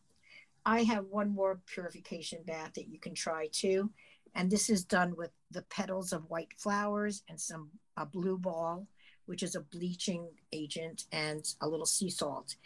I 0.67 0.83
have 0.83 1.07
one 1.07 1.33
more 1.33 1.61
purification 1.65 2.41
bath 2.45 2.73
that 2.75 2.89
you 2.89 2.99
can 2.99 3.15
try 3.15 3.49
too. 3.53 3.91
And 4.35 4.51
this 4.51 4.69
is 4.69 4.85
done 4.85 5.15
with 5.17 5.31
the 5.53 5.63
petals 5.63 6.13
of 6.13 6.29
white 6.29 6.53
flowers 6.59 7.23
and 7.29 7.41
some 7.41 7.71
a 7.97 8.05
blue 8.05 8.37
ball, 8.37 8.87
which 9.27 9.45
is 9.45 9.55
a 9.55 9.61
bleaching 9.61 10.29
agent, 10.53 11.05
and 11.13 11.47
a 11.63 11.69
little 11.69 11.87
sea 11.87 12.11
salt. 12.11 12.57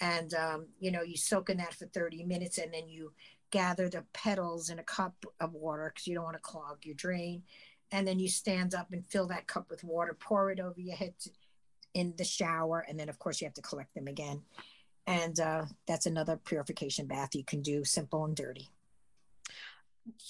And 0.00 0.34
um, 0.34 0.66
you 0.80 0.90
know, 0.90 1.02
you 1.02 1.16
soak 1.16 1.48
in 1.48 1.58
that 1.58 1.74
for 1.74 1.86
30 1.86 2.24
minutes 2.24 2.58
and 2.58 2.74
then 2.74 2.88
you 2.88 3.12
gather 3.52 3.88
the 3.88 4.04
petals 4.12 4.68
in 4.68 4.80
a 4.80 4.84
cup 4.84 5.14
of 5.40 5.54
water 5.54 5.92
because 5.94 6.08
you 6.08 6.14
don't 6.16 6.24
want 6.24 6.36
to 6.36 6.40
clog 6.40 6.78
your 6.82 6.96
drain. 6.96 7.44
And 7.92 8.06
then 8.06 8.18
you 8.18 8.28
stand 8.28 8.74
up 8.74 8.92
and 8.92 9.06
fill 9.06 9.28
that 9.28 9.46
cup 9.46 9.70
with 9.70 9.84
water, 9.84 10.16
pour 10.18 10.50
it 10.50 10.58
over 10.58 10.80
your 10.80 10.96
head 10.96 11.14
to, 11.20 11.30
in 11.94 12.14
the 12.18 12.24
shower, 12.24 12.84
and 12.88 12.98
then 12.98 13.08
of 13.08 13.20
course 13.20 13.40
you 13.40 13.46
have 13.46 13.54
to 13.54 13.62
collect 13.62 13.94
them 13.94 14.08
again 14.08 14.42
and 15.06 15.38
uh, 15.40 15.64
that's 15.86 16.06
another 16.06 16.36
purification 16.36 17.06
bath 17.06 17.34
you 17.34 17.44
can 17.44 17.62
do 17.62 17.84
simple 17.84 18.24
and 18.24 18.36
dirty. 18.36 18.70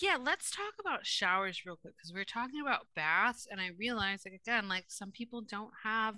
Yeah 0.00 0.16
let's 0.22 0.50
talk 0.50 0.74
about 0.78 1.04
showers 1.04 1.66
real 1.66 1.76
quick 1.76 1.94
because 1.96 2.12
we 2.12 2.20
are 2.20 2.24
talking 2.24 2.60
about 2.60 2.86
baths 2.94 3.48
and 3.50 3.60
i 3.60 3.70
realized 3.76 4.24
like 4.24 4.40
again 4.40 4.68
like 4.68 4.84
some 4.86 5.10
people 5.10 5.40
don't 5.40 5.72
have 5.82 6.14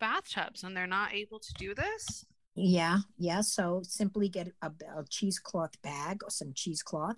bathtubs 0.00 0.64
and 0.64 0.74
they're 0.74 0.86
not 0.86 1.12
able 1.12 1.38
to 1.38 1.52
do 1.54 1.74
this. 1.74 2.24
Yeah 2.54 2.98
yeah 3.18 3.42
so 3.42 3.82
simply 3.84 4.28
get 4.28 4.48
a, 4.62 4.70
a 4.96 5.04
cheesecloth 5.08 5.80
bag 5.82 6.22
or 6.24 6.30
some 6.30 6.52
cheesecloth 6.54 7.16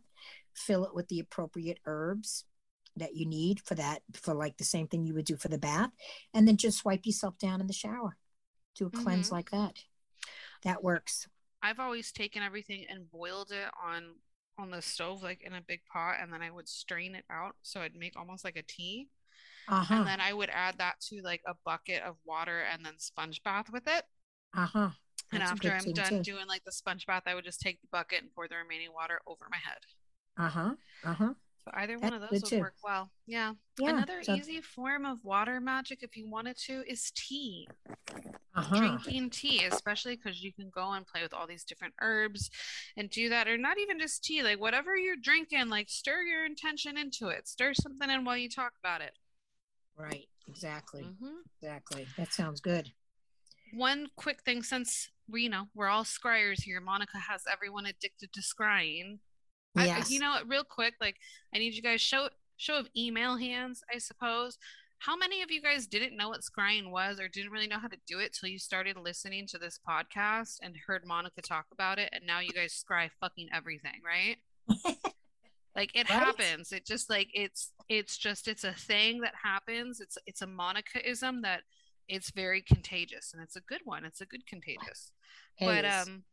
fill 0.54 0.84
it 0.84 0.94
with 0.94 1.08
the 1.08 1.20
appropriate 1.20 1.78
herbs 1.86 2.44
that 2.96 3.14
you 3.14 3.26
need 3.26 3.60
for 3.60 3.76
that 3.76 4.02
for 4.12 4.34
like 4.34 4.56
the 4.56 4.64
same 4.64 4.88
thing 4.88 5.04
you 5.04 5.14
would 5.14 5.24
do 5.24 5.36
for 5.36 5.48
the 5.48 5.58
bath 5.58 5.90
and 6.34 6.48
then 6.48 6.56
just 6.56 6.84
wipe 6.84 7.06
yourself 7.06 7.38
down 7.38 7.60
in 7.60 7.68
the 7.68 7.72
shower. 7.72 8.16
Do 8.74 8.86
a 8.86 8.90
cleanse 8.90 9.26
mm-hmm. 9.26 9.36
like 9.36 9.50
that 9.50 9.78
that 10.62 10.82
works. 10.82 11.28
I've 11.62 11.80
always 11.80 12.12
taken 12.12 12.42
everything 12.42 12.84
and 12.88 13.10
boiled 13.10 13.50
it 13.50 13.70
on 13.84 14.14
on 14.58 14.70
the 14.70 14.82
stove 14.82 15.22
like 15.22 15.40
in 15.42 15.54
a 15.54 15.62
big 15.66 15.80
pot 15.90 16.16
and 16.20 16.30
then 16.30 16.42
I 16.42 16.50
would 16.50 16.68
strain 16.68 17.14
it 17.14 17.24
out 17.30 17.56
so 17.62 17.80
it'd 17.80 17.96
make 17.96 18.14
almost 18.16 18.44
like 18.44 18.56
a 18.56 18.62
tea. 18.62 19.08
Uh-huh. 19.68 19.94
And 19.94 20.06
then 20.06 20.20
I 20.20 20.32
would 20.32 20.50
add 20.50 20.76
that 20.78 21.00
to 21.08 21.22
like 21.22 21.40
a 21.46 21.54
bucket 21.64 22.02
of 22.02 22.16
water 22.24 22.64
and 22.72 22.84
then 22.84 22.94
sponge 22.98 23.42
bath 23.42 23.70
with 23.72 23.86
it. 23.86 24.04
Uh-huh. 24.56 24.90
and 25.32 25.42
after 25.42 25.70
I'm 25.70 25.92
done 25.92 26.22
too. 26.22 26.32
doing 26.32 26.46
like 26.48 26.64
the 26.64 26.72
sponge 26.72 27.06
bath, 27.06 27.22
I 27.26 27.34
would 27.34 27.44
just 27.44 27.60
take 27.60 27.80
the 27.80 27.88
bucket 27.90 28.20
and 28.22 28.34
pour 28.34 28.48
the 28.48 28.56
remaining 28.56 28.92
water 28.92 29.20
over 29.26 29.46
my 29.50 29.58
head. 29.58 29.78
Uh-huh. 30.36 30.74
Uh-huh. 31.04 31.34
So 31.64 31.70
either 31.74 31.98
That's 31.98 32.02
one 32.02 32.14
of 32.14 32.20
those 32.22 32.42
would 32.42 32.44
too. 32.44 32.60
work 32.60 32.74
well. 32.82 33.10
Yeah. 33.26 33.52
yeah 33.78 33.90
Another 33.90 34.22
so... 34.22 34.34
easy 34.34 34.60
form 34.60 35.04
of 35.04 35.24
water 35.24 35.60
magic, 35.60 36.02
if 36.02 36.16
you 36.16 36.28
wanted 36.28 36.56
to, 36.66 36.82
is 36.86 37.12
tea. 37.14 37.68
Uh-huh. 38.54 38.78
Drinking 38.78 39.30
tea, 39.30 39.64
especially 39.64 40.16
because 40.16 40.42
you 40.42 40.52
can 40.52 40.70
go 40.74 40.92
and 40.92 41.06
play 41.06 41.22
with 41.22 41.34
all 41.34 41.46
these 41.46 41.64
different 41.64 41.94
herbs 42.00 42.50
and 42.96 43.10
do 43.10 43.28
that, 43.28 43.46
or 43.46 43.58
not 43.58 43.78
even 43.78 43.98
just 43.98 44.24
tea, 44.24 44.42
like 44.42 44.60
whatever 44.60 44.96
you're 44.96 45.16
drinking, 45.22 45.68
like 45.68 45.88
stir 45.88 46.22
your 46.22 46.46
intention 46.46 46.96
into 46.96 47.28
it. 47.28 47.46
Stir 47.46 47.74
something 47.74 48.10
in 48.10 48.24
while 48.24 48.36
you 48.36 48.48
talk 48.48 48.72
about 48.82 49.02
it. 49.02 49.12
Right. 49.96 50.26
Exactly. 50.48 51.02
Mm-hmm. 51.02 51.36
Exactly. 51.62 52.06
That 52.16 52.32
sounds 52.32 52.60
good. 52.60 52.90
One 53.72 54.08
quick 54.16 54.42
thing, 54.42 54.62
since 54.62 55.10
we 55.28 55.42
you 55.42 55.48
know 55.48 55.68
we're 55.74 55.88
all 55.88 56.04
scryers 56.04 56.62
here, 56.62 56.80
Monica 56.80 57.18
has 57.18 57.42
everyone 57.50 57.86
addicted 57.86 58.32
to 58.32 58.40
scrying. 58.40 59.18
Yes. 59.76 60.10
I, 60.10 60.12
you 60.12 60.20
know, 60.20 60.36
real 60.46 60.64
quick, 60.64 60.94
like 61.00 61.16
I 61.54 61.58
need 61.58 61.74
you 61.74 61.82
guys 61.82 62.00
show 62.00 62.28
show 62.56 62.76
of 62.78 62.88
email 62.96 63.36
hands, 63.36 63.82
I 63.92 63.98
suppose. 63.98 64.58
How 64.98 65.16
many 65.16 65.40
of 65.40 65.50
you 65.50 65.62
guys 65.62 65.86
didn't 65.86 66.14
know 66.16 66.28
what 66.28 66.42
scrying 66.42 66.90
was 66.90 67.18
or 67.18 67.26
didn't 67.28 67.52
really 67.52 67.66
know 67.66 67.78
how 67.78 67.88
to 67.88 67.96
do 68.06 68.18
it 68.18 68.34
till 68.38 68.50
you 68.50 68.58
started 68.58 68.96
listening 68.98 69.46
to 69.46 69.58
this 69.58 69.80
podcast 69.88 70.58
and 70.62 70.74
heard 70.86 71.06
Monica 71.06 71.40
talk 71.40 71.64
about 71.72 71.98
it 71.98 72.10
and 72.12 72.26
now 72.26 72.40
you 72.40 72.50
guys 72.52 72.84
scry 72.86 73.08
fucking 73.20 73.48
everything, 73.54 74.02
right? 74.04 74.36
Like 75.76 75.92
it 75.94 76.10
Right? 76.10 76.18
happens. 76.18 76.72
It 76.72 76.84
just 76.84 77.08
like 77.08 77.28
it's 77.32 77.70
it's 77.88 78.18
just 78.18 78.48
it's 78.48 78.64
a 78.64 78.72
thing 78.72 79.20
that 79.20 79.34
happens. 79.40 80.00
It's 80.00 80.18
it's 80.26 80.42
a 80.42 80.46
Monicaism 80.46 81.42
that 81.42 81.60
it's 82.08 82.32
very 82.32 82.60
contagious 82.60 83.32
and 83.32 83.40
it's 83.42 83.54
a 83.56 83.60
good 83.60 83.80
one. 83.84 84.04
It's 84.04 84.20
a 84.20 84.26
good 84.26 84.46
contagious. 84.48 85.12
It 85.58 85.66
but 85.66 85.84
is. 85.84 86.08
um 86.08 86.24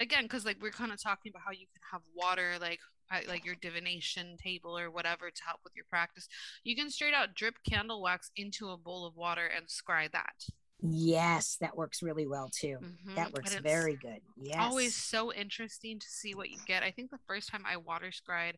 again 0.00 0.24
because 0.24 0.44
like 0.44 0.56
we're 0.60 0.70
kind 0.70 0.92
of 0.92 1.02
talking 1.02 1.30
about 1.30 1.42
how 1.44 1.52
you 1.52 1.66
can 1.72 1.82
have 1.92 2.02
water 2.14 2.52
like 2.60 2.80
at, 3.10 3.26
like 3.26 3.44
your 3.44 3.56
divination 3.60 4.36
table 4.42 4.78
or 4.78 4.90
whatever 4.90 5.30
to 5.30 5.42
help 5.46 5.60
with 5.64 5.74
your 5.74 5.84
practice 5.88 6.28
you 6.62 6.76
can 6.76 6.90
straight 6.90 7.14
out 7.14 7.34
drip 7.34 7.54
candle 7.68 8.02
wax 8.02 8.30
into 8.36 8.68
a 8.70 8.76
bowl 8.76 9.06
of 9.06 9.16
water 9.16 9.46
and 9.46 9.66
scry 9.66 10.10
that 10.12 10.34
yes, 10.80 11.56
that 11.60 11.76
works 11.76 12.02
really 12.02 12.28
well 12.28 12.48
too. 12.54 12.78
Mhm. 12.80 13.16
That 13.16 13.32
works 13.32 13.52
very 13.56 13.96
good. 13.96 14.20
Yes. 14.36 14.58
always 14.60 14.94
so 14.94 15.32
interesting 15.32 15.98
to 15.98 16.06
see 16.06 16.34
what 16.34 16.50
you 16.50 16.58
get 16.66 16.82
i 16.84 16.90
think 16.90 17.10
the 17.10 17.18
first 17.26 17.48
time 17.50 17.64
i 17.66 17.76
water 17.76 18.12
scried 18.12 18.56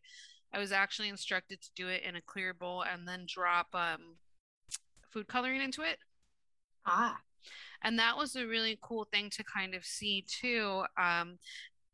i 0.52 0.58
was 0.58 0.72
actually 0.72 1.08
instructed 1.08 1.60
to 1.62 1.70
do 1.74 1.88
it 1.88 2.02
in 2.02 2.16
a 2.16 2.20
clear 2.22 2.52
bowl 2.52 2.82
and 2.82 3.08
then 3.08 3.24
drop 3.26 3.68
um 3.74 4.16
food 5.10 5.26
coloring 5.26 5.62
into 5.62 5.82
it 5.82 5.98
ah, 6.84 7.18
and 7.82 7.98
that 7.98 8.16
was 8.16 8.36
a 8.36 8.46
really 8.46 8.78
cool 8.82 9.06
thing 9.12 9.30
to 9.30 9.44
kind 9.44 9.74
of 9.74 9.84
see 9.84 10.24
too 10.28 10.82
um 11.00 11.38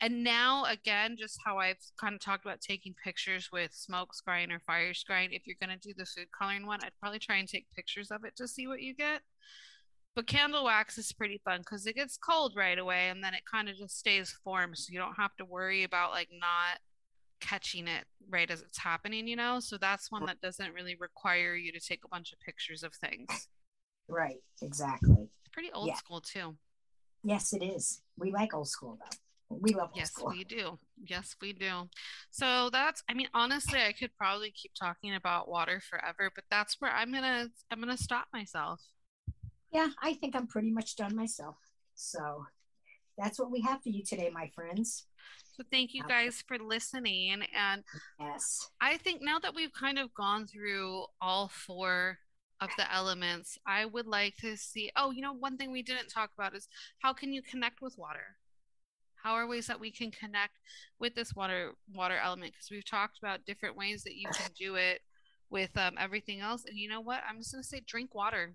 and 0.01 0.23
now 0.23 0.65
again 0.65 1.17
just 1.19 1.39
how 1.45 1.59
i've 1.59 1.79
kind 2.01 2.15
of 2.15 2.21
talked 2.21 2.45
about 2.45 2.61
taking 2.61 2.95
pictures 3.03 3.49
with 3.53 3.73
smoke 3.73 4.11
scrying 4.15 4.53
or 4.53 4.61
fire 4.61 4.93
scrying 4.93 5.29
if 5.31 5.47
you're 5.47 5.57
going 5.61 5.77
to 5.77 5.89
do 5.89 5.95
the 5.97 6.07
food 6.07 6.27
coloring 6.37 6.67
one 6.67 6.81
i'd 6.83 6.91
probably 7.01 7.19
try 7.19 7.37
and 7.37 7.49
take 7.49 7.67
pictures 7.75 8.11
of 8.11 8.25
it 8.25 8.35
to 8.37 8.47
see 8.49 8.67
what 8.67 8.81
you 8.81 8.95
get 8.95 9.21
but 10.15 10.27
candle 10.27 10.65
wax 10.65 10.99
is 10.99 11.13
pretty 11.13 11.41
fun 11.45 11.61
because 11.61 11.87
it 11.87 11.95
gets 11.95 12.17
cold 12.17 12.55
right 12.57 12.79
away 12.79 13.09
and 13.09 13.23
then 13.23 13.35
it 13.35 13.43
kind 13.51 13.69
of 13.69 13.77
just 13.77 13.99
stays 13.99 14.31
form 14.45 14.75
so 14.75 14.91
you 14.91 14.99
don't 14.99 15.17
have 15.17 15.35
to 15.37 15.45
worry 15.45 15.85
about 15.85 16.11
like 16.11 16.29
not 16.33 16.79
catching 17.39 17.87
it 17.87 18.05
right 18.31 18.51
as 18.51 18.63
it's 18.63 18.79
happening 18.79 19.29
you 19.29 19.37
know 19.37 19.61
so 19.61 19.77
that's 19.77 20.11
one 20.11 20.25
that 20.25 20.41
doesn't 20.41 20.73
really 20.73 20.97
require 20.99 21.55
you 21.55 21.71
to 21.71 21.79
take 21.79 22.01
a 22.05 22.09
bunch 22.09 22.33
of 22.33 22.41
pictures 22.41 22.83
of 22.83 22.95
things 22.95 23.49
right. 24.09 24.39
Exactly. 24.63 25.29
Pretty 25.57 25.73
old 25.73 25.89
Yeah. 25.89 25.95
school 25.97 26.21
too 26.21 26.55
Yes, 27.25 27.53
it 27.55 27.63
is. 27.63 28.03
We 28.17 28.31
like 28.31 28.55
old 28.55 28.69
school 28.69 28.99
though. 29.01 29.57
We 29.57 29.73
love 29.75 29.89
old 29.91 29.99
Yes, 29.99 30.11
school. 30.11 30.29
we 30.29 30.45
do. 30.45 30.79
Yes, 31.03 31.35
we 31.41 31.53
do. 31.55 31.89
So 32.31 32.69
that's 32.71 33.03
I 33.09 33.15
mean 33.15 33.29
honestly 33.35 33.81
I 33.81 33.93
could 33.93 34.11
probably 34.17 34.53
keep 34.53 34.73
talking 34.79 35.15
about 35.17 35.49
water 35.49 35.81
forever, 35.81 36.31
but 36.35 36.45
that's 36.51 36.77
where 36.79 36.93
I'm 36.93 37.11
to 37.13 37.51
I'm 37.73 37.83
to 37.83 37.97
stop 37.97 38.27
myself. 38.33 38.81
Yeah, 39.73 39.89
I 40.03 40.13
think 40.13 40.37
I'm 40.37 40.47
pretty 40.47 40.71
much 40.71 40.95
done 40.95 41.17
myself. 41.17 41.57
So 41.97 42.47
that's 43.19 43.39
what 43.41 43.51
we 43.51 43.61
have 43.63 43.83
for 43.83 43.89
you 43.89 44.05
today, 44.05 44.31
my 44.33 44.49
friends. 44.55 45.07
So 45.57 45.65
thank 45.73 45.95
you 45.95 46.03
guys 46.07 46.45
for 46.47 46.59
listening 46.59 47.43
and 47.57 47.83
Yes. 48.21 48.71
I 48.81 48.99
think 48.99 49.23
now 49.23 49.39
that 49.41 49.55
we've 49.55 49.73
kind 49.73 49.99
of 49.99 50.13
gone 50.15 50.47
through 50.47 51.07
all 51.21 51.49
four 51.49 52.19
of 52.61 52.71
the 52.77 52.93
elements, 52.93 53.59
I 53.67 53.85
would 53.85 54.07
like 54.07 54.37
to 54.39 54.57
see 54.57 54.91
oh, 54.97 55.11
you 55.11 55.23
know 55.23 55.33
one 55.33 55.57
thing 55.57 55.71
we 55.71 55.83
didn't 55.83 56.09
talk 56.09 56.31
about 56.37 56.55
is 56.55 56.69
how 57.01 57.13
can 57.13 57.33
you 57.33 57.43
connect 57.43 57.83
with 57.83 57.97
water? 57.99 58.37
How 59.23 59.33
are 59.33 59.47
ways 59.47 59.67
that 59.67 59.81
we 59.81 59.91
can 59.91 60.11
connect 60.11 60.55
with 60.99 61.15
this 61.15 61.35
water 61.35 61.73
water 61.93 62.17
element? 62.23 62.53
Because 62.53 62.71
we've 62.71 62.89
talked 62.89 63.19
about 63.19 63.45
different 63.45 63.77
ways 63.77 64.05
that 64.05 64.17
you 64.17 64.29
can 64.33 64.51
do 64.59 64.77
it 64.77 65.01
with 65.51 65.77
um, 65.77 65.95
everything 65.99 66.41
else. 66.41 66.65
And 66.67 66.77
you 66.79 66.89
know 66.89 67.01
what? 67.01 67.23
I'm 67.29 67.39
just 67.39 67.53
gonna 67.53 67.65
say 67.65 67.83
drink 67.87 68.15
water. 68.15 68.55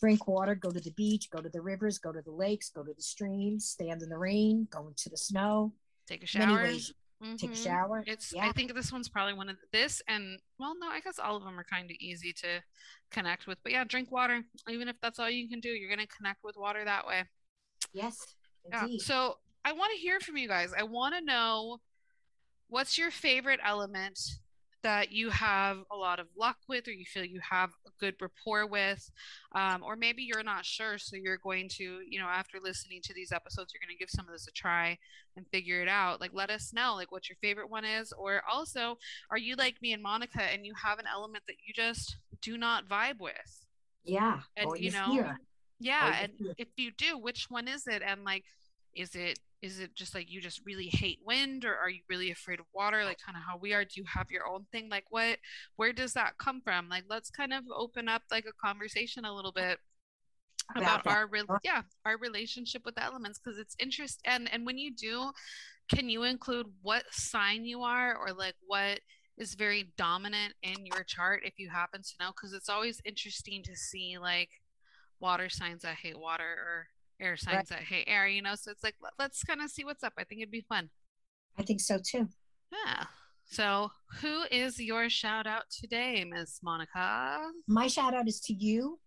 Drink 0.00 0.26
water, 0.26 0.54
go 0.54 0.70
to 0.70 0.80
the 0.80 0.92
beach, 0.92 1.28
go 1.30 1.42
to 1.42 1.48
the 1.50 1.60
rivers, 1.60 1.98
go 1.98 2.10
to 2.10 2.22
the 2.22 2.30
lakes, 2.30 2.70
go 2.70 2.82
to 2.82 2.92
the 2.94 3.02
streams, 3.02 3.66
stand 3.66 4.02
in 4.02 4.08
the 4.08 4.16
rain, 4.16 4.66
go 4.70 4.88
into 4.88 5.10
the 5.10 5.16
snow. 5.16 5.72
Take 6.06 6.22
a 6.22 6.38
Many 6.38 6.52
shower. 6.54 6.66
Ways. 7.20 7.40
Take 7.40 7.50
a 7.50 7.52
Mhm. 7.54 7.64
shower. 7.64 8.04
It's 8.06 8.32
yeah. 8.32 8.46
I 8.48 8.52
think 8.52 8.74
this 8.74 8.92
one's 8.92 9.08
probably 9.08 9.34
one 9.34 9.48
of 9.48 9.56
this 9.72 10.02
and 10.08 10.38
well 10.58 10.74
no, 10.78 10.88
I 10.88 11.00
guess 11.00 11.18
all 11.18 11.36
of 11.36 11.44
them 11.44 11.58
are 11.58 11.64
kind 11.64 11.90
of 11.90 11.96
easy 12.00 12.32
to 12.34 12.62
connect 13.10 13.46
with. 13.46 13.58
But 13.62 13.72
yeah, 13.72 13.84
drink 13.84 14.10
water. 14.10 14.42
Even 14.68 14.88
if 14.88 14.96
that's 15.00 15.18
all 15.18 15.30
you 15.30 15.48
can 15.48 15.60
do, 15.60 15.68
you're 15.70 15.90
gonna 15.90 16.06
connect 16.06 16.42
with 16.44 16.56
water 16.56 16.84
that 16.84 17.06
way. 17.06 17.24
yes, 17.92 18.34
Yeah. 18.70 18.86
So 18.98 19.38
I 19.64 19.72
want 19.72 19.92
to 19.92 19.98
hear 19.98 20.20
from 20.20 20.36
you 20.36 20.48
guys. 20.48 20.72
I 20.72 20.82
want 20.84 21.14
to 21.14 21.20
know 21.20 21.78
what's 22.68 22.96
your 22.96 23.10
favorite 23.10 23.60
element 23.62 24.18
that 24.82 25.12
you 25.12 25.30
have 25.30 25.78
a 25.92 25.96
lot 25.96 26.18
of 26.18 26.26
luck 26.36 26.56
with, 26.68 26.88
or 26.88 26.92
you 26.92 27.04
feel 27.04 27.24
you 27.24 27.40
have 27.48 27.70
a 27.86 27.90
good 27.98 28.14
rapport 28.20 28.66
with, 28.66 29.10
um, 29.54 29.82
or 29.82 29.96
maybe 29.96 30.22
you're 30.22 30.42
not 30.42 30.64
sure. 30.64 30.98
So 30.98 31.16
you're 31.16 31.38
going 31.38 31.68
to, 31.76 32.00
you 32.08 32.18
know, 32.18 32.26
after 32.26 32.58
listening 32.62 33.00
to 33.04 33.14
these 33.14 33.32
episodes, 33.32 33.72
you're 33.72 33.86
going 33.86 33.94
to 33.94 33.98
give 33.98 34.10
some 34.10 34.26
of 34.26 34.32
this 34.32 34.48
a 34.48 34.52
try 34.52 34.98
and 35.36 35.46
figure 35.48 35.82
it 35.82 35.88
out. 35.88 36.20
Like, 36.20 36.32
let 36.32 36.50
us 36.50 36.72
know, 36.72 36.94
like, 36.94 37.12
what 37.12 37.28
your 37.28 37.36
favorite 37.40 37.70
one 37.70 37.84
is, 37.84 38.12
or 38.12 38.42
also, 38.50 38.96
are 39.30 39.38
you 39.38 39.56
like 39.56 39.80
me 39.82 39.92
and 39.92 40.02
Monica, 40.02 40.42
and 40.42 40.64
you 40.64 40.72
have 40.82 40.98
an 40.98 41.06
element 41.12 41.44
that 41.46 41.56
you 41.66 41.74
just 41.74 42.16
do 42.40 42.56
not 42.56 42.88
vibe 42.88 43.20
with? 43.20 43.66
yeah. 44.04 44.40
and, 44.56 44.70
you 44.78 44.90
know, 44.90 45.08
fear. 45.12 45.40
Yeah, 45.78 46.22
and 46.22 46.32
feel- 46.38 46.54
if 46.58 46.68
you 46.76 46.90
do, 46.96 47.18
which 47.18 47.46
one 47.48 47.68
is 47.68 47.86
it? 47.86 48.02
And 48.04 48.24
like, 48.24 48.44
is 48.94 49.14
it 49.14 49.38
is 49.62 49.78
it 49.78 49.94
just 49.94 50.14
like 50.14 50.30
you 50.30 50.40
just 50.40 50.62
really 50.64 50.88
hate 50.88 51.18
wind, 51.24 51.64
or 51.64 51.76
are 51.76 51.90
you 51.90 52.00
really 52.08 52.30
afraid 52.30 52.60
of 52.60 52.66
water? 52.72 53.04
Like 53.04 53.18
kind 53.24 53.36
of 53.36 53.42
how 53.46 53.58
we 53.58 53.74
are. 53.74 53.84
Do 53.84 53.92
you 53.96 54.04
have 54.06 54.30
your 54.30 54.46
own 54.46 54.64
thing? 54.72 54.88
Like 54.88 55.04
what? 55.10 55.38
Where 55.76 55.92
does 55.92 56.14
that 56.14 56.38
come 56.38 56.60
from? 56.62 56.88
Like 56.88 57.04
let's 57.08 57.30
kind 57.30 57.52
of 57.52 57.64
open 57.74 58.08
up 58.08 58.22
like 58.30 58.46
a 58.46 58.66
conversation 58.66 59.24
a 59.24 59.34
little 59.34 59.52
bit 59.52 59.78
about 60.76 61.06
our 61.06 61.26
re- 61.26 61.42
yeah 61.64 61.82
our 62.04 62.16
relationship 62.18 62.82
with 62.84 62.94
the 62.94 63.02
elements 63.02 63.40
because 63.40 63.58
it's 63.58 63.74
interest 63.80 64.20
and 64.24 64.52
and 64.52 64.64
when 64.64 64.78
you 64.78 64.94
do, 64.94 65.30
can 65.90 66.08
you 66.08 66.22
include 66.22 66.66
what 66.82 67.04
sign 67.10 67.64
you 67.64 67.82
are 67.82 68.16
or 68.16 68.32
like 68.32 68.54
what 68.66 69.00
is 69.36 69.54
very 69.54 69.92
dominant 69.96 70.54
in 70.62 70.86
your 70.86 71.02
chart 71.04 71.40
if 71.44 71.54
you 71.58 71.68
happen 71.70 72.02
to 72.02 72.14
know 72.20 72.30
because 72.30 72.52
it's 72.52 72.68
always 72.68 73.00
interesting 73.04 73.62
to 73.62 73.74
see 73.74 74.16
like 74.20 74.50
water 75.18 75.48
signs 75.48 75.82
that 75.82 75.96
hate 75.96 76.18
water 76.18 76.44
or 76.44 76.86
air 77.20 77.36
signs 77.36 77.68
that 77.68 77.80
hey 77.80 78.04
air 78.06 78.26
you 78.26 78.42
know 78.42 78.54
so 78.54 78.70
it's 78.70 78.82
like 78.82 78.94
let- 79.02 79.12
let's 79.18 79.42
kind 79.44 79.60
of 79.60 79.70
see 79.70 79.84
what's 79.84 80.02
up 80.02 80.12
i 80.18 80.24
think 80.24 80.40
it'd 80.40 80.50
be 80.50 80.64
fun 80.68 80.88
I 81.58 81.62
think 81.62 81.80
so 81.80 81.98
too. 81.98 82.28
yeah 82.72 83.04
so 83.44 83.90
who 84.20 84.44
is 84.50 84.80
your 84.80 85.10
shout 85.10 85.46
out 85.46 85.64
today 85.70 86.24
miss 86.24 86.60
monica 86.62 87.38
My 87.68 87.86
shout 87.88 88.14
out 88.14 88.28
is 88.28 88.40
to 88.42 88.52
you. 88.54 88.98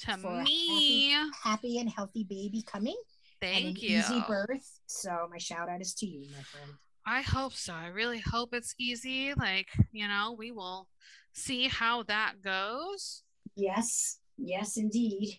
to 0.00 0.16
me 0.16 1.14
Happy 1.42 1.78
and 1.78 1.88
healthy 1.90 2.24
baby 2.24 2.62
coming. 2.66 2.96
thank 3.40 3.82
you 3.82 3.98
Easy 3.98 4.22
birth. 4.26 4.80
So 4.86 5.28
my 5.30 5.38
shout 5.38 5.68
out 5.68 5.80
is 5.80 5.94
to 5.94 6.06
you, 6.06 6.22
my 6.36 6.42
friend. 6.42 6.72
I 7.06 7.22
hope 7.22 7.54
so. 7.54 7.72
I 7.72 7.86
really 7.86 8.20
hope 8.20 8.50
it's 8.52 8.74
easy. 8.78 9.32
Like, 9.34 9.68
you 9.92 10.06
know, 10.06 10.34
we 10.38 10.52
will 10.52 10.86
see 11.32 11.66
how 11.68 12.02
that 12.04 12.34
goes. 12.44 13.22
Yes. 13.56 14.18
Yes, 14.36 14.76
indeed. 14.76 15.38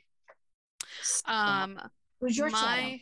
Um, 1.26 1.80
who's 2.22 2.38
your 2.38 2.50
my 2.50 3.02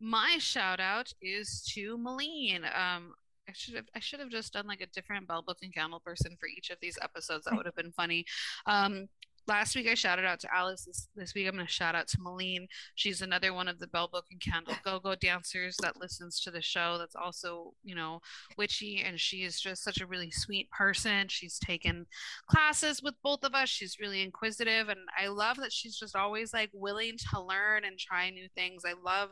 my 0.00 0.36
shout 0.38 0.80
out 0.80 1.12
is 1.20 1.62
to 1.74 1.98
Malene. 1.98 2.64
Um, 2.64 3.14
I 3.48 3.52
should 3.52 3.74
have 3.74 3.86
I 3.94 4.00
should 4.00 4.20
have 4.20 4.30
just 4.30 4.52
done 4.52 4.66
like 4.66 4.80
a 4.80 4.86
different 4.86 5.28
bell 5.28 5.42
book 5.42 5.58
and 5.62 5.74
candle 5.74 6.00
person 6.00 6.36
for 6.38 6.48
each 6.48 6.70
of 6.70 6.78
these 6.80 6.98
episodes. 7.02 7.44
That 7.44 7.54
would 7.56 7.66
have 7.66 7.76
been 7.76 7.92
funny. 7.92 8.24
Um, 8.66 9.08
last 9.46 9.74
week 9.74 9.88
I 9.88 9.94
shouted 9.94 10.24
out 10.24 10.40
to 10.40 10.54
Alice. 10.54 10.84
This, 10.84 11.08
this 11.14 11.34
week 11.34 11.46
I'm 11.48 11.54
going 11.54 11.66
to 11.66 11.72
shout 11.72 11.94
out 11.94 12.08
to 12.08 12.18
Malene. 12.18 12.66
She's 12.94 13.22
another 13.22 13.52
one 13.52 13.68
of 13.68 13.78
the 13.78 13.88
bell 13.88 14.08
book 14.12 14.26
and 14.30 14.40
candle 14.40 14.74
go 14.84 14.98
go 14.98 15.14
dancers 15.14 15.76
that 15.82 16.00
listens 16.00 16.40
to 16.40 16.50
the 16.50 16.62
show. 16.62 16.96
That's 16.98 17.16
also 17.16 17.74
you 17.84 17.94
know 17.94 18.20
witchy, 18.56 19.02
and 19.04 19.18
she 19.18 19.44
is 19.44 19.60
just 19.60 19.82
such 19.82 20.00
a 20.00 20.06
really 20.06 20.30
sweet 20.30 20.70
person. 20.70 21.28
She's 21.28 21.58
taken 21.58 22.06
classes 22.48 23.02
with 23.02 23.14
both 23.22 23.44
of 23.44 23.54
us. 23.54 23.68
She's 23.68 23.98
really 24.00 24.22
inquisitive, 24.22 24.88
and 24.88 25.00
I 25.18 25.28
love 25.28 25.56
that 25.58 25.72
she's 25.72 25.96
just 25.96 26.16
always 26.16 26.52
like 26.52 26.70
willing 26.72 27.16
to 27.30 27.40
learn 27.40 27.84
and 27.84 27.98
try 27.98 28.30
new 28.30 28.48
things. 28.54 28.84
I 28.86 28.94
love 29.04 29.30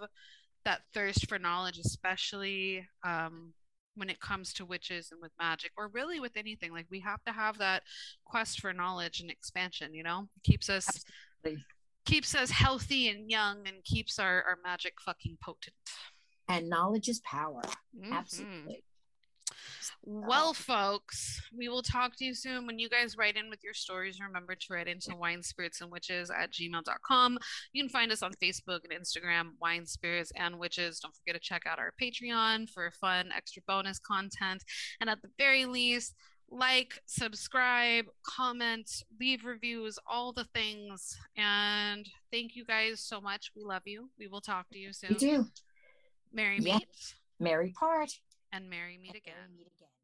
that 0.64 0.82
thirst 0.92 1.28
for 1.28 1.38
knowledge, 1.38 1.78
especially 1.78 2.86
um, 3.04 3.52
when 4.00 4.10
it 4.10 4.18
comes 4.18 4.52
to 4.54 4.64
witches 4.64 5.12
and 5.12 5.20
with 5.20 5.30
magic, 5.38 5.70
or 5.76 5.88
really 5.88 6.18
with 6.18 6.36
anything. 6.36 6.72
Like 6.72 6.86
we 6.90 6.98
have 7.00 7.22
to 7.24 7.32
have 7.32 7.58
that 7.58 7.84
quest 8.24 8.60
for 8.60 8.72
knowledge 8.72 9.20
and 9.20 9.30
expansion. 9.30 9.94
You 9.94 10.02
know, 10.02 10.26
it 10.36 10.42
keeps 10.42 10.68
us 10.68 10.88
Absolutely. 11.44 11.64
keeps 12.06 12.34
us 12.34 12.50
healthy 12.50 13.08
and 13.08 13.30
young, 13.30 13.68
and 13.68 13.84
keeps 13.84 14.18
our 14.18 14.42
our 14.42 14.58
magic 14.64 14.94
fucking 15.04 15.36
potent. 15.44 15.76
And 16.48 16.68
knowledge 16.68 17.08
is 17.08 17.20
power. 17.20 17.62
Mhm. 17.96 18.12
Absolutely. 18.12 18.82
Well, 20.02 20.54
folks, 20.54 21.40
we 21.56 21.68
will 21.68 21.82
talk 21.82 22.16
to 22.16 22.24
you 22.24 22.34
soon. 22.34 22.66
When 22.66 22.78
you 22.78 22.88
guys 22.88 23.16
write 23.16 23.36
in 23.36 23.50
with 23.50 23.62
your 23.62 23.74
stories, 23.74 24.18
remember 24.20 24.54
to 24.54 24.66
write 24.72 24.88
into 24.88 25.14
wine 25.16 25.42
spirits 25.42 25.80
and 25.80 25.90
witches 25.90 26.30
at 26.30 26.52
gmail.com. 26.52 27.38
You 27.72 27.82
can 27.82 27.90
find 27.90 28.10
us 28.12 28.22
on 28.22 28.32
Facebook 28.42 28.80
and 28.88 28.92
Instagram, 28.92 29.52
Wine 29.60 29.86
Spirits 29.86 30.32
and 30.36 30.58
Witches. 30.58 31.00
Don't 31.00 31.14
forget 31.14 31.34
to 31.34 31.40
check 31.40 31.62
out 31.66 31.78
our 31.78 31.92
Patreon 32.00 32.70
for 32.70 32.90
fun, 32.92 33.30
extra 33.36 33.62
bonus 33.66 33.98
content. 33.98 34.64
And 35.00 35.10
at 35.10 35.22
the 35.22 35.30
very 35.38 35.66
least, 35.66 36.14
like, 36.50 37.00
subscribe, 37.06 38.06
comment, 38.24 38.90
leave 39.20 39.44
reviews, 39.44 39.98
all 40.10 40.32
the 40.32 40.46
things. 40.52 41.16
And 41.36 42.08
thank 42.32 42.56
you 42.56 42.64
guys 42.64 43.00
so 43.00 43.20
much. 43.20 43.52
We 43.54 43.62
love 43.62 43.82
you. 43.84 44.10
We 44.18 44.26
will 44.26 44.40
talk 44.40 44.68
to 44.70 44.78
you 44.78 44.92
soon. 44.92 45.10
We 45.10 45.16
do. 45.16 45.46
Merry 46.32 46.58
Yeah. 46.58 46.78
meet 46.78 47.14
Merry 47.38 47.72
part. 47.78 48.10
And 48.52 48.68
merry 48.68 48.98
meet 48.98 49.10
and 49.10 49.16
again. 49.16 49.56
Meet 49.56 49.66
again. 49.76 49.99